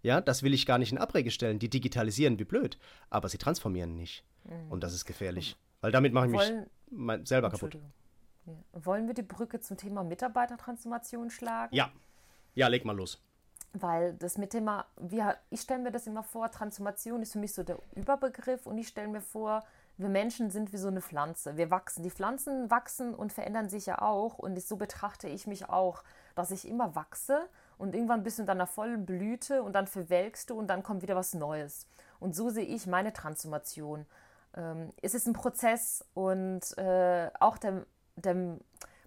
Ja, 0.03 0.21
das 0.21 0.45
will 0.45 0.55
ich 0.55 0.67
gar 0.67 0.79
nicht 0.79 0.93
in 0.93 0.99
Abrede 0.99 1.31
stellen. 1.33 1.59
Die 1.59 1.71
digitalisieren 1.71 2.39
wie 2.39 2.45
blöd, 2.45 2.79
aber 3.11 3.29
sie 3.29 3.39
transformieren 3.39 3.97
nicht. 3.97 4.25
Mhm. 4.49 4.71
Und 4.71 4.83
das 4.83 4.95
ist 4.95 5.05
gefährlich. 5.05 5.57
Weil 5.81 5.93
damit 5.93 6.13
mache 6.13 6.27
ich 6.27 6.33
Wollen, 6.33 6.67
mich 6.91 7.29
selber 7.29 7.51
kaputt. 7.51 7.75
Ja. 7.75 8.55
Wollen 8.73 9.07
wir 9.07 9.15
die 9.15 9.23
Brücke 9.23 9.61
zum 9.61 9.77
Thema 9.77 10.05
Mitarbeitertransformation 10.05 11.31
schlagen? 11.31 11.75
Ja. 11.75 11.91
Ja, 12.55 12.69
leg 12.69 12.85
mal 12.85 12.97
los. 12.97 13.23
Weil 13.73 14.15
das 14.15 14.39
mit 14.39 14.51
Thema, 14.51 14.87
wir, 14.97 15.37
ich 15.51 15.61
stelle 15.61 15.83
mir 15.83 15.93
das 15.93 16.07
immer 16.07 16.23
vor, 16.23 16.51
Transformation 16.51 17.21
ist 17.23 17.33
für 17.33 17.39
mich 17.39 17.53
so 17.53 17.63
der 17.63 17.79
Überbegriff 17.95 18.67
und 18.67 18.79
ich 18.79 18.89
stelle 18.89 19.09
mir 19.09 19.21
vor, 19.21 19.65
wir 19.99 20.09
Menschen 20.09 20.51
sind 20.51 20.73
wie 20.73 20.77
so 20.77 20.89
eine 20.89 21.01
Pflanze. 21.01 21.57
Wir 21.57 21.71
wachsen. 21.71 22.03
Die 22.03 22.11
Pflanzen 22.11 22.71
wachsen 22.71 23.15
und 23.15 23.33
verändern 23.33 23.69
sich 23.69 23.87
ja 23.87 24.01
auch. 24.03 24.39
Und 24.39 24.61
so 24.61 24.77
betrachte 24.77 25.29
ich 25.29 25.47
mich 25.47 25.69
auch, 25.69 26.05
dass 26.35 26.51
ich 26.51 26.69
immer 26.69 26.95
wachse 26.95 27.49
und 27.79 27.95
irgendwann 27.95 28.23
bist 28.23 28.39
du 28.39 28.43
in 28.43 28.47
deiner 28.47 28.67
vollen 28.67 29.05
Blüte 29.05 29.63
und 29.63 29.75
dann 29.75 29.87
verwelkst 29.87 30.51
du 30.51 30.55
und 30.59 30.69
dann 30.69 30.83
kommt 30.83 31.03
wieder 31.03 31.17
was 31.17 31.35
Neues. 31.35 31.87
Und 32.21 32.35
so 32.35 32.49
sehe 32.51 32.65
ich 32.65 32.87
meine 32.87 33.13
Transformation. 33.13 34.07
Ähm, 34.57 34.93
es 35.03 35.15
ist 35.15 35.27
ein 35.27 35.33
Prozess 35.33 36.05
und 36.15 36.77
äh, 36.79 37.31
auch 37.41 37.59
der, 37.59 37.87
der 38.17 38.59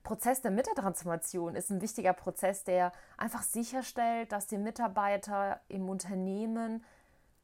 Prozess 0.04 0.42
der 0.42 0.52
Mitarbeitertransformation 0.52 1.56
ist 1.56 1.70
ein 1.70 1.82
wichtiger 1.82 2.14
Prozess, 2.14 2.64
der 2.64 2.92
einfach 3.18 3.44
sicherstellt, 3.44 4.32
dass 4.32 4.48
die 4.48 4.58
Mitarbeiter 4.58 5.60
im 5.68 5.90
Unternehmen 5.90 6.84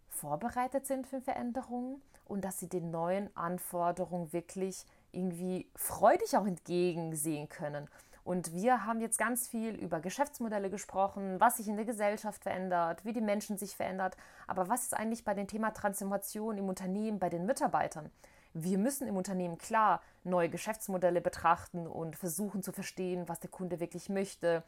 vorbereitet 0.10 0.88
sind 0.88 1.08
für 1.08 1.22
Veränderungen 1.22 2.02
und 2.26 2.44
dass 2.44 2.60
sie 2.60 2.70
den 2.70 2.90
neuen 2.92 3.36
Anforderungen 3.36 4.34
wirklich 4.34 4.86
irgendwie 5.12 5.70
freudig 5.76 6.36
auch 6.36 6.46
entgegensehen 6.46 7.50
können. 7.50 7.90
Und 8.26 8.56
wir 8.56 8.88
haben 8.88 9.02
jetzt 9.02 9.20
ganz 9.20 9.48
viel 9.48 9.76
über 9.76 10.00
Geschäftsmodelle 10.00 10.72
gesprochen, 10.72 11.40
was 11.40 11.58
sich 11.58 11.68
in 11.68 11.76
der 11.76 11.86
Gesellschaft 11.86 12.42
verändert, 12.42 13.06
wie 13.06 13.14
die 13.14 13.22
Menschen 13.22 13.56
sich 13.56 13.76
verändert. 13.76 14.18
Aber 14.48 14.68
was 14.68 14.82
ist 14.82 14.96
eigentlich 14.96 15.24
bei 15.24 15.36
dem 15.36 15.48
Thema 15.48 15.70
Transformation 15.70 16.58
im 16.58 16.68
Unternehmen, 16.68 17.20
bei 17.20 17.30
den 17.30 17.46
Mitarbeitern? 17.46 18.10
Wir 18.56 18.80
müssen 18.80 19.08
im 19.08 19.16
Unternehmen 19.16 19.60
klar 19.60 20.02
neue 20.24 20.50
Geschäftsmodelle 20.50 21.22
betrachten 21.22 21.86
und 21.86 22.16
versuchen 22.16 22.64
zu 22.64 22.72
verstehen, 22.72 23.30
was 23.30 23.42
der 23.42 23.52
Kunde 23.52 23.80
wirklich 23.80 24.10
möchte. 24.10 24.64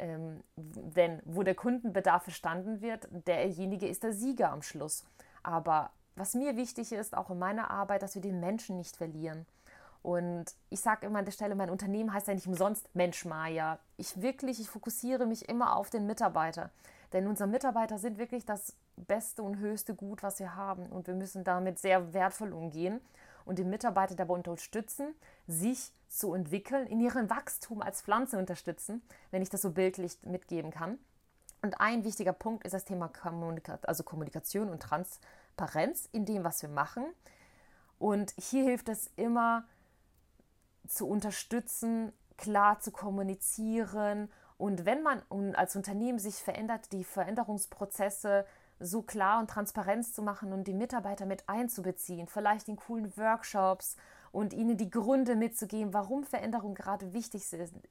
Ähm, 0.00 0.42
denn 0.56 1.22
wo 1.24 1.44
der 1.44 1.54
Kundenbedarf 1.54 2.24
verstanden 2.24 2.80
wird, 2.80 3.06
derjenige 3.28 3.86
ist 3.86 4.02
der 4.02 4.14
Sieger 4.14 4.50
am 4.50 4.62
Schluss. 4.62 5.04
Aber 5.44 5.92
was 6.16 6.34
mir 6.34 6.56
wichtig 6.56 6.90
ist, 6.90 7.16
auch 7.16 7.30
in 7.30 7.38
meiner 7.38 7.70
Arbeit, 7.70 8.02
dass 8.02 8.16
wir 8.16 8.22
den 8.22 8.40
Menschen 8.40 8.78
nicht 8.78 8.96
verlieren. 8.96 9.46
Und 10.06 10.54
ich 10.70 10.78
sage 10.78 11.04
immer 11.04 11.18
an 11.18 11.24
der 11.24 11.32
Stelle, 11.32 11.56
mein 11.56 11.68
Unternehmen 11.68 12.12
heißt 12.12 12.28
ja 12.28 12.34
nicht 12.34 12.46
umsonst 12.46 12.88
Mensch 12.94 13.24
Maya. 13.24 13.80
Ich 13.96 14.22
wirklich, 14.22 14.60
ich 14.60 14.70
fokussiere 14.70 15.26
mich 15.26 15.48
immer 15.48 15.74
auf 15.74 15.90
den 15.90 16.06
Mitarbeiter. 16.06 16.70
Denn 17.12 17.26
unsere 17.26 17.48
Mitarbeiter 17.48 17.98
sind 17.98 18.16
wirklich 18.16 18.44
das 18.44 18.76
beste 18.94 19.42
und 19.42 19.58
höchste 19.58 19.96
Gut, 19.96 20.22
was 20.22 20.38
wir 20.38 20.54
haben. 20.54 20.86
Und 20.86 21.08
wir 21.08 21.14
müssen 21.14 21.42
damit 21.42 21.80
sehr 21.80 22.14
wertvoll 22.14 22.52
umgehen 22.52 23.00
und 23.44 23.58
die 23.58 23.64
Mitarbeiter 23.64 24.14
dabei 24.14 24.34
unterstützen, 24.34 25.12
sich 25.48 25.90
zu 26.08 26.34
entwickeln, 26.34 26.86
in 26.86 27.00
ihrem 27.00 27.28
Wachstum 27.28 27.82
als 27.82 28.00
Pflanze 28.00 28.38
unterstützen, 28.38 29.02
wenn 29.32 29.42
ich 29.42 29.50
das 29.50 29.62
so 29.62 29.72
bildlich 29.72 30.18
mitgeben 30.22 30.70
kann. 30.70 31.00
Und 31.62 31.80
ein 31.80 32.04
wichtiger 32.04 32.32
Punkt 32.32 32.64
ist 32.64 32.74
das 32.74 32.84
Thema 32.84 33.08
Kommunika 33.08 33.80
also 33.82 34.04
Kommunikation 34.04 34.68
und 34.68 34.80
Transparenz 34.80 36.08
in 36.12 36.26
dem, 36.26 36.44
was 36.44 36.62
wir 36.62 36.68
machen. 36.68 37.06
Und 37.98 38.34
hier 38.38 38.62
hilft 38.62 38.88
es 38.88 39.10
immer, 39.16 39.64
zu 40.88 41.08
unterstützen, 41.08 42.12
klar 42.36 42.80
zu 42.80 42.90
kommunizieren. 42.90 44.30
Und 44.58 44.84
wenn 44.84 45.02
man 45.02 45.22
als 45.54 45.76
Unternehmen 45.76 46.18
sich 46.18 46.36
verändert, 46.36 46.92
die 46.92 47.04
Veränderungsprozesse 47.04 48.46
so 48.78 49.02
klar 49.02 49.40
und 49.40 49.48
transparent 49.48 50.06
zu 50.06 50.22
machen 50.22 50.52
und 50.52 50.66
die 50.66 50.74
Mitarbeiter 50.74 51.26
mit 51.26 51.48
einzubeziehen, 51.48 52.26
vielleicht 52.26 52.68
in 52.68 52.76
coolen 52.76 53.16
Workshops 53.16 53.96
und 54.36 54.52
ihnen 54.52 54.76
die 54.76 54.90
Gründe 54.90 55.34
mitzugeben, 55.34 55.94
warum 55.94 56.22
Veränderungen 56.22 56.74
gerade 56.74 57.14
wichtig 57.14 57.50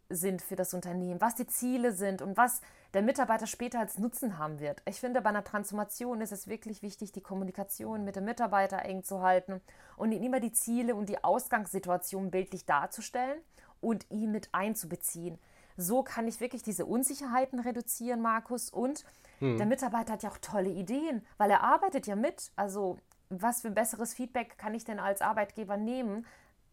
sind 0.10 0.41
für 0.43 0.55
das 0.55 0.75
Unternehmen, 0.75 1.19
was 1.19 1.34
die 1.34 1.47
Ziele 1.47 1.91
sind 1.91 2.21
und 2.21 2.38
was 2.38 2.62
der 2.93 3.01
Mitarbeiter 3.01 3.47
später 3.47 3.79
als 3.79 3.97
Nutzen 3.97 4.38
haben 4.38 4.60
wird. 4.60 4.84
Ich 4.88 4.99
finde, 4.99 5.21
bei 5.21 5.29
einer 5.29 5.43
Transformation 5.43 6.21
ist 6.21 6.31
es 6.31 6.47
wirklich 6.47 6.84
wichtig, 6.84 7.12
die 7.12 7.21
Kommunikation 7.21 8.05
mit 8.05 8.15
dem 8.15 8.25
Mitarbeiter 8.25 8.77
eng 8.86 9.03
zu 9.03 9.23
halten 9.23 9.60
und 9.97 10.12
ihn 10.12 10.21
immer 10.21 10.39
die 10.39 10.51
Ziele 10.51 10.93
und 10.93 11.10
die 11.10 11.23
Ausgangssituation 11.23 12.29
bildlich 12.29 12.67
darzustellen 12.67 13.39
und 13.81 14.05
ihn 14.12 14.31
mit 14.31 14.49
einzubeziehen. 14.51 15.39
So 15.77 16.03
kann 16.03 16.27
ich 16.27 16.41
wirklich 16.41 16.62
diese 16.62 16.86
Unsicherheiten 16.86 17.60
reduzieren, 17.60 18.21
Markus. 18.21 18.69
Und 18.69 19.03
hm. 19.39 19.58
der 19.58 19.65
Mitarbeiter 19.65 20.13
hat 20.13 20.21
ja 20.21 20.29
auch 20.29 20.38
tolle 20.38 20.69
Ideen, 20.69 21.25
weil 21.38 21.49
er 21.49 21.63
arbeitet 21.63 22.05
ja 22.05 22.15
mit. 22.15 22.51
Also 22.55 22.99
was 23.41 23.62
für 23.62 23.67
ein 23.67 23.74
besseres 23.74 24.13
Feedback 24.13 24.58
kann 24.58 24.74
ich 24.74 24.86
denn 24.86 25.00
als 25.00 25.21
Arbeitgeber 25.21 25.78
nehmen, 25.78 26.26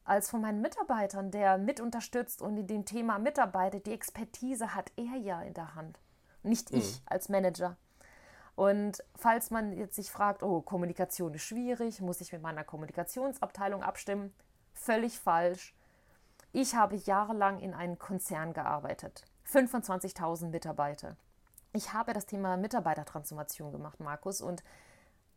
als 0.05 0.31
von 0.31 0.41
meinen 0.41 0.61
Mitarbeitern, 0.61 1.31
der 1.31 1.59
mit 1.59 1.81
unterstützt 1.81 2.43
und 2.43 2.57
in 2.57 2.67
dem 2.67 2.85
Thema 2.85 3.19
mitarbeitet. 3.19 3.87
Die 3.87 3.93
Expertise 3.93 4.75
hat 4.75 4.91
er 4.97 5.17
ja 5.17 5.43
in 5.43 5.55
der 5.55 5.75
Hand, 5.75 6.01
nicht 6.43 6.73
mhm. 6.73 6.79
ich 6.79 7.03
als 7.07 7.29
Manager. 7.29 7.77
Und 8.55 9.03
falls 9.17 9.51
man 9.51 9.73
jetzt 9.73 9.97
sich 9.97 10.11
fragt, 10.11 10.43
oh, 10.43 10.61
Kommunikation 10.61 11.33
ist 11.35 11.43
schwierig, 11.43 12.01
muss 12.01 12.21
ich 12.21 12.33
mit 12.33 12.43
meiner 12.43 12.65
Kommunikationsabteilung 12.65 13.83
abstimmen? 13.83 14.35
Völlig 14.75 15.19
falsch. 15.19 15.75
Ich 16.53 16.75
habe 16.75 16.97
jahrelang 16.97 17.61
in 17.61 17.73
einem 17.73 17.99
Konzern 17.99 18.53
gearbeitet, 18.53 19.25
25.000 19.47 20.49
Mitarbeiter. 20.49 21.17
ich 21.73 21.95
habe 21.95 22.13
das 22.13 22.27
Thema 22.27 22.59
Mitarbeitertransformation 22.59 23.73
gemacht, 23.73 24.01
Markus, 24.01 24.43
und 24.43 24.63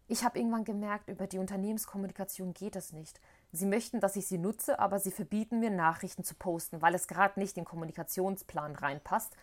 ich 0.07 0.23
habe 0.23 0.37
irgendwann 0.37 0.65
gemerkt, 0.65 1.09
über 1.09 1.25
die 1.27 1.39
Unternehmenskommunikation 1.39 2.53
geht 2.53 2.75
es 2.75 2.93
nicht. 2.93 3.19
Sie 3.51 3.65
möchten, 3.65 3.99
dass 3.99 4.15
ich 4.15 4.27
sie 4.27 4.37
nutze, 4.37 4.79
aber 4.79 4.99
sie 4.99 5.11
verbieten 5.11 5.59
mir, 5.59 5.71
Nachrichten 5.71 6.23
zu 6.23 6.35
posten, 6.35 6.81
weil 6.81 6.93
es 6.93 7.07
gerade 7.07 7.39
nicht 7.39 7.57
in 7.57 7.63
den 7.63 7.69
Kommunikationsplan 7.69 8.75
reinpasst. 8.75 9.33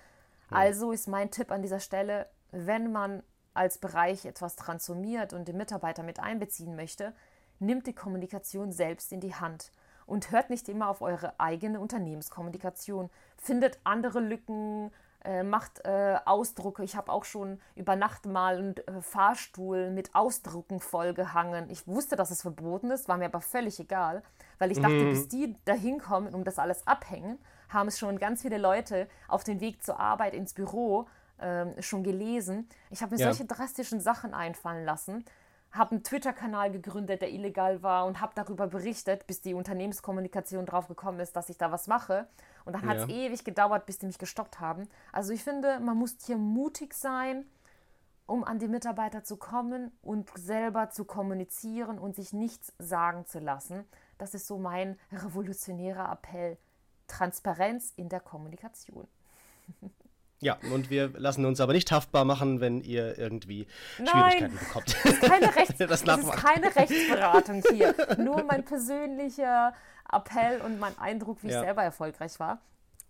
Ja. 0.50 0.56
Also 0.56 0.92
ist 0.92 1.08
mein 1.08 1.30
Tipp 1.30 1.50
an 1.50 1.62
dieser 1.62 1.80
Stelle, 1.80 2.28
wenn 2.52 2.92
man 2.92 3.22
als 3.54 3.78
Bereich 3.78 4.24
etwas 4.24 4.56
transformiert 4.56 5.32
und 5.32 5.48
den 5.48 5.56
Mitarbeiter 5.56 6.02
mit 6.02 6.20
einbeziehen 6.20 6.76
möchte, 6.76 7.12
nimmt 7.58 7.86
die 7.86 7.94
Kommunikation 7.94 8.72
selbst 8.72 9.12
in 9.12 9.20
die 9.20 9.34
Hand 9.34 9.72
und 10.06 10.30
hört 10.30 10.50
nicht 10.50 10.68
immer 10.68 10.88
auf 10.88 11.00
eure 11.00 11.38
eigene 11.40 11.80
Unternehmenskommunikation. 11.80 13.10
Findet 13.36 13.78
andere 13.84 14.20
Lücken, 14.20 14.90
äh, 15.24 15.42
macht 15.42 15.84
äh, 15.84 16.16
Ausdrucke. 16.24 16.82
Ich 16.82 16.96
habe 16.96 17.12
auch 17.12 17.24
schon 17.24 17.60
über 17.76 17.96
Nacht 17.96 18.26
mal 18.26 18.58
einen 18.58 18.76
äh, 18.76 19.00
Fahrstuhl 19.00 19.90
mit 19.90 20.14
Ausdrucken 20.14 20.80
vollgehangen. 20.80 21.70
Ich 21.70 21.86
wusste, 21.86 22.16
dass 22.16 22.30
es 22.30 22.42
verboten 22.42 22.90
ist, 22.90 23.08
war 23.08 23.16
mir 23.16 23.26
aber 23.26 23.40
völlig 23.40 23.78
egal, 23.78 24.22
weil 24.58 24.70
ich 24.70 24.80
dachte, 24.80 24.94
mhm. 24.94 25.10
bis 25.10 25.28
die 25.28 25.56
da 25.64 25.74
hinkommen 25.74 26.34
und 26.34 26.44
das 26.44 26.58
alles 26.58 26.86
abhängen, 26.86 27.38
haben 27.68 27.88
es 27.88 27.98
schon 27.98 28.18
ganz 28.18 28.42
viele 28.42 28.58
Leute 28.58 29.08
auf 29.28 29.44
dem 29.44 29.60
Weg 29.60 29.82
zur 29.82 29.98
Arbeit 30.00 30.34
ins 30.34 30.54
Büro 30.54 31.06
ähm, 31.40 31.74
schon 31.80 32.02
gelesen. 32.02 32.68
Ich 32.90 33.02
habe 33.02 33.14
mir 33.14 33.20
ja. 33.20 33.32
solche 33.32 33.44
drastischen 33.44 34.00
Sachen 34.00 34.34
einfallen 34.34 34.84
lassen 34.84 35.24
habe 35.72 35.92
einen 35.92 36.04
Twitter-Kanal 36.04 36.70
gegründet, 36.70 37.22
der 37.22 37.32
illegal 37.32 37.82
war 37.82 38.04
und 38.04 38.20
habe 38.20 38.32
darüber 38.34 38.66
berichtet, 38.66 39.26
bis 39.26 39.40
die 39.40 39.54
Unternehmenskommunikation 39.54 40.66
drauf 40.66 40.86
gekommen 40.86 41.18
ist, 41.20 41.34
dass 41.34 41.48
ich 41.48 41.56
da 41.56 41.72
was 41.72 41.86
mache. 41.86 42.28
Und 42.64 42.74
dann 42.74 42.86
hat 42.86 42.98
es 42.98 43.08
ja. 43.08 43.14
ewig 43.14 43.44
gedauert, 43.44 43.86
bis 43.86 43.98
die 43.98 44.06
mich 44.06 44.18
gestoppt 44.18 44.60
haben. 44.60 44.88
Also 45.12 45.32
ich 45.32 45.42
finde, 45.42 45.80
man 45.80 45.96
muss 45.96 46.16
hier 46.24 46.36
mutig 46.36 46.94
sein, 46.94 47.46
um 48.26 48.44
an 48.44 48.58
die 48.58 48.68
Mitarbeiter 48.68 49.24
zu 49.24 49.36
kommen 49.36 49.90
und 50.02 50.30
selber 50.36 50.90
zu 50.90 51.04
kommunizieren 51.04 51.98
und 51.98 52.16
sich 52.16 52.32
nichts 52.32 52.72
sagen 52.78 53.26
zu 53.26 53.38
lassen. 53.40 53.84
Das 54.18 54.34
ist 54.34 54.46
so 54.46 54.58
mein 54.58 54.98
revolutionärer 55.10 56.12
Appell. 56.12 56.58
Transparenz 57.08 57.92
in 57.96 58.08
der 58.08 58.20
Kommunikation. 58.20 59.08
Ja, 60.42 60.58
und 60.72 60.90
wir 60.90 61.08
lassen 61.16 61.44
uns 61.44 61.60
aber 61.60 61.72
nicht 61.72 61.92
haftbar 61.92 62.24
machen, 62.24 62.60
wenn 62.60 62.80
ihr 62.80 63.16
irgendwie 63.16 63.68
Nein, 63.98 64.08
Schwierigkeiten 64.08 64.58
bekommt. 64.58 64.96
Das 65.04 65.12
ist 65.12 65.22
keine, 65.22 65.46
Rechts 65.56 65.78
das 65.78 66.02
das 66.02 66.20
ist 66.20 66.32
keine 66.32 66.74
Rechtsberatung 66.74 67.62
hier. 67.70 67.94
Nur 68.18 68.42
mein 68.42 68.64
persönlicher 68.64 69.72
Appell 70.10 70.60
und 70.60 70.80
mein 70.80 70.98
Eindruck, 70.98 71.44
wie 71.44 71.48
ja. 71.48 71.60
ich 71.60 71.64
selber 71.64 71.84
erfolgreich 71.84 72.40
war. 72.40 72.60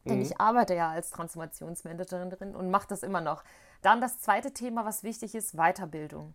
Denn 0.04 0.16
mhm. 0.16 0.22
ich 0.22 0.40
arbeite 0.40 0.74
ja 0.74 0.90
als 0.90 1.10
Transformationsmanagerin 1.10 2.28
drin 2.28 2.54
und 2.54 2.70
mache 2.70 2.88
das 2.88 3.02
immer 3.02 3.22
noch. 3.22 3.44
Dann 3.80 4.02
das 4.02 4.20
zweite 4.20 4.52
Thema, 4.52 4.84
was 4.84 5.02
wichtig 5.02 5.34
ist, 5.34 5.56
Weiterbildung 5.56 6.34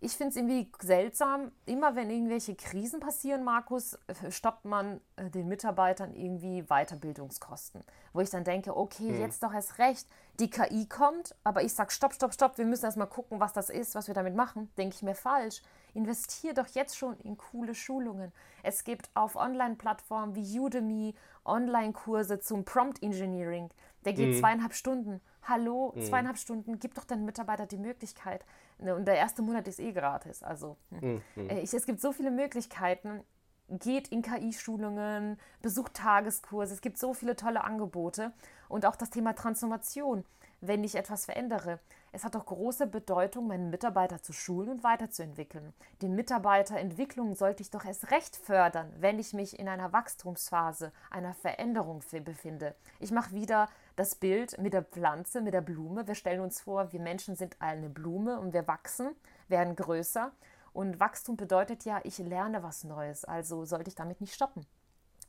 ich 0.00 0.12
finde 0.12 0.30
es 0.30 0.36
irgendwie 0.36 0.70
seltsam, 0.80 1.50
immer 1.66 1.96
wenn 1.96 2.08
irgendwelche 2.08 2.54
Krisen 2.54 3.00
passieren, 3.00 3.42
Markus, 3.42 3.94
äh, 4.06 4.30
stoppt 4.30 4.64
man 4.64 5.00
äh, 5.16 5.28
den 5.28 5.48
Mitarbeitern 5.48 6.14
irgendwie 6.14 6.62
Weiterbildungskosten. 6.62 7.82
Wo 8.12 8.20
ich 8.20 8.30
dann 8.30 8.44
denke, 8.44 8.76
okay, 8.76 9.10
mhm. 9.10 9.20
jetzt 9.20 9.42
doch 9.42 9.52
erst 9.52 9.78
recht, 9.78 10.06
die 10.38 10.50
KI 10.50 10.86
kommt, 10.86 11.34
aber 11.42 11.62
ich 11.62 11.74
sage, 11.74 11.90
stopp, 11.90 12.14
stopp, 12.14 12.32
stopp, 12.32 12.58
wir 12.58 12.64
müssen 12.64 12.84
erst 12.84 12.96
mal 12.96 13.06
gucken, 13.06 13.40
was 13.40 13.52
das 13.52 13.70
ist, 13.70 13.96
was 13.96 14.06
wir 14.06 14.14
damit 14.14 14.36
machen. 14.36 14.70
Denke 14.78 14.94
ich 14.94 15.02
mir 15.02 15.16
falsch. 15.16 15.62
Investier 15.94 16.54
doch 16.54 16.68
jetzt 16.68 16.96
schon 16.96 17.18
in 17.20 17.36
coole 17.36 17.74
Schulungen. 17.74 18.32
Es 18.62 18.84
gibt 18.84 19.10
auf 19.14 19.34
Online-Plattformen 19.34 20.36
wie 20.36 20.60
Udemy 20.60 21.14
Online-Kurse 21.44 22.38
zum 22.38 22.64
Prompt 22.64 23.02
Engineering. 23.02 23.70
Der 24.04 24.12
geht 24.12 24.34
mhm. 24.34 24.38
zweieinhalb 24.38 24.74
Stunden. 24.74 25.20
Hallo, 25.42 25.92
mhm. 25.96 26.02
zweieinhalb 26.02 26.38
Stunden, 26.38 26.78
gib 26.78 26.94
doch 26.94 27.04
deinen 27.04 27.24
Mitarbeitern 27.24 27.66
die 27.68 27.78
Möglichkeit. 27.78 28.44
Ne, 28.78 28.94
und 28.94 29.06
der 29.06 29.16
erste 29.16 29.42
Monat 29.42 29.66
ist 29.68 29.80
eh 29.80 29.92
gratis. 29.92 30.42
Also 30.42 30.76
hm. 31.00 31.22
mhm. 31.34 31.50
ich, 31.50 31.74
es 31.74 31.86
gibt 31.86 32.00
so 32.00 32.12
viele 32.12 32.30
Möglichkeiten. 32.30 33.22
Geht 33.70 34.08
in 34.08 34.22
KI-Schulungen, 34.22 35.38
besucht 35.60 35.92
Tageskurse. 35.92 36.72
Es 36.72 36.80
gibt 36.80 36.96
so 36.96 37.12
viele 37.12 37.36
tolle 37.36 37.64
Angebote. 37.64 38.32
Und 38.68 38.86
auch 38.86 38.96
das 38.96 39.10
Thema 39.10 39.34
Transformation 39.34 40.24
wenn 40.60 40.84
ich 40.84 40.94
etwas 40.94 41.24
verändere. 41.24 41.78
Es 42.10 42.24
hat 42.24 42.34
auch 42.34 42.46
große 42.46 42.86
Bedeutung, 42.86 43.46
meinen 43.46 43.70
Mitarbeiter 43.70 44.22
zu 44.22 44.32
schulen 44.32 44.70
und 44.70 44.82
weiterzuentwickeln. 44.82 45.72
Die 46.00 46.08
Mitarbeiterentwicklung 46.08 47.34
sollte 47.34 47.62
ich 47.62 47.70
doch 47.70 47.84
erst 47.84 48.10
recht 48.10 48.36
fördern, 48.36 48.92
wenn 48.98 49.18
ich 49.18 49.34
mich 49.34 49.58
in 49.58 49.68
einer 49.68 49.92
Wachstumsphase, 49.92 50.92
einer 51.10 51.34
Veränderung 51.34 52.02
befinde. 52.24 52.74
Ich 52.98 53.10
mache 53.10 53.34
wieder 53.34 53.68
das 53.98 54.14
Bild 54.14 54.58
mit 54.58 54.74
der 54.74 54.84
Pflanze, 54.84 55.40
mit 55.40 55.54
der 55.54 55.60
Blume. 55.60 56.06
Wir 56.06 56.14
stellen 56.14 56.40
uns 56.40 56.60
vor, 56.60 56.92
wir 56.92 57.00
Menschen 57.00 57.34
sind 57.34 57.56
eine 57.60 57.88
Blume 57.88 58.38
und 58.38 58.52
wir 58.52 58.68
wachsen, 58.68 59.14
werden 59.48 59.74
größer. 59.74 60.30
Und 60.72 61.00
Wachstum 61.00 61.36
bedeutet 61.36 61.84
ja, 61.84 62.00
ich 62.04 62.18
lerne 62.18 62.62
was 62.62 62.84
Neues, 62.84 63.24
also 63.24 63.64
sollte 63.64 63.88
ich 63.88 63.96
damit 63.96 64.20
nicht 64.20 64.34
stoppen. 64.34 64.64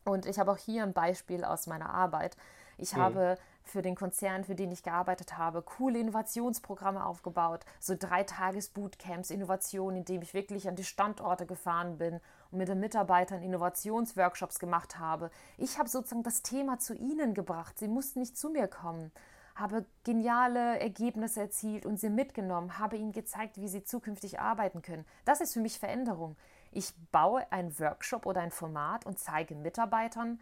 Und 0.05 0.25
ich 0.27 0.37
habe 0.37 0.51
auch 0.51 0.57
hier 0.57 0.83
ein 0.83 0.93
Beispiel 0.93 1.43
aus 1.43 1.65
meiner 1.65 1.91
Arbeit. 1.91 2.37
Ich 2.77 2.93
mhm. 2.93 3.01
habe 3.01 3.37
für 3.63 3.81
den 3.81 3.95
Konzern, 3.95 4.43
für 4.43 4.55
den 4.55 4.71
ich 4.71 4.83
gearbeitet 4.83 5.37
habe, 5.37 5.63
coole 5.63 5.99
Innovationsprogramme 5.99 7.05
aufgebaut, 7.05 7.65
so 7.79 7.95
drei 7.97 8.23
Tages 8.23 8.69
Bootcamps, 8.69 9.31
Innovation, 9.31 9.95
in 9.95 10.05
dem 10.05 10.21
ich 10.21 10.33
wirklich 10.33 10.67
an 10.67 10.75
die 10.75 10.83
Standorte 10.83 11.45
gefahren 11.45 11.97
bin 11.97 12.19
und 12.51 12.57
mit 12.57 12.67
den 12.67 12.79
Mitarbeitern 12.79 13.41
Innovationsworkshops 13.41 14.59
gemacht 14.59 14.99
habe. 14.99 15.29
Ich 15.57 15.77
habe 15.77 15.89
sozusagen 15.89 16.23
das 16.23 16.41
Thema 16.41 16.79
zu 16.79 16.93
ihnen 16.95 17.33
gebracht. 17.33 17.77
Sie 17.77 17.87
mussten 17.87 18.19
nicht 18.19 18.37
zu 18.37 18.49
mir 18.49 18.67
kommen 18.67 19.11
habe 19.59 19.85
geniale 20.03 20.79
Ergebnisse 20.79 21.41
erzielt 21.41 21.85
und 21.85 21.99
sie 21.99 22.09
mitgenommen, 22.09 22.79
habe 22.79 22.95
ihnen 22.95 23.11
gezeigt, 23.11 23.59
wie 23.59 23.67
sie 23.67 23.83
zukünftig 23.83 24.39
arbeiten 24.39 24.81
können. 24.81 25.05
Das 25.25 25.41
ist 25.41 25.53
für 25.53 25.59
mich 25.59 25.79
Veränderung. 25.79 26.37
Ich 26.71 26.93
baue 27.11 27.51
einen 27.51 27.77
Workshop 27.79 28.25
oder 28.25 28.41
ein 28.41 28.51
Format 28.51 29.05
und 29.05 29.19
zeige 29.19 29.55
Mitarbeitern, 29.55 30.39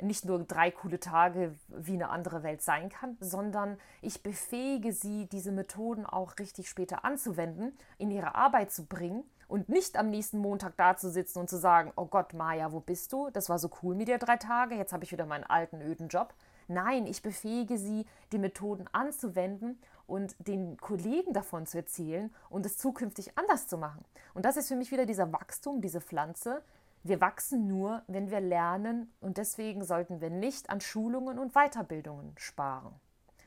nicht 0.00 0.24
nur 0.24 0.42
drei 0.42 0.72
coole 0.72 0.98
Tage, 0.98 1.54
wie 1.68 1.92
eine 1.92 2.08
andere 2.08 2.42
Welt 2.42 2.62
sein 2.62 2.88
kann, 2.88 3.16
sondern 3.20 3.78
ich 4.02 4.22
befähige 4.22 4.92
sie, 4.92 5.26
diese 5.26 5.52
Methoden 5.52 6.04
auch 6.04 6.38
richtig 6.38 6.68
später 6.68 7.04
anzuwenden, 7.04 7.76
in 7.98 8.10
ihre 8.10 8.34
Arbeit 8.34 8.72
zu 8.72 8.86
bringen 8.86 9.22
und 9.48 9.68
nicht 9.68 9.96
am 9.96 10.10
nächsten 10.10 10.38
Montag 10.38 10.76
da 10.76 10.96
zu 10.96 11.10
sitzen 11.10 11.38
und 11.40 11.50
zu 11.50 11.56
sagen, 11.56 11.92
oh 11.96 12.06
Gott, 12.06 12.34
Maja, 12.34 12.72
wo 12.72 12.80
bist 12.80 13.12
du? 13.12 13.30
Das 13.30 13.48
war 13.48 13.58
so 13.58 13.70
cool 13.82 13.94
mit 13.94 14.08
dir 14.08 14.18
drei 14.18 14.36
Tage, 14.36 14.74
jetzt 14.74 14.92
habe 14.92 15.04
ich 15.04 15.12
wieder 15.12 15.26
meinen 15.26 15.44
alten 15.44 15.80
öden 15.80 16.08
Job. 16.08 16.34
Nein, 16.66 17.06
ich 17.06 17.22
befähige 17.22 17.76
sie, 17.76 18.06
die 18.32 18.38
Methoden 18.38 18.86
anzuwenden 18.92 19.78
und 20.06 20.34
den 20.38 20.76
Kollegen 20.78 21.32
davon 21.32 21.66
zu 21.66 21.78
erzählen 21.78 22.32
und 22.48 22.64
es 22.64 22.78
zukünftig 22.78 23.36
anders 23.36 23.66
zu 23.66 23.76
machen. 23.78 24.04
Und 24.32 24.44
das 24.44 24.56
ist 24.56 24.68
für 24.68 24.76
mich 24.76 24.90
wieder 24.90 25.06
dieser 25.06 25.32
Wachstum, 25.32 25.80
diese 25.80 26.00
Pflanze, 26.00 26.62
wir 27.04 27.20
wachsen 27.20 27.68
nur, 27.68 28.02
wenn 28.06 28.30
wir 28.30 28.40
lernen 28.40 29.12
und 29.20 29.36
deswegen 29.36 29.84
sollten 29.84 30.22
wir 30.22 30.30
nicht 30.30 30.70
an 30.70 30.80
Schulungen 30.80 31.38
und 31.38 31.52
Weiterbildungen 31.52 32.32
sparen. 32.38 32.94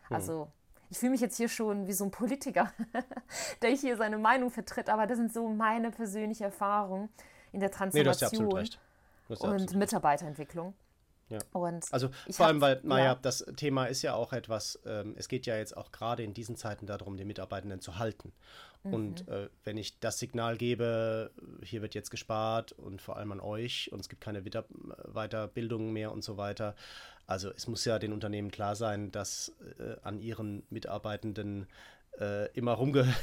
Hm. 0.08 0.16
Also 0.16 0.52
ich 0.90 0.98
fühle 0.98 1.12
mich 1.12 1.22
jetzt 1.22 1.38
hier 1.38 1.50
schon 1.50 1.88
wie 1.88 1.94
so 1.94 2.06
ein 2.06 2.12
Politiker, 2.12 2.72
der 3.62 3.72
hier 3.72 3.98
seine 3.98 4.18
Meinung 4.18 4.52
vertritt, 4.52 4.90
aber 4.90 5.08
das 5.08 5.18
sind 5.18 5.34
so 5.34 5.48
meine 5.50 5.92
persönliche 5.92 6.46
Erfahrungen 6.46 7.10
in 7.52 7.60
der 7.60 7.72
Transformation 7.72 8.48
nee, 9.28 9.36
und 9.36 9.76
Mitarbeiterentwicklung. 9.76 10.74
Ja. 11.30 11.40
Und 11.52 11.86
also 11.92 12.10
vor 12.30 12.46
allem, 12.46 12.62
weil, 12.62 12.80
Maja, 12.84 13.06
ja. 13.06 13.16
das 13.22 13.46
Thema 13.58 13.86
ist 13.86 14.02
ja 14.02 14.14
auch 14.14 14.32
etwas, 14.32 14.80
ähm, 14.86 15.14
es 15.18 15.28
geht 15.28 15.46
ja 15.46 15.58
jetzt 15.58 15.76
auch 15.76 15.92
gerade 15.92 16.24
in 16.24 16.34
diesen 16.34 16.56
Zeiten 16.56 16.86
darum, 16.86 17.18
die 17.18 17.26
Mitarbeitenden 17.26 17.82
zu 17.82 17.98
halten. 17.98 18.32
Mhm. 18.84 18.94
Und 18.94 19.28
äh, 19.28 19.50
wenn 19.64 19.78
ich 19.78 20.00
das 20.00 20.20
Signal 20.20 20.58
gebe, 20.58 21.32
hier 21.64 21.82
wird 21.82 21.96
jetzt 21.96 22.12
gespart 22.12 22.72
und 22.72 23.02
vor 23.02 23.18
allem 23.18 23.32
an 23.32 23.40
euch 23.40 23.92
und 23.92 24.00
es 24.00 24.10
gibt 24.10 24.22
keine 24.22 24.46
Weiter 24.46 24.66
Weiterbildung 25.14 25.92
mehr 25.92 26.12
und 26.12 26.24
so 26.24 26.38
weiter. 26.38 26.76
Also 27.26 27.52
es 27.52 27.68
muss 27.68 27.84
ja 27.84 28.00
den 28.00 28.14
Unternehmen 28.14 28.52
klar 28.52 28.78
sein, 28.78 29.12
dass 29.12 29.52
äh, 29.80 29.98
an 30.04 30.20
ihren 30.22 30.64
Mitarbeitenden 30.70 31.68
äh, 32.20 32.52
immer 32.54 32.74
rumge 32.74 33.14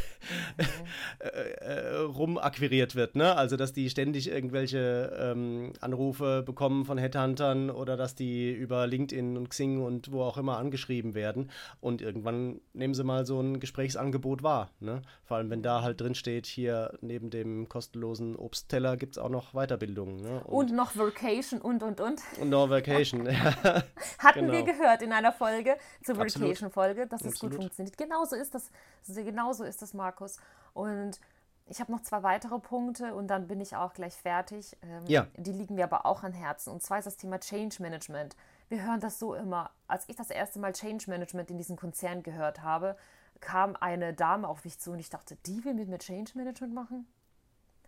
äh, 1.18 1.28
äh, 1.28 1.96
rumakquiriert 1.96 2.94
wird. 2.94 3.16
Ne? 3.16 3.34
Also, 3.36 3.56
dass 3.56 3.72
die 3.72 3.90
ständig 3.90 4.30
irgendwelche 4.30 5.12
ähm, 5.18 5.72
Anrufe 5.80 6.42
bekommen 6.44 6.84
von 6.84 6.98
Headhuntern 6.98 7.70
oder 7.70 7.96
dass 7.96 8.14
die 8.14 8.52
über 8.52 8.86
LinkedIn 8.86 9.36
und 9.36 9.50
Xing 9.50 9.82
und 9.82 10.12
wo 10.12 10.22
auch 10.22 10.36
immer 10.36 10.58
angeschrieben 10.58 11.14
werden. 11.14 11.50
Und 11.80 12.02
irgendwann 12.02 12.60
nehmen 12.72 12.94
sie 12.94 13.04
mal 13.04 13.26
so 13.26 13.40
ein 13.40 13.60
Gesprächsangebot 13.60 14.42
wahr. 14.42 14.70
Ne? 14.80 15.02
Vor 15.24 15.36
allem, 15.36 15.50
wenn 15.50 15.62
da 15.62 15.82
halt 15.82 16.00
drin 16.00 16.14
steht, 16.14 16.46
hier 16.46 16.96
neben 17.00 17.30
dem 17.30 17.68
kostenlosen 17.68 18.36
Obstteller 18.36 18.96
gibt 18.96 19.16
es 19.16 19.18
auch 19.18 19.28
noch 19.28 19.52
Weiterbildung. 19.52 20.16
Ne? 20.16 20.42
Und, 20.44 20.70
und, 20.70 20.76
noch 20.76 20.96
Vacation 20.96 21.60
und, 21.60 21.82
und, 21.82 22.00
und. 22.00 22.20
Und 22.40 22.50
noch 22.50 22.70
Vacation. 22.70 23.28
Hatten 24.18 24.40
genau. 24.46 24.52
wir 24.52 24.62
gehört 24.62 25.02
in 25.02 25.12
einer 25.12 25.32
Folge, 25.32 25.76
zur 26.02 26.18
Vacation-Folge, 26.18 27.06
dass 27.06 27.22
es 27.24 27.38
gut 27.38 27.54
funktioniert. 27.54 27.96
Genauso 27.96 28.36
ist 28.36 28.54
das 28.54 28.70
Genauso 29.06 29.64
ist 29.64 29.82
es, 29.82 29.94
Markus. 29.94 30.38
Und 30.72 31.20
ich 31.66 31.80
habe 31.80 31.92
noch 31.92 32.02
zwei 32.02 32.22
weitere 32.22 32.58
Punkte 32.58 33.14
und 33.14 33.28
dann 33.28 33.46
bin 33.46 33.60
ich 33.60 33.74
auch 33.76 33.94
gleich 33.94 34.14
fertig. 34.14 34.76
Ähm, 34.82 35.06
ja. 35.06 35.26
Die 35.36 35.52
liegen 35.52 35.76
mir 35.76 35.84
aber 35.84 36.04
auch 36.04 36.22
an 36.22 36.32
Herzen. 36.32 36.72
Und 36.72 36.82
zwar 36.82 36.98
ist 36.98 37.06
das 37.06 37.16
Thema 37.16 37.40
Change 37.40 37.76
Management. 37.80 38.36
Wir 38.68 38.82
hören 38.82 39.00
das 39.00 39.18
so 39.18 39.34
immer. 39.34 39.70
Als 39.86 40.04
ich 40.08 40.16
das 40.16 40.30
erste 40.30 40.58
Mal 40.58 40.72
Change 40.72 41.08
Management 41.08 41.50
in 41.50 41.58
diesem 41.58 41.76
Konzern 41.76 42.22
gehört 42.22 42.62
habe, 42.62 42.96
kam 43.40 43.76
eine 43.76 44.12
Dame 44.12 44.48
auf 44.48 44.64
mich 44.64 44.78
zu 44.78 44.92
und 44.92 44.98
ich 44.98 45.10
dachte, 45.10 45.36
die 45.46 45.64
will 45.64 45.74
mit 45.74 45.88
mir 45.88 45.98
Change 45.98 46.32
Management 46.34 46.74
machen? 46.74 47.06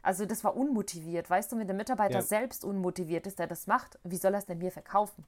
Also 0.03 0.25
das 0.25 0.45
war 0.45 0.57
unmotiviert. 0.57 1.29
Weißt 1.29 1.51
du, 1.51 1.59
wenn 1.59 1.67
der 1.67 1.77
Mitarbeiter 1.77 2.17
ja. 2.17 2.23
selbst 2.23 2.65
unmotiviert 2.65 3.27
ist, 3.27 3.39
der 3.39 3.47
das 3.47 3.67
macht, 3.67 3.99
wie 4.05 4.17
soll 4.17 4.35
er 4.35 4.39
es 4.39 4.47
denn 4.47 4.59
mir 4.59 4.71
verkaufen? 4.71 5.25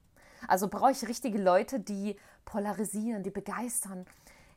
Also 0.47 0.69
brauche 0.69 0.91
ich 0.91 1.07
richtige 1.07 1.37
Leute, 1.37 1.79
die 1.79 2.15
polarisieren, 2.45 3.23
die 3.23 3.29
begeistern. 3.29 4.05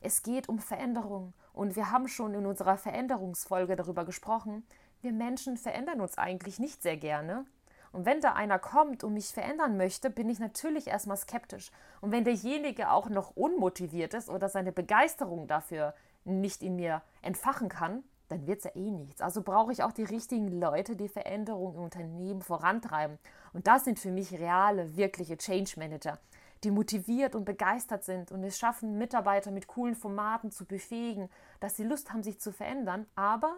Es 0.03 0.21
geht 0.21 0.49
um 0.49 0.59
Veränderung. 0.59 1.33
Und 1.53 1.77
wir 1.77 1.89
haben 1.89 2.09
schon 2.09 2.33
in 2.33 2.45
unserer 2.45 2.77
Veränderungsfolge 2.77 3.77
darüber 3.77 4.03
gesprochen, 4.03 4.65
wir 5.01 5.13
Menschen 5.13 5.57
verändern 5.57 6.01
uns 6.01 6.17
eigentlich 6.17 6.59
nicht 6.59 6.81
sehr 6.81 6.97
gerne. 6.97 7.45
Und 7.93 8.05
wenn 8.05 8.21
da 8.21 8.33
einer 8.33 8.59
kommt 8.59 9.03
und 9.03 9.13
mich 9.13 9.27
verändern 9.27 9.77
möchte, 9.77 10.09
bin 10.09 10.29
ich 10.29 10.39
natürlich 10.39 10.87
erstmal 10.87 11.17
skeptisch. 11.17 11.71
Und 12.01 12.11
wenn 12.11 12.25
derjenige 12.25 12.91
auch 12.91 13.07
noch 13.09 13.35
unmotiviert 13.35 14.13
ist 14.13 14.29
oder 14.29 14.49
seine 14.49 14.71
Begeisterung 14.71 15.47
dafür 15.47 15.93
nicht 16.25 16.63
in 16.63 16.75
mir 16.75 17.01
entfachen 17.21 17.69
kann, 17.69 18.03
dann 18.27 18.47
wird 18.47 18.59
es 18.59 18.63
ja 18.65 18.71
eh 18.75 18.91
nichts. 18.91 19.21
Also 19.21 19.41
brauche 19.41 19.71
ich 19.71 19.83
auch 19.83 19.91
die 19.91 20.03
richtigen 20.03 20.59
Leute, 20.59 20.95
die 20.95 21.07
Veränderung 21.07 21.75
im 21.75 21.83
Unternehmen 21.83 22.41
vorantreiben. 22.41 23.19
Und 23.53 23.67
das 23.67 23.85
sind 23.85 23.99
für 23.99 24.11
mich 24.11 24.33
reale, 24.33 24.97
wirkliche 24.97 25.37
Change 25.37 25.73
Manager, 25.77 26.17
die 26.63 26.71
motiviert 26.71 27.35
und 27.35 27.45
begeistert 27.45 28.03
sind 28.03 28.31
und 28.31 28.43
es 28.43 28.57
schaffen, 28.57 28.97
Mitarbeiter 28.97 29.51
mit 29.51 29.67
coolen 29.67 29.95
Formaten 29.95 30.51
zu 30.51 30.65
befähigen, 30.65 31.29
dass 31.59 31.75
sie 31.75 31.83
Lust 31.83 32.11
haben, 32.11 32.23
sich 32.23 32.39
zu 32.39 32.51
verändern, 32.51 33.05
aber 33.15 33.57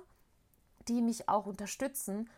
die 0.87 1.01
mich 1.01 1.29
auch 1.29 1.45
unterstützen, 1.45 2.29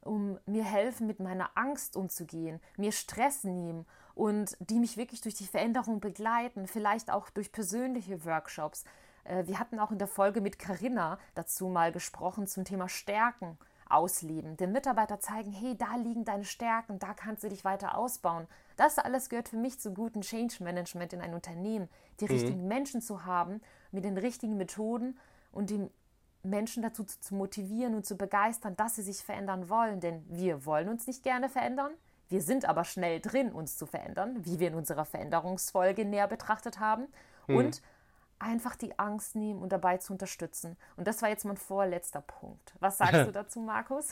um 0.00 0.38
mir 0.46 0.64
helfen, 0.64 1.06
mit 1.06 1.20
meiner 1.20 1.50
Angst 1.54 1.96
umzugehen, 1.96 2.60
mir 2.76 2.92
Stress 2.92 3.44
nehmen 3.44 3.86
und 4.14 4.56
die 4.60 4.78
mich 4.78 4.96
wirklich 4.96 5.20
durch 5.20 5.34
die 5.34 5.46
Veränderung 5.46 6.00
begleiten, 6.00 6.66
vielleicht 6.66 7.10
auch 7.10 7.28
durch 7.30 7.52
persönliche 7.52 8.24
Workshops. 8.24 8.84
Äh, 9.24 9.46
wir 9.46 9.58
hatten 9.58 9.78
auch 9.78 9.90
in 9.90 9.98
der 9.98 10.08
Folge 10.08 10.40
mit 10.40 10.58
Carina 10.58 11.18
dazu 11.34 11.68
mal 11.68 11.92
gesprochen 11.92 12.46
zum 12.46 12.64
Thema 12.64 12.88
Stärken 12.88 13.58
ausleben, 13.88 14.56
den 14.56 14.72
Mitarbeiter 14.72 15.20
zeigen, 15.20 15.52
hey, 15.52 15.76
da 15.76 15.96
liegen 15.96 16.24
deine 16.24 16.44
Stärken, 16.44 16.98
da 16.98 17.14
kannst 17.14 17.44
du 17.44 17.48
dich 17.48 17.64
weiter 17.64 17.96
ausbauen. 17.96 18.46
Das 18.76 18.98
alles 18.98 19.28
gehört 19.28 19.48
für 19.48 19.56
mich 19.56 19.80
zu 19.80 19.92
gutem 19.94 20.22
Change 20.22 20.62
Management 20.62 21.12
in 21.12 21.20
einem 21.20 21.34
Unternehmen, 21.34 21.88
die 22.20 22.24
mhm. 22.24 22.30
richtigen 22.30 22.68
Menschen 22.68 23.00
zu 23.00 23.24
haben, 23.24 23.60
mit 23.92 24.04
den 24.04 24.18
richtigen 24.18 24.56
Methoden 24.56 25.18
und 25.52 25.70
die 25.70 25.88
Menschen 26.42 26.82
dazu 26.82 27.04
zu, 27.04 27.20
zu 27.20 27.34
motivieren 27.34 27.94
und 27.94 28.06
zu 28.06 28.16
begeistern, 28.16 28.76
dass 28.76 28.96
sie 28.96 29.02
sich 29.02 29.18
verändern 29.18 29.68
wollen. 29.68 30.00
Denn 30.00 30.24
wir 30.28 30.64
wollen 30.64 30.88
uns 30.88 31.06
nicht 31.06 31.22
gerne 31.22 31.48
verändern. 31.48 31.92
Wir 32.28 32.42
sind 32.42 32.64
aber 32.64 32.84
schnell 32.84 33.20
drin, 33.20 33.52
uns 33.52 33.76
zu 33.76 33.86
verändern, 33.86 34.44
wie 34.44 34.58
wir 34.58 34.68
in 34.68 34.74
unserer 34.74 35.04
Veränderungsfolge 35.04 36.04
näher 36.04 36.28
betrachtet 36.28 36.80
haben. 36.80 37.06
Mhm. 37.46 37.56
Und 37.56 37.82
einfach 38.38 38.76
die 38.76 38.98
Angst 38.98 39.36
nehmen 39.36 39.62
und 39.62 39.70
dabei 39.70 39.98
zu 39.98 40.12
unterstützen. 40.12 40.76
Und 40.96 41.06
das 41.06 41.22
war 41.22 41.28
jetzt 41.28 41.44
mein 41.44 41.56
vorletzter 41.56 42.20
Punkt. 42.20 42.74
Was 42.80 42.98
sagst 42.98 43.26
du 43.26 43.32
dazu, 43.32 43.60
Markus? 43.60 44.08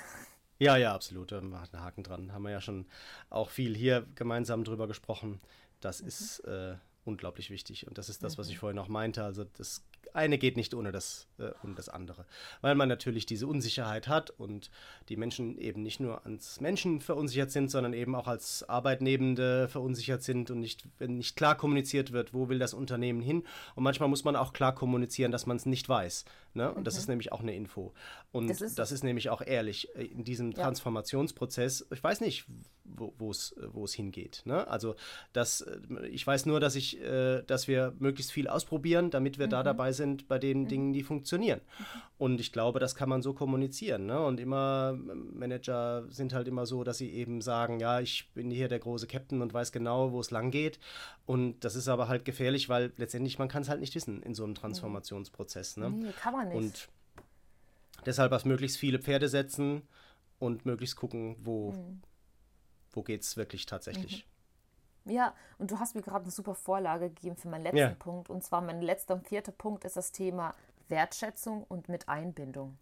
Ja, 0.58 0.76
ja, 0.76 0.94
absolut. 0.94 1.32
Da 1.32 1.40
macht 1.40 1.74
einen 1.74 1.84
Haken 1.84 2.02
dran. 2.02 2.32
Haben 2.32 2.44
wir 2.44 2.50
ja 2.50 2.60
schon 2.60 2.86
auch 3.30 3.50
viel 3.50 3.74
hier 3.74 4.06
gemeinsam 4.14 4.64
drüber 4.64 4.86
gesprochen. 4.86 5.40
Das 5.80 6.00
mhm. 6.00 6.08
ist 6.08 6.40
äh, 6.40 6.76
unglaublich 7.04 7.50
wichtig. 7.50 7.86
Und 7.86 7.98
das 7.98 8.08
ist 8.08 8.22
das, 8.22 8.38
was 8.38 8.48
ich 8.48 8.54
mhm. 8.56 8.60
vorhin 8.60 8.78
auch 8.78 8.88
meinte. 8.88 9.24
Also 9.24 9.44
das 9.44 9.82
eine 10.14 10.38
geht 10.38 10.56
nicht 10.56 10.74
ohne 10.74 10.92
das, 10.92 11.26
äh, 11.38 11.50
ohne 11.62 11.74
das 11.74 11.88
andere. 11.88 12.24
Weil 12.60 12.74
man 12.74 12.88
natürlich 12.88 13.26
diese 13.26 13.46
Unsicherheit 13.46 14.08
hat 14.08 14.30
und 14.30 14.70
die 15.08 15.16
Menschen 15.16 15.58
eben 15.58 15.82
nicht 15.82 16.00
nur 16.00 16.24
als 16.24 16.60
Menschen 16.60 17.00
verunsichert 17.00 17.50
sind, 17.50 17.70
sondern 17.70 17.92
eben 17.92 18.14
auch 18.14 18.28
als 18.28 18.66
Arbeitnehmende 18.68 19.68
verunsichert 19.68 20.22
sind 20.22 20.50
und 20.50 20.60
nicht, 20.60 20.84
wenn 20.98 21.18
nicht 21.18 21.36
klar 21.36 21.56
kommuniziert 21.56 22.12
wird, 22.12 22.32
wo 22.32 22.48
will 22.48 22.58
das 22.58 22.74
Unternehmen 22.74 23.20
hin. 23.20 23.44
Und 23.74 23.82
manchmal 23.82 24.08
muss 24.08 24.24
man 24.24 24.36
auch 24.36 24.52
klar 24.52 24.74
kommunizieren, 24.74 25.32
dass 25.32 25.46
man 25.46 25.56
es 25.56 25.66
nicht 25.66 25.88
weiß. 25.88 26.24
Ne? 26.54 26.70
Und 26.70 26.80
mhm. 26.80 26.84
das 26.84 26.96
ist 26.96 27.08
nämlich 27.08 27.32
auch 27.32 27.40
eine 27.40 27.54
Info. 27.54 27.92
Und 28.32 28.48
das 28.48 28.60
ist, 28.60 28.78
das 28.78 28.92
ist 28.92 29.04
nämlich 29.04 29.28
auch 29.30 29.42
ehrlich. 29.42 29.94
Äh, 29.96 30.04
in 30.04 30.24
diesem 30.24 30.52
ja. 30.52 30.62
Transformationsprozess, 30.62 31.86
ich 31.90 32.02
weiß 32.02 32.20
nicht, 32.20 32.46
wo 32.84 33.30
es 33.30 33.94
hingeht. 33.94 34.42
Ne? 34.44 34.66
Also 34.68 34.94
das, 35.32 35.62
äh, 35.62 36.06
ich 36.08 36.26
weiß 36.26 36.46
nur, 36.46 36.60
dass 36.60 36.76
ich, 36.76 37.00
äh, 37.00 37.42
dass 37.42 37.66
wir 37.66 37.94
möglichst 37.98 38.32
viel 38.32 38.46
ausprobieren, 38.48 39.10
damit 39.10 39.38
wir 39.38 39.46
mhm. 39.46 39.50
da 39.50 39.62
dabei 39.62 39.92
sind 39.92 40.28
bei 40.28 40.38
den 40.38 40.62
mhm. 40.62 40.68
Dingen, 40.68 40.92
die 40.92 41.02
funktionieren. 41.02 41.60
Mhm. 41.60 41.84
Und 42.18 42.40
ich 42.40 42.52
glaube, 42.52 42.78
das 42.78 42.94
kann 42.94 43.08
man 43.08 43.22
so 43.22 43.34
kommunizieren. 43.34 44.06
Ne? 44.06 44.20
Und 44.20 44.38
immer 44.38 44.92
Manager 44.92 46.04
sind 46.10 46.32
halt 46.32 46.46
immer 46.46 46.66
so, 46.66 46.84
dass 46.84 46.98
sie 46.98 47.10
eben 47.10 47.40
sagen, 47.40 47.80
ja, 47.80 48.00
ich 48.00 48.30
bin 48.34 48.50
hier 48.50 48.68
der 48.68 48.78
große 48.78 49.06
Captain 49.06 49.42
und 49.42 49.52
weiß 49.52 49.72
genau, 49.72 50.12
wo 50.12 50.20
es 50.20 50.30
lang 50.30 50.50
geht. 50.50 50.78
Und 51.26 51.60
das 51.60 51.74
ist 51.74 51.88
aber 51.88 52.08
halt 52.08 52.24
gefährlich, 52.24 52.68
weil 52.68 52.92
letztendlich 52.96 53.38
man 53.38 53.48
kann 53.48 53.62
es 53.62 53.68
halt 53.68 53.80
nicht 53.80 53.94
wissen 53.94 54.22
in 54.22 54.34
so 54.34 54.44
einem 54.44 54.52
mhm. 54.52 54.56
Transformationsprozess. 54.56 55.76
Ne? 55.78 55.90
Nee, 55.90 56.12
kann 56.12 56.34
man 56.34 56.48
nicht. 56.48 56.56
Und 56.56 56.88
deshalb 58.04 58.32
auf 58.32 58.44
möglichst 58.44 58.76
viele 58.76 58.98
Pferde 58.98 59.28
setzen 59.28 59.82
und 60.38 60.66
möglichst 60.66 60.96
gucken, 60.96 61.36
wo 61.40 61.72
mhm 61.72 62.02
wo 62.96 63.02
geht 63.02 63.22
es 63.22 63.36
wirklich 63.36 63.66
tatsächlich. 63.66 64.26
Mhm. 65.04 65.12
Ja, 65.12 65.34
und 65.58 65.70
du 65.70 65.78
hast 65.78 65.94
mir 65.94 66.02
gerade 66.02 66.22
eine 66.24 66.30
super 66.30 66.54
Vorlage 66.54 67.10
gegeben 67.10 67.36
für 67.36 67.48
meinen 67.48 67.64
letzten 67.64 67.78
ja. 67.78 67.94
Punkt. 67.98 68.30
Und 68.30 68.42
zwar 68.42 68.62
mein 68.62 68.80
letzter 68.80 69.14
und 69.14 69.28
vierter 69.28 69.52
Punkt 69.52 69.84
ist 69.84 69.96
das 69.96 70.12
Thema 70.12 70.54
Wertschätzung 70.88 71.64
und 71.64 71.88
Miteinbindung. 71.88 72.78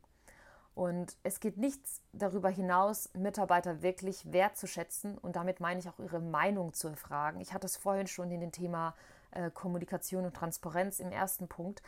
Und 0.74 1.16
es 1.22 1.40
geht 1.40 1.58
nichts 1.58 2.00
darüber 2.12 2.48
hinaus, 2.48 3.10
Mitarbeiter 3.14 3.82
wirklich 3.82 4.32
wertzuschätzen 4.32 5.18
und 5.18 5.36
damit 5.36 5.60
meine 5.60 5.80
ich 5.80 5.88
auch 5.88 5.98
ihre 5.98 6.20
Meinung 6.20 6.72
zu 6.72 6.88
erfragen. 6.88 7.40
Ich 7.40 7.52
hatte 7.52 7.66
es 7.66 7.76
vorhin 7.76 8.06
schon 8.06 8.30
in 8.30 8.40
dem 8.40 8.52
Thema 8.52 8.94
äh, 9.32 9.50
Kommunikation 9.50 10.24
und 10.24 10.34
Transparenz 10.34 10.98
im 10.98 11.12
ersten 11.12 11.46
Punkt 11.46 11.82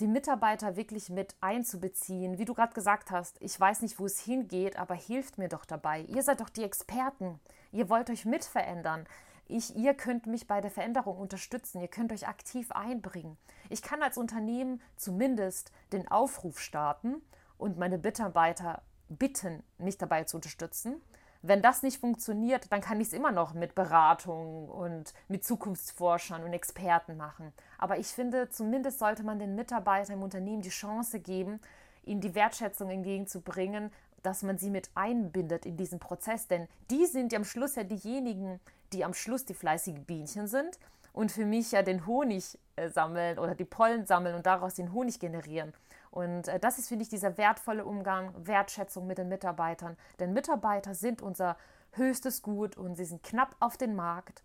die 0.00 0.06
Mitarbeiter 0.06 0.76
wirklich 0.76 1.10
mit 1.10 1.34
einzubeziehen. 1.40 2.38
Wie 2.38 2.44
du 2.44 2.54
gerade 2.54 2.74
gesagt 2.74 3.10
hast, 3.10 3.36
ich 3.40 3.58
weiß 3.58 3.82
nicht, 3.82 3.98
wo 3.98 4.06
es 4.06 4.20
hingeht, 4.20 4.76
aber 4.78 4.94
hilft 4.94 5.38
mir 5.38 5.48
doch 5.48 5.64
dabei. 5.64 6.00
Ihr 6.02 6.22
seid 6.22 6.40
doch 6.40 6.48
die 6.48 6.64
Experten. 6.64 7.40
Ihr 7.72 7.88
wollt 7.88 8.10
euch 8.10 8.24
mitverändern. 8.24 9.06
Ich, 9.48 9.76
ihr 9.76 9.94
könnt 9.94 10.26
mich 10.26 10.46
bei 10.46 10.60
der 10.60 10.70
Veränderung 10.70 11.18
unterstützen. 11.18 11.80
Ihr 11.80 11.88
könnt 11.88 12.12
euch 12.12 12.28
aktiv 12.28 12.72
einbringen. 12.72 13.36
Ich 13.68 13.82
kann 13.82 14.02
als 14.02 14.16
Unternehmen 14.16 14.80
zumindest 14.96 15.72
den 15.92 16.08
Aufruf 16.08 16.60
starten 16.60 17.22
und 17.62 17.78
meine 17.78 17.98
Mitarbeiter 17.98 18.82
bitten, 19.08 19.62
mich 19.78 19.96
dabei 19.96 20.24
zu 20.24 20.36
unterstützen. 20.36 21.00
Wenn 21.44 21.62
das 21.62 21.82
nicht 21.82 21.98
funktioniert, 21.98 22.70
dann 22.70 22.80
kann 22.80 23.00
ich 23.00 23.08
es 23.08 23.12
immer 23.12 23.32
noch 23.32 23.52
mit 23.52 23.74
Beratung 23.74 24.68
und 24.68 25.12
mit 25.28 25.44
Zukunftsforschern 25.44 26.44
und 26.44 26.52
Experten 26.52 27.16
machen. 27.16 27.52
Aber 27.78 27.98
ich 27.98 28.08
finde, 28.08 28.48
zumindest 28.48 29.00
sollte 29.00 29.24
man 29.24 29.38
den 29.38 29.56
Mitarbeitern 29.56 30.16
im 30.16 30.22
Unternehmen 30.22 30.62
die 30.62 30.68
Chance 30.68 31.18
geben, 31.18 31.60
ihnen 32.04 32.20
die 32.20 32.34
Wertschätzung 32.34 32.90
entgegenzubringen, 32.90 33.90
dass 34.22 34.42
man 34.42 34.58
sie 34.58 34.70
mit 34.70 34.90
einbindet 34.94 35.66
in 35.66 35.76
diesen 35.76 35.98
Prozess. 35.98 36.46
Denn 36.46 36.68
die 36.90 37.06
sind 37.06 37.32
ja 37.32 37.38
am 37.38 37.44
Schluss 37.44 37.74
ja 37.74 37.82
diejenigen, 37.82 38.60
die 38.92 39.04
am 39.04 39.14
Schluss 39.14 39.44
die 39.44 39.54
fleißigen 39.54 40.04
Bienchen 40.04 40.46
sind 40.46 40.78
und 41.12 41.32
für 41.32 41.44
mich 41.44 41.72
ja 41.72 41.82
den 41.82 42.06
Honig 42.06 42.56
äh, 42.76 42.88
sammeln 42.88 43.38
oder 43.40 43.56
die 43.56 43.64
Pollen 43.64 44.06
sammeln 44.06 44.36
und 44.36 44.46
daraus 44.46 44.74
den 44.74 44.92
Honig 44.92 45.18
generieren. 45.18 45.72
Und 46.12 46.46
äh, 46.46 46.60
das 46.60 46.78
ist, 46.78 46.88
finde 46.88 47.02
ich, 47.02 47.08
dieser 47.08 47.36
wertvolle 47.38 47.84
Umgang, 47.84 48.32
Wertschätzung 48.46 49.06
mit 49.06 49.18
den 49.18 49.28
Mitarbeitern. 49.28 49.96
Denn 50.20 50.32
Mitarbeiter 50.32 50.94
sind 50.94 51.22
unser 51.22 51.56
höchstes 51.92 52.42
Gut 52.42 52.76
und 52.76 52.96
sie 52.96 53.06
sind 53.06 53.22
knapp 53.22 53.56
auf 53.60 53.76
den 53.76 53.96
Markt. 53.96 54.42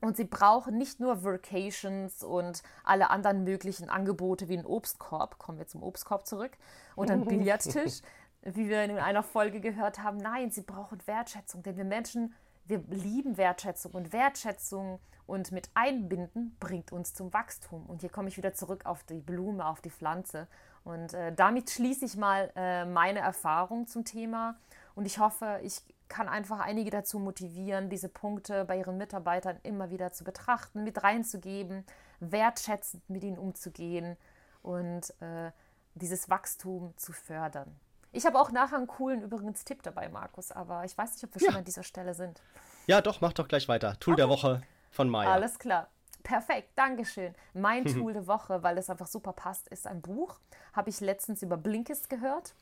Und 0.00 0.16
sie 0.16 0.24
brauchen 0.24 0.76
nicht 0.78 0.98
nur 0.98 1.22
Vacations 1.22 2.22
und 2.22 2.62
alle 2.82 3.10
anderen 3.10 3.44
möglichen 3.44 3.88
Angebote 3.88 4.48
wie 4.48 4.56
einen 4.56 4.66
Obstkorb, 4.66 5.38
kommen 5.38 5.58
wir 5.58 5.66
zum 5.66 5.82
Obstkorb 5.82 6.26
zurück, 6.26 6.56
und 6.96 7.10
einen 7.10 7.24
Billardtisch, 7.26 8.00
wie 8.42 8.68
wir 8.68 8.82
in 8.84 8.98
einer 8.98 9.22
Folge 9.22 9.60
gehört 9.60 9.98
haben. 10.02 10.18
Nein, 10.18 10.50
sie 10.50 10.62
brauchen 10.62 10.98
Wertschätzung, 11.06 11.62
denn 11.62 11.76
wir 11.76 11.84
Menschen, 11.84 12.34
wir 12.64 12.78
lieben 12.88 13.36
Wertschätzung 13.36 13.92
und 13.92 14.12
Wertschätzung 14.12 14.98
und 15.26 15.50
mit 15.50 15.70
einbinden 15.74 16.56
bringt 16.60 16.92
uns 16.92 17.14
zum 17.14 17.32
Wachstum. 17.32 17.84
Und 17.86 18.00
hier 18.00 18.10
komme 18.10 18.28
ich 18.28 18.36
wieder 18.36 18.54
zurück 18.54 18.86
auf 18.86 19.02
die 19.04 19.20
Blume, 19.20 19.66
auf 19.66 19.80
die 19.80 19.90
Pflanze. 19.90 20.46
Und 20.86 21.14
äh, 21.14 21.32
damit 21.34 21.68
schließe 21.70 22.04
ich 22.04 22.16
mal 22.16 22.52
äh, 22.54 22.84
meine 22.84 23.18
Erfahrung 23.18 23.88
zum 23.88 24.04
Thema. 24.04 24.54
Und 24.94 25.04
ich 25.04 25.18
hoffe, 25.18 25.58
ich 25.64 25.82
kann 26.06 26.28
einfach 26.28 26.60
einige 26.60 26.90
dazu 26.90 27.18
motivieren, 27.18 27.90
diese 27.90 28.08
Punkte 28.08 28.64
bei 28.64 28.78
ihren 28.78 28.96
Mitarbeitern 28.96 29.58
immer 29.64 29.90
wieder 29.90 30.12
zu 30.12 30.22
betrachten, 30.22 30.84
mit 30.84 31.02
reinzugeben, 31.02 31.84
wertschätzend 32.20 33.10
mit 33.10 33.24
ihnen 33.24 33.36
umzugehen 33.36 34.16
und 34.62 35.10
äh, 35.20 35.50
dieses 35.94 36.30
Wachstum 36.30 36.96
zu 36.96 37.12
fördern. 37.12 37.74
Ich 38.12 38.24
habe 38.24 38.38
auch 38.38 38.52
nachher 38.52 38.76
einen 38.76 38.86
coolen 38.86 39.22
übrigens 39.22 39.64
Tipp 39.64 39.82
dabei, 39.82 40.08
Markus, 40.08 40.52
aber 40.52 40.84
ich 40.84 40.96
weiß 40.96 41.14
nicht, 41.14 41.24
ob 41.24 41.34
wir 41.34 41.42
ja. 41.42 41.50
schon 41.50 41.58
an 41.58 41.64
dieser 41.64 41.82
Stelle 41.82 42.14
sind. 42.14 42.40
Ja, 42.86 43.00
doch, 43.00 43.20
mach 43.20 43.32
doch 43.32 43.48
gleich 43.48 43.66
weiter. 43.66 43.98
Tool 43.98 44.12
okay. 44.12 44.22
der 44.22 44.28
Woche 44.28 44.62
von 44.92 45.08
Maya. 45.08 45.32
Alles 45.32 45.58
klar. 45.58 45.88
Perfekt, 46.26 46.70
Dankeschön. 46.74 47.36
Mein 47.54 47.84
Tool 47.86 48.12
der 48.12 48.26
Woche, 48.26 48.64
weil 48.64 48.76
es 48.78 48.90
einfach 48.90 49.06
super 49.06 49.32
passt, 49.32 49.68
ist 49.68 49.86
ein 49.86 50.02
Buch. 50.02 50.40
Habe 50.72 50.90
ich 50.90 51.00
letztens 51.00 51.40
über 51.40 51.56
Blinkist 51.56 52.10
gehört. 52.10 52.56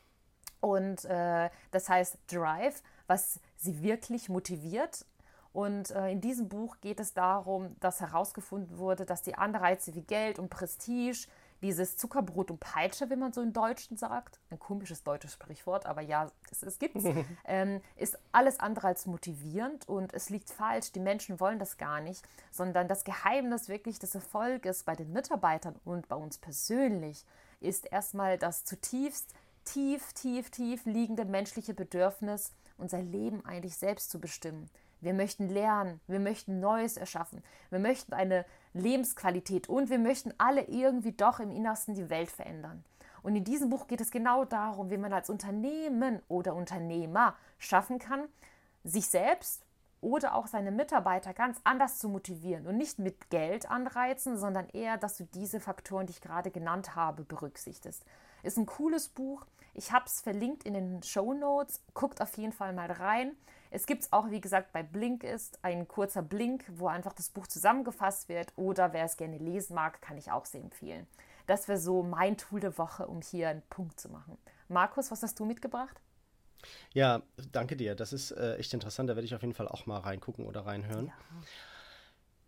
Und 0.61 1.03
äh, 1.05 1.49
das 1.71 1.89
heißt 1.89 2.19
Drive, 2.27 2.83
was 3.07 3.39
sie 3.57 3.81
wirklich 3.81 4.29
motiviert. 4.29 5.07
Und 5.51 5.89
äh, 5.91 6.11
in 6.11 6.21
diesem 6.21 6.47
Buch 6.47 6.77
geht 6.79 6.99
es 6.99 7.15
darum, 7.15 7.75
dass 7.79 8.01
herausgefunden 8.01 8.77
wurde, 8.77 9.03
dass 9.03 9.23
die 9.23 9.33
Anreize 9.33 9.95
wie 9.95 10.03
Geld 10.03 10.37
und 10.37 10.49
Prestige, 10.49 11.27
dieses 11.65 11.97
Zuckerbrot 11.97 12.51
und 12.51 12.59
Peitsche, 12.59 13.09
wie 13.09 13.15
man 13.15 13.33
so 13.33 13.41
im 13.41 13.51
Deutschen 13.51 13.97
sagt, 13.97 14.39
ein 14.51 14.59
komisches 14.59 15.01
deutsches 15.01 15.33
Sprichwort, 15.33 15.87
aber 15.87 16.01
ja, 16.01 16.31
es, 16.51 16.61
es 16.61 16.77
gibt 16.77 16.95
ähm, 17.45 17.81
ist 17.95 18.19
alles 18.31 18.59
andere 18.59 18.87
als 18.87 19.07
motivierend 19.07 19.89
und 19.89 20.13
es 20.13 20.29
liegt 20.29 20.51
falsch. 20.51 20.91
Die 20.91 20.99
Menschen 20.99 21.39
wollen 21.39 21.57
das 21.57 21.77
gar 21.77 22.01
nicht, 22.01 22.23
sondern 22.51 22.87
das 22.87 23.03
Geheimnis 23.03 23.67
wirklich 23.67 23.97
des 23.97 24.13
Erfolges 24.13 24.83
bei 24.83 24.95
den 24.95 25.11
Mitarbeitern 25.11 25.75
und 25.85 26.07
bei 26.07 26.15
uns 26.15 26.37
persönlich 26.37 27.25
ist 27.61 27.91
erstmal 27.91 28.37
das 28.37 28.63
zutiefst 28.63 29.33
tief, 29.63 30.13
tief, 30.13 30.51
tief 30.51 30.85
liegende 30.85 31.25
menschliche 31.25 31.73
Bedürfnis, 31.73 32.53
unser 32.77 33.01
Leben 33.01 33.43
eigentlich 33.43 33.75
selbst 33.75 34.11
zu 34.11 34.19
bestimmen. 34.19 34.69
Wir 35.01 35.13
möchten 35.13 35.49
lernen, 35.49 35.99
wir 36.07 36.19
möchten 36.19 36.59
Neues 36.59 36.97
erschaffen, 36.97 37.43
wir 37.69 37.79
möchten 37.79 38.13
eine 38.13 38.45
Lebensqualität 38.73 39.69
und 39.69 39.89
wir 39.89 39.99
möchten 39.99 40.33
alle 40.37 40.63
irgendwie 40.63 41.11
doch 41.11 41.39
im 41.39 41.51
Innersten 41.51 41.95
die 41.95 42.09
Welt 42.09 42.31
verändern. 42.31 42.83
Und 43.23 43.35
in 43.35 43.43
diesem 43.43 43.69
Buch 43.69 43.87
geht 43.87 44.01
es 44.01 44.11
genau 44.11 44.45
darum, 44.45 44.91
wie 44.91 44.97
man 44.97 45.11
als 45.11 45.29
Unternehmen 45.29 46.21
oder 46.27 46.53
Unternehmer 46.53 47.35
schaffen 47.57 47.97
kann, 47.97 48.25
sich 48.83 49.07
selbst 49.07 49.65
oder 49.99 50.35
auch 50.35 50.45
seine 50.45 50.71
Mitarbeiter 50.71 51.33
ganz 51.33 51.59
anders 51.63 51.97
zu 51.97 52.07
motivieren 52.07 52.67
und 52.67 52.77
nicht 52.77 52.99
mit 52.99 53.31
Geld 53.31 53.69
anreizen, 53.69 54.37
sondern 54.37 54.69
eher, 54.69 54.97
dass 54.97 55.17
du 55.17 55.23
diese 55.33 55.59
Faktoren, 55.59 56.05
die 56.05 56.11
ich 56.11 56.21
gerade 56.21 56.51
genannt 56.51 56.95
habe, 56.95 57.23
berücksichtigst. 57.23 58.05
Ist 58.43 58.57
ein 58.57 58.67
cooles 58.67 59.07
Buch. 59.07 59.47
Ich 59.73 59.91
habe 59.91 60.05
es 60.05 60.21
verlinkt 60.21 60.63
in 60.63 60.75
den 60.75 61.01
Show 61.01 61.33
Notes. 61.33 61.81
Guckt 61.95 62.21
auf 62.21 62.37
jeden 62.37 62.53
Fall 62.53 62.73
mal 62.73 62.91
rein. 62.91 63.35
Es 63.75 63.87
gibt 63.87 64.03
es 64.03 64.13
auch, 64.13 64.31
wie 64.31 64.39
gesagt, 64.39 64.71
bei 64.71 64.83
Blink 64.83 65.25
ist 65.25 65.59
ein 65.61 65.85
kurzer 65.85 66.21
Blink, 66.21 66.63
wo 66.75 66.87
einfach 66.87 67.11
das 67.11 67.27
Buch 67.27 67.45
zusammengefasst 67.45 68.29
wird. 68.29 68.53
Oder 68.55 68.93
wer 68.93 69.03
es 69.03 69.17
gerne 69.17 69.37
lesen 69.37 69.75
mag, 69.75 70.01
kann 70.01 70.17
ich 70.17 70.31
auch 70.31 70.45
sehr 70.45 70.61
empfehlen. 70.61 71.05
Das 71.45 71.67
wäre 71.67 71.77
so 71.77 72.01
mein 72.01 72.37
Tool 72.37 72.61
der 72.61 72.77
Woche, 72.77 73.05
um 73.05 73.19
hier 73.19 73.49
einen 73.49 73.63
Punkt 73.63 73.99
zu 73.99 74.07
machen. 74.07 74.37
Markus, 74.69 75.11
was 75.11 75.23
hast 75.23 75.37
du 75.41 75.45
mitgebracht? 75.45 75.99
Ja, 76.93 77.21
danke 77.51 77.75
dir. 77.75 77.95
Das 77.95 78.13
ist 78.13 78.31
äh, 78.31 78.55
echt 78.55 78.73
interessant. 78.73 79.09
Da 79.09 79.17
werde 79.17 79.25
ich 79.25 79.35
auf 79.35 79.41
jeden 79.41 79.53
Fall 79.53 79.67
auch 79.67 79.85
mal 79.85 79.99
reingucken 79.99 80.45
oder 80.45 80.65
reinhören. 80.65 81.07
Ja. 81.07 81.13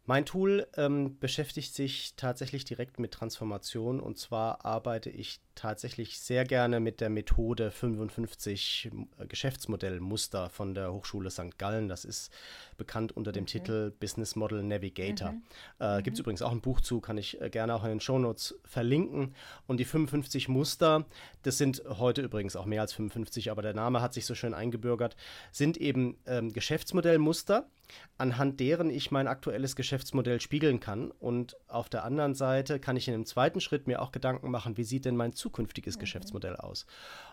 Mein 0.10 0.26
Tool 0.26 0.66
ähm, 0.78 1.20
beschäftigt 1.20 1.76
sich 1.76 2.14
tatsächlich 2.16 2.64
direkt 2.64 2.98
mit 2.98 3.12
Transformation 3.12 4.00
und 4.00 4.18
zwar 4.18 4.64
arbeite 4.64 5.10
ich 5.10 5.42
tatsächlich 5.54 6.22
sehr 6.22 6.46
gerne 6.46 6.80
mit 6.80 7.02
der 7.02 7.10
Methode 7.10 7.72
55 7.72 8.90
äh, 9.20 9.26
Geschäftsmodellmuster 9.28 10.50
von 10.50 10.74
der 10.74 10.94
Hochschule 10.94 11.30
St. 11.30 11.58
Gallen. 11.58 11.90
Das 11.90 12.06
ist 12.06 12.32
bekannt 12.78 13.18
unter 13.18 13.34
dem 13.34 13.44
mhm. 13.44 13.48
Titel 13.48 13.92
Business 14.00 14.38
Model 14.38 14.64
Navigator. 14.64 15.34
Mhm. 15.34 15.42
Äh, 15.80 16.02
Gibt 16.04 16.16
es 16.16 16.20
mhm. 16.20 16.24
übrigens 16.24 16.42
auch 16.42 16.54
ein 16.54 16.62
Buch 16.62 16.80
zu, 16.80 17.02
kann 17.02 17.18
ich 17.18 17.42
äh, 17.42 17.50
gerne 17.50 17.76
auch 17.76 17.84
in 17.84 17.90
den 17.90 18.00
Shownotes 18.00 18.58
verlinken. 18.64 19.36
Und 19.66 19.82
die 19.82 19.86
55 19.86 20.48
Muster, 20.48 21.06
das 21.44 21.58
sind 21.58 21.84
heute 21.86 22.22
übrigens 22.22 22.56
auch 22.56 22.66
mehr 22.66 22.80
als 22.80 22.94
55, 22.94 23.52
aber 23.52 23.62
der 23.62 23.74
Name 23.74 24.02
hat 24.02 24.14
sich 24.14 24.26
so 24.26 24.36
schön 24.36 24.54
eingebürgert, 24.54 25.18
sind 25.52 25.76
eben 25.76 26.16
ähm, 26.28 26.54
Geschäftsmodellmuster 26.54 27.68
anhand 28.18 28.60
deren 28.60 28.90
ich 28.90 29.12
mein 29.12 29.28
aktuelles 29.28 29.76
Geschäftsmodell 29.76 30.42
spiegeln 30.42 30.80
kann. 30.80 31.12
Und 31.12 31.56
auf 31.68 31.90
der 31.90 32.04
anderen 32.04 32.36
Seite 32.36 32.80
kann 32.80 32.98
ich 32.98 33.08
in 33.08 33.14
einem 33.14 33.26
zweiten 33.26 33.62
Schritt 33.62 33.88
mir 33.88 34.02
auch 34.02 34.12
Gedanken 34.12 34.50
machen, 34.50 34.78
wie 34.78 34.84
sieht 34.84 35.06
denn 35.06 35.16
mein 35.16 35.34
zukünftiges 35.34 35.96
mhm. 35.96 36.00
Geschäftsmodell 36.02 36.56
aus? 36.56 36.86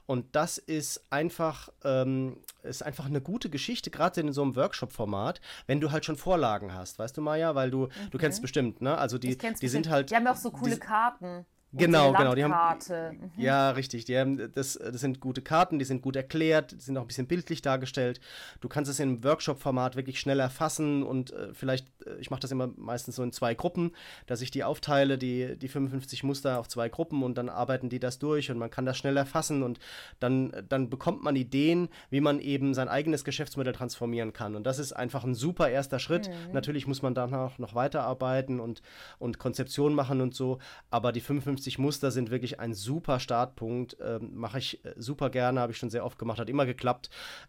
Und 0.06 0.36
das 0.36 0.58
ist 0.58 1.04
einfach, 1.10 1.70
ähm, 1.82 2.38
ist 2.62 2.82
einfach 2.82 3.06
eine 3.06 3.20
gute 3.20 3.48
Geschichte, 3.48 3.90
gerade 3.90 4.20
in 4.20 4.32
so 4.32 4.42
einem 4.42 4.56
Workshop-Format, 4.56 5.40
wenn 5.66 5.80
du 5.80 5.90
halt 5.90 6.04
schon 6.04 6.16
Vorlagen 6.16 6.74
hast, 6.74 6.98
weißt 6.98 7.16
du, 7.16 7.22
Maja? 7.22 7.54
Weil 7.54 7.70
du, 7.70 7.86
mhm. 7.86 8.10
du 8.10 8.18
kennst 8.18 8.42
bestimmt, 8.42 8.82
ne? 8.82 8.98
Also 8.98 9.18
die, 9.18 9.36
die 9.36 9.68
sind 9.68 9.88
halt. 9.88 10.10
Die 10.10 10.16
haben 10.16 10.24
ja 10.24 10.32
auch 10.32 10.36
so 10.36 10.50
coole 10.50 10.74
die, 10.74 10.80
Karten. 10.80 11.46
Genau, 11.76 12.12
genau. 12.12 12.34
Die 12.34 12.44
haben, 12.44 12.78
mhm. 12.88 13.30
Ja, 13.36 13.70
richtig. 13.70 14.04
Die 14.04 14.16
haben, 14.16 14.52
das, 14.52 14.74
das 14.74 15.00
sind 15.00 15.20
gute 15.20 15.42
Karten, 15.42 15.78
die 15.78 15.84
sind 15.84 16.02
gut 16.02 16.16
erklärt, 16.16 16.72
die 16.72 16.80
sind 16.80 16.96
auch 16.96 17.02
ein 17.02 17.06
bisschen 17.06 17.26
bildlich 17.26 17.62
dargestellt. 17.62 18.20
Du 18.60 18.68
kannst 18.68 18.90
es 18.90 19.00
im 19.00 19.24
Workshop-Format 19.24 19.96
wirklich 19.96 20.20
schnell 20.20 20.40
erfassen 20.40 21.02
und 21.02 21.32
äh, 21.32 21.52
vielleicht, 21.52 21.88
äh, 22.06 22.16
ich 22.20 22.30
mache 22.30 22.40
das 22.40 22.50
immer 22.50 22.68
meistens 22.76 23.16
so 23.16 23.22
in 23.22 23.32
zwei 23.32 23.54
Gruppen, 23.54 23.92
dass 24.26 24.40
ich 24.40 24.50
die 24.50 24.64
aufteile, 24.64 25.18
die, 25.18 25.56
die 25.56 25.68
55 25.68 26.22
Muster 26.22 26.58
auf 26.60 26.68
zwei 26.68 26.88
Gruppen 26.88 27.22
und 27.22 27.36
dann 27.36 27.48
arbeiten 27.48 27.88
die 27.88 27.98
das 27.98 28.18
durch 28.18 28.50
und 28.50 28.58
man 28.58 28.70
kann 28.70 28.86
das 28.86 28.96
schnell 28.96 29.16
erfassen 29.16 29.62
und 29.62 29.78
dann, 30.20 30.52
dann 30.68 30.90
bekommt 30.90 31.22
man 31.22 31.36
Ideen, 31.36 31.88
wie 32.10 32.20
man 32.20 32.40
eben 32.40 32.74
sein 32.74 32.88
eigenes 32.88 33.24
Geschäftsmodell 33.24 33.72
transformieren 33.72 34.32
kann. 34.32 34.54
Und 34.54 34.64
das 34.64 34.78
ist 34.78 34.92
einfach 34.92 35.24
ein 35.24 35.34
super 35.34 35.68
erster 35.68 35.98
Schritt. 35.98 36.28
Mhm. 36.28 36.52
Natürlich 36.52 36.86
muss 36.86 37.02
man 37.02 37.14
danach 37.14 37.58
noch 37.58 37.74
weiterarbeiten 37.74 38.60
und, 38.60 38.82
und 39.18 39.38
Konzeption 39.38 39.94
machen 39.94 40.20
und 40.20 40.34
so, 40.34 40.58
aber 40.90 41.12
die 41.12 41.20
55 41.20 41.63
50 41.64 41.78
Muster 41.78 42.10
sind 42.10 42.30
wirklich 42.30 42.60
ein 42.60 42.74
super 42.74 43.18
Startpunkt. 43.18 43.96
Ähm, 44.00 44.34
Mache 44.34 44.58
ich 44.58 44.84
äh, 44.84 44.92
super 44.96 45.30
gerne, 45.30 45.60
habe 45.60 45.72
ich 45.72 45.78
schon 45.78 45.88
sehr 45.88 46.04
oft 46.04 46.18
gemacht, 46.18 46.38
hat 46.38 46.50
immer 46.50 46.66
geklappt. 46.66 47.08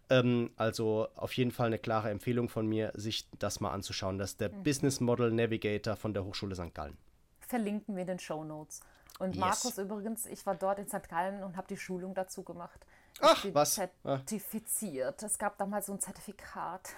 Ähm, 0.10 0.52
also 0.56 1.10
auf 1.16 1.34
jeden 1.34 1.52
Fall 1.52 1.68
eine 1.68 1.80
klare 1.80 2.10
Empfehlung 2.10 2.48
von 2.48 2.66
mir, 2.66 2.94
sich 2.96 3.28
das 3.38 3.60
mal 3.60 3.72
anzuschauen. 3.72 4.18
Das 4.18 4.32
ist 4.32 4.42
der 4.42 4.52
mhm. 4.52 4.64
Business 4.64 5.02
Model 5.02 5.32
Navigator 5.32 5.98
von 5.98 6.14
der 6.14 6.24
Hochschule 6.24 6.56
St. 6.56 6.74
Gallen. 6.74 6.98
Verlinken 7.42 7.96
wir 7.96 8.02
in 8.02 8.08
den 8.08 8.20
Show 8.20 8.44
Notes. 8.46 8.80
Und 9.20 9.36
yes. 9.36 9.40
Markus 9.40 9.78
übrigens, 9.78 10.26
ich 10.26 10.46
war 10.46 10.56
dort 10.56 10.80
in 10.80 10.88
St. 10.88 11.10
Gallen 11.10 11.44
und 11.44 11.58
habe 11.58 11.68
die 11.68 11.78
Schulung 11.78 12.14
dazu 12.14 12.44
gemacht. 12.44 12.86
Ach, 13.20 13.46
was? 13.52 13.76
Zertifiziert. 13.76 15.24
Es 15.24 15.38
gab 15.38 15.58
damals 15.58 15.88
so 15.88 15.94
ein 15.94 16.00
Zertifikat. 16.00 16.90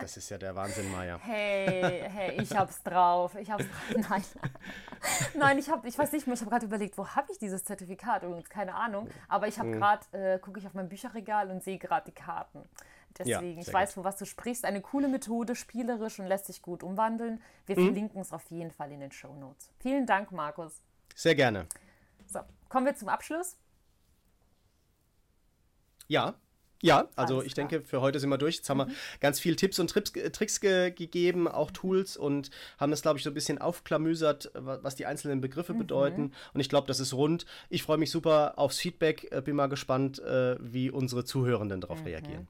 Das 0.00 0.16
ist 0.16 0.28
ja 0.30 0.38
der 0.38 0.54
Wahnsinn, 0.54 0.90
Maya. 0.90 1.18
Hey, 1.22 2.08
hey, 2.08 2.42
ich 2.42 2.54
hab's 2.56 2.82
drauf. 2.82 3.34
Ich 3.36 3.50
hab's 3.50 3.64
drauf. 3.64 4.04
Nein. 4.10 4.24
Nein, 5.34 5.58
ich 5.58 5.70
habe, 5.70 5.86
ich 5.88 5.98
weiß 5.98 6.12
nicht 6.12 6.26
mehr, 6.26 6.34
ich 6.34 6.40
habe 6.40 6.50
gerade 6.50 6.66
überlegt, 6.66 6.96
wo 6.98 7.06
habe 7.06 7.30
ich 7.32 7.38
dieses 7.38 7.64
Zertifikat 7.64 8.22
übrigens, 8.22 8.48
keine 8.48 8.74
Ahnung. 8.74 9.08
Aber 9.28 9.48
ich 9.48 9.58
habe 9.58 9.68
mhm. 9.68 9.78
gerade, 9.78 10.06
äh, 10.12 10.38
gucke 10.38 10.60
ich 10.60 10.66
auf 10.66 10.74
mein 10.74 10.88
Bücherregal 10.88 11.50
und 11.50 11.62
sehe 11.62 11.78
gerade 11.78 12.06
die 12.06 12.14
Karten. 12.14 12.62
Deswegen, 13.18 13.60
ja, 13.60 13.66
ich 13.66 13.72
weiß, 13.72 13.94
von 13.94 14.04
was 14.04 14.16
du 14.16 14.24
sprichst. 14.24 14.64
Eine 14.64 14.80
coole 14.80 15.08
Methode, 15.08 15.54
spielerisch 15.54 16.18
und 16.18 16.26
lässt 16.26 16.46
sich 16.46 16.62
gut 16.62 16.82
umwandeln. 16.82 17.40
Wir 17.66 17.78
mhm. 17.78 17.84
verlinken 17.84 18.20
es 18.20 18.32
auf 18.32 18.44
jeden 18.46 18.72
Fall 18.72 18.90
in 18.90 19.00
den 19.00 19.12
Show 19.12 19.34
Notes. 19.34 19.70
Vielen 19.78 20.06
Dank, 20.06 20.32
Markus. 20.32 20.82
Sehr 21.14 21.34
gerne. 21.34 21.66
So, 22.26 22.40
kommen 22.68 22.86
wir 22.86 22.96
zum 22.96 23.08
Abschluss. 23.08 23.56
Ja. 26.08 26.34
Ja, 26.82 27.08
also 27.16 27.42
ich 27.42 27.54
denke, 27.54 27.80
für 27.82 28.00
heute 28.00 28.20
sind 28.20 28.28
wir 28.28 28.36
durch. 28.36 28.56
Jetzt 28.56 28.68
haben 28.68 28.78
mhm. 28.78 28.88
wir 28.88 28.94
ganz 29.20 29.40
viele 29.40 29.56
Tipps 29.56 29.78
und 29.78 29.88
Trips, 29.88 30.10
äh, 30.16 30.30
Tricks 30.30 30.60
ge 30.60 30.90
gegeben, 30.90 31.48
auch 31.48 31.70
Tools 31.70 32.16
und 32.16 32.50
haben 32.78 32.90
das, 32.90 33.02
glaube 33.02 33.18
ich, 33.18 33.24
so 33.24 33.30
ein 33.30 33.34
bisschen 33.34 33.58
aufklamüsert, 33.58 34.50
was 34.54 34.94
die 34.94 35.06
einzelnen 35.06 35.40
Begriffe 35.40 35.72
mhm. 35.74 35.78
bedeuten. 35.78 36.32
Und 36.52 36.60
ich 36.60 36.68
glaube, 36.68 36.86
das 36.86 37.00
ist 37.00 37.14
rund. 37.14 37.46
Ich 37.70 37.82
freue 37.82 37.96
mich 37.96 38.10
super 38.10 38.58
aufs 38.58 38.78
Feedback. 38.78 39.32
Äh, 39.32 39.40
bin 39.40 39.56
mal 39.56 39.68
gespannt, 39.68 40.18
äh, 40.18 40.56
wie 40.60 40.90
unsere 40.90 41.24
Zuhörenden 41.24 41.80
darauf 41.80 42.00
mhm. 42.00 42.06
reagieren. 42.06 42.48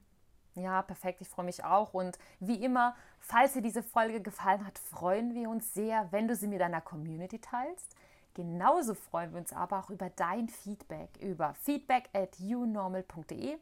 Ja, 0.55 0.81
perfekt. 0.81 1.21
Ich 1.21 1.27
freue 1.27 1.45
mich 1.45 1.63
auch. 1.63 1.93
Und 1.93 2.17
wie 2.39 2.63
immer, 2.63 2.95
falls 3.19 3.53
dir 3.53 3.61
diese 3.61 3.83
Folge 3.83 4.21
gefallen 4.21 4.65
hat, 4.65 4.79
freuen 4.79 5.33
wir 5.33 5.49
uns 5.49 5.73
sehr, 5.73 6.07
wenn 6.11 6.27
du 6.27 6.35
sie 6.35 6.47
mit 6.47 6.61
deiner 6.61 6.81
Community 6.81 7.39
teilst. 7.39 7.95
Genauso 8.33 8.95
freuen 8.95 9.31
wir 9.31 9.39
uns 9.39 9.53
aber 9.53 9.79
auch 9.79 9.89
über 9.89 10.09
dein 10.09 10.49
Feedback 10.49 11.09
über 11.21 11.53
feedback 11.53 12.09
at 12.13 12.37
unormal.de 12.39 13.57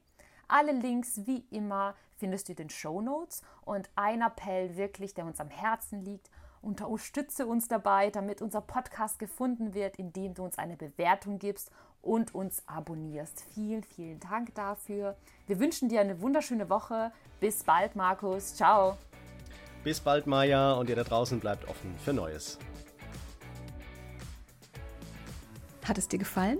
alle 0.47 0.71
Links 0.71 1.21
wie 1.25 1.45
immer 1.51 1.95
findest 2.15 2.47
du 2.47 2.53
in 2.53 2.57
den 2.57 2.69
Show 2.69 3.01
Notes 3.01 3.41
und 3.65 3.89
ein 3.95 4.21
Appell 4.21 4.75
wirklich, 4.77 5.13
der 5.13 5.25
uns 5.25 5.39
am 5.39 5.49
Herzen 5.49 6.03
liegt. 6.03 6.29
Unterstütze 6.61 7.45
uns 7.45 7.67
dabei, 7.67 8.09
damit 8.09 8.41
unser 8.41 8.61
Podcast 8.61 9.19
gefunden 9.19 9.73
wird, 9.73 9.97
indem 9.97 10.33
du 10.33 10.43
uns 10.43 10.57
eine 10.57 10.77
Bewertung 10.77 11.37
gibst 11.37 11.71
und 12.01 12.33
uns 12.33 12.63
abonnierst. 12.67 13.45
Vielen, 13.53 13.83
vielen 13.83 14.19
Dank 14.19 14.55
dafür. 14.55 15.17
Wir 15.47 15.59
wünschen 15.59 15.89
dir 15.89 15.99
eine 15.99 16.21
wunderschöne 16.21 16.69
Woche. 16.69 17.11
Bis 17.39 17.63
bald, 17.63 17.95
Markus. 17.95 18.55
Ciao. 18.55 18.97
Bis 19.83 19.99
bald, 19.99 20.27
Maja, 20.27 20.73
und 20.73 20.89
ihr 20.89 20.95
da 20.95 21.03
draußen 21.03 21.39
bleibt 21.41 21.67
offen 21.67 21.93
für 21.97 22.13
Neues. 22.13 22.57
Hat 25.85 25.97
es 25.97 26.07
dir 26.07 26.19
gefallen? 26.19 26.59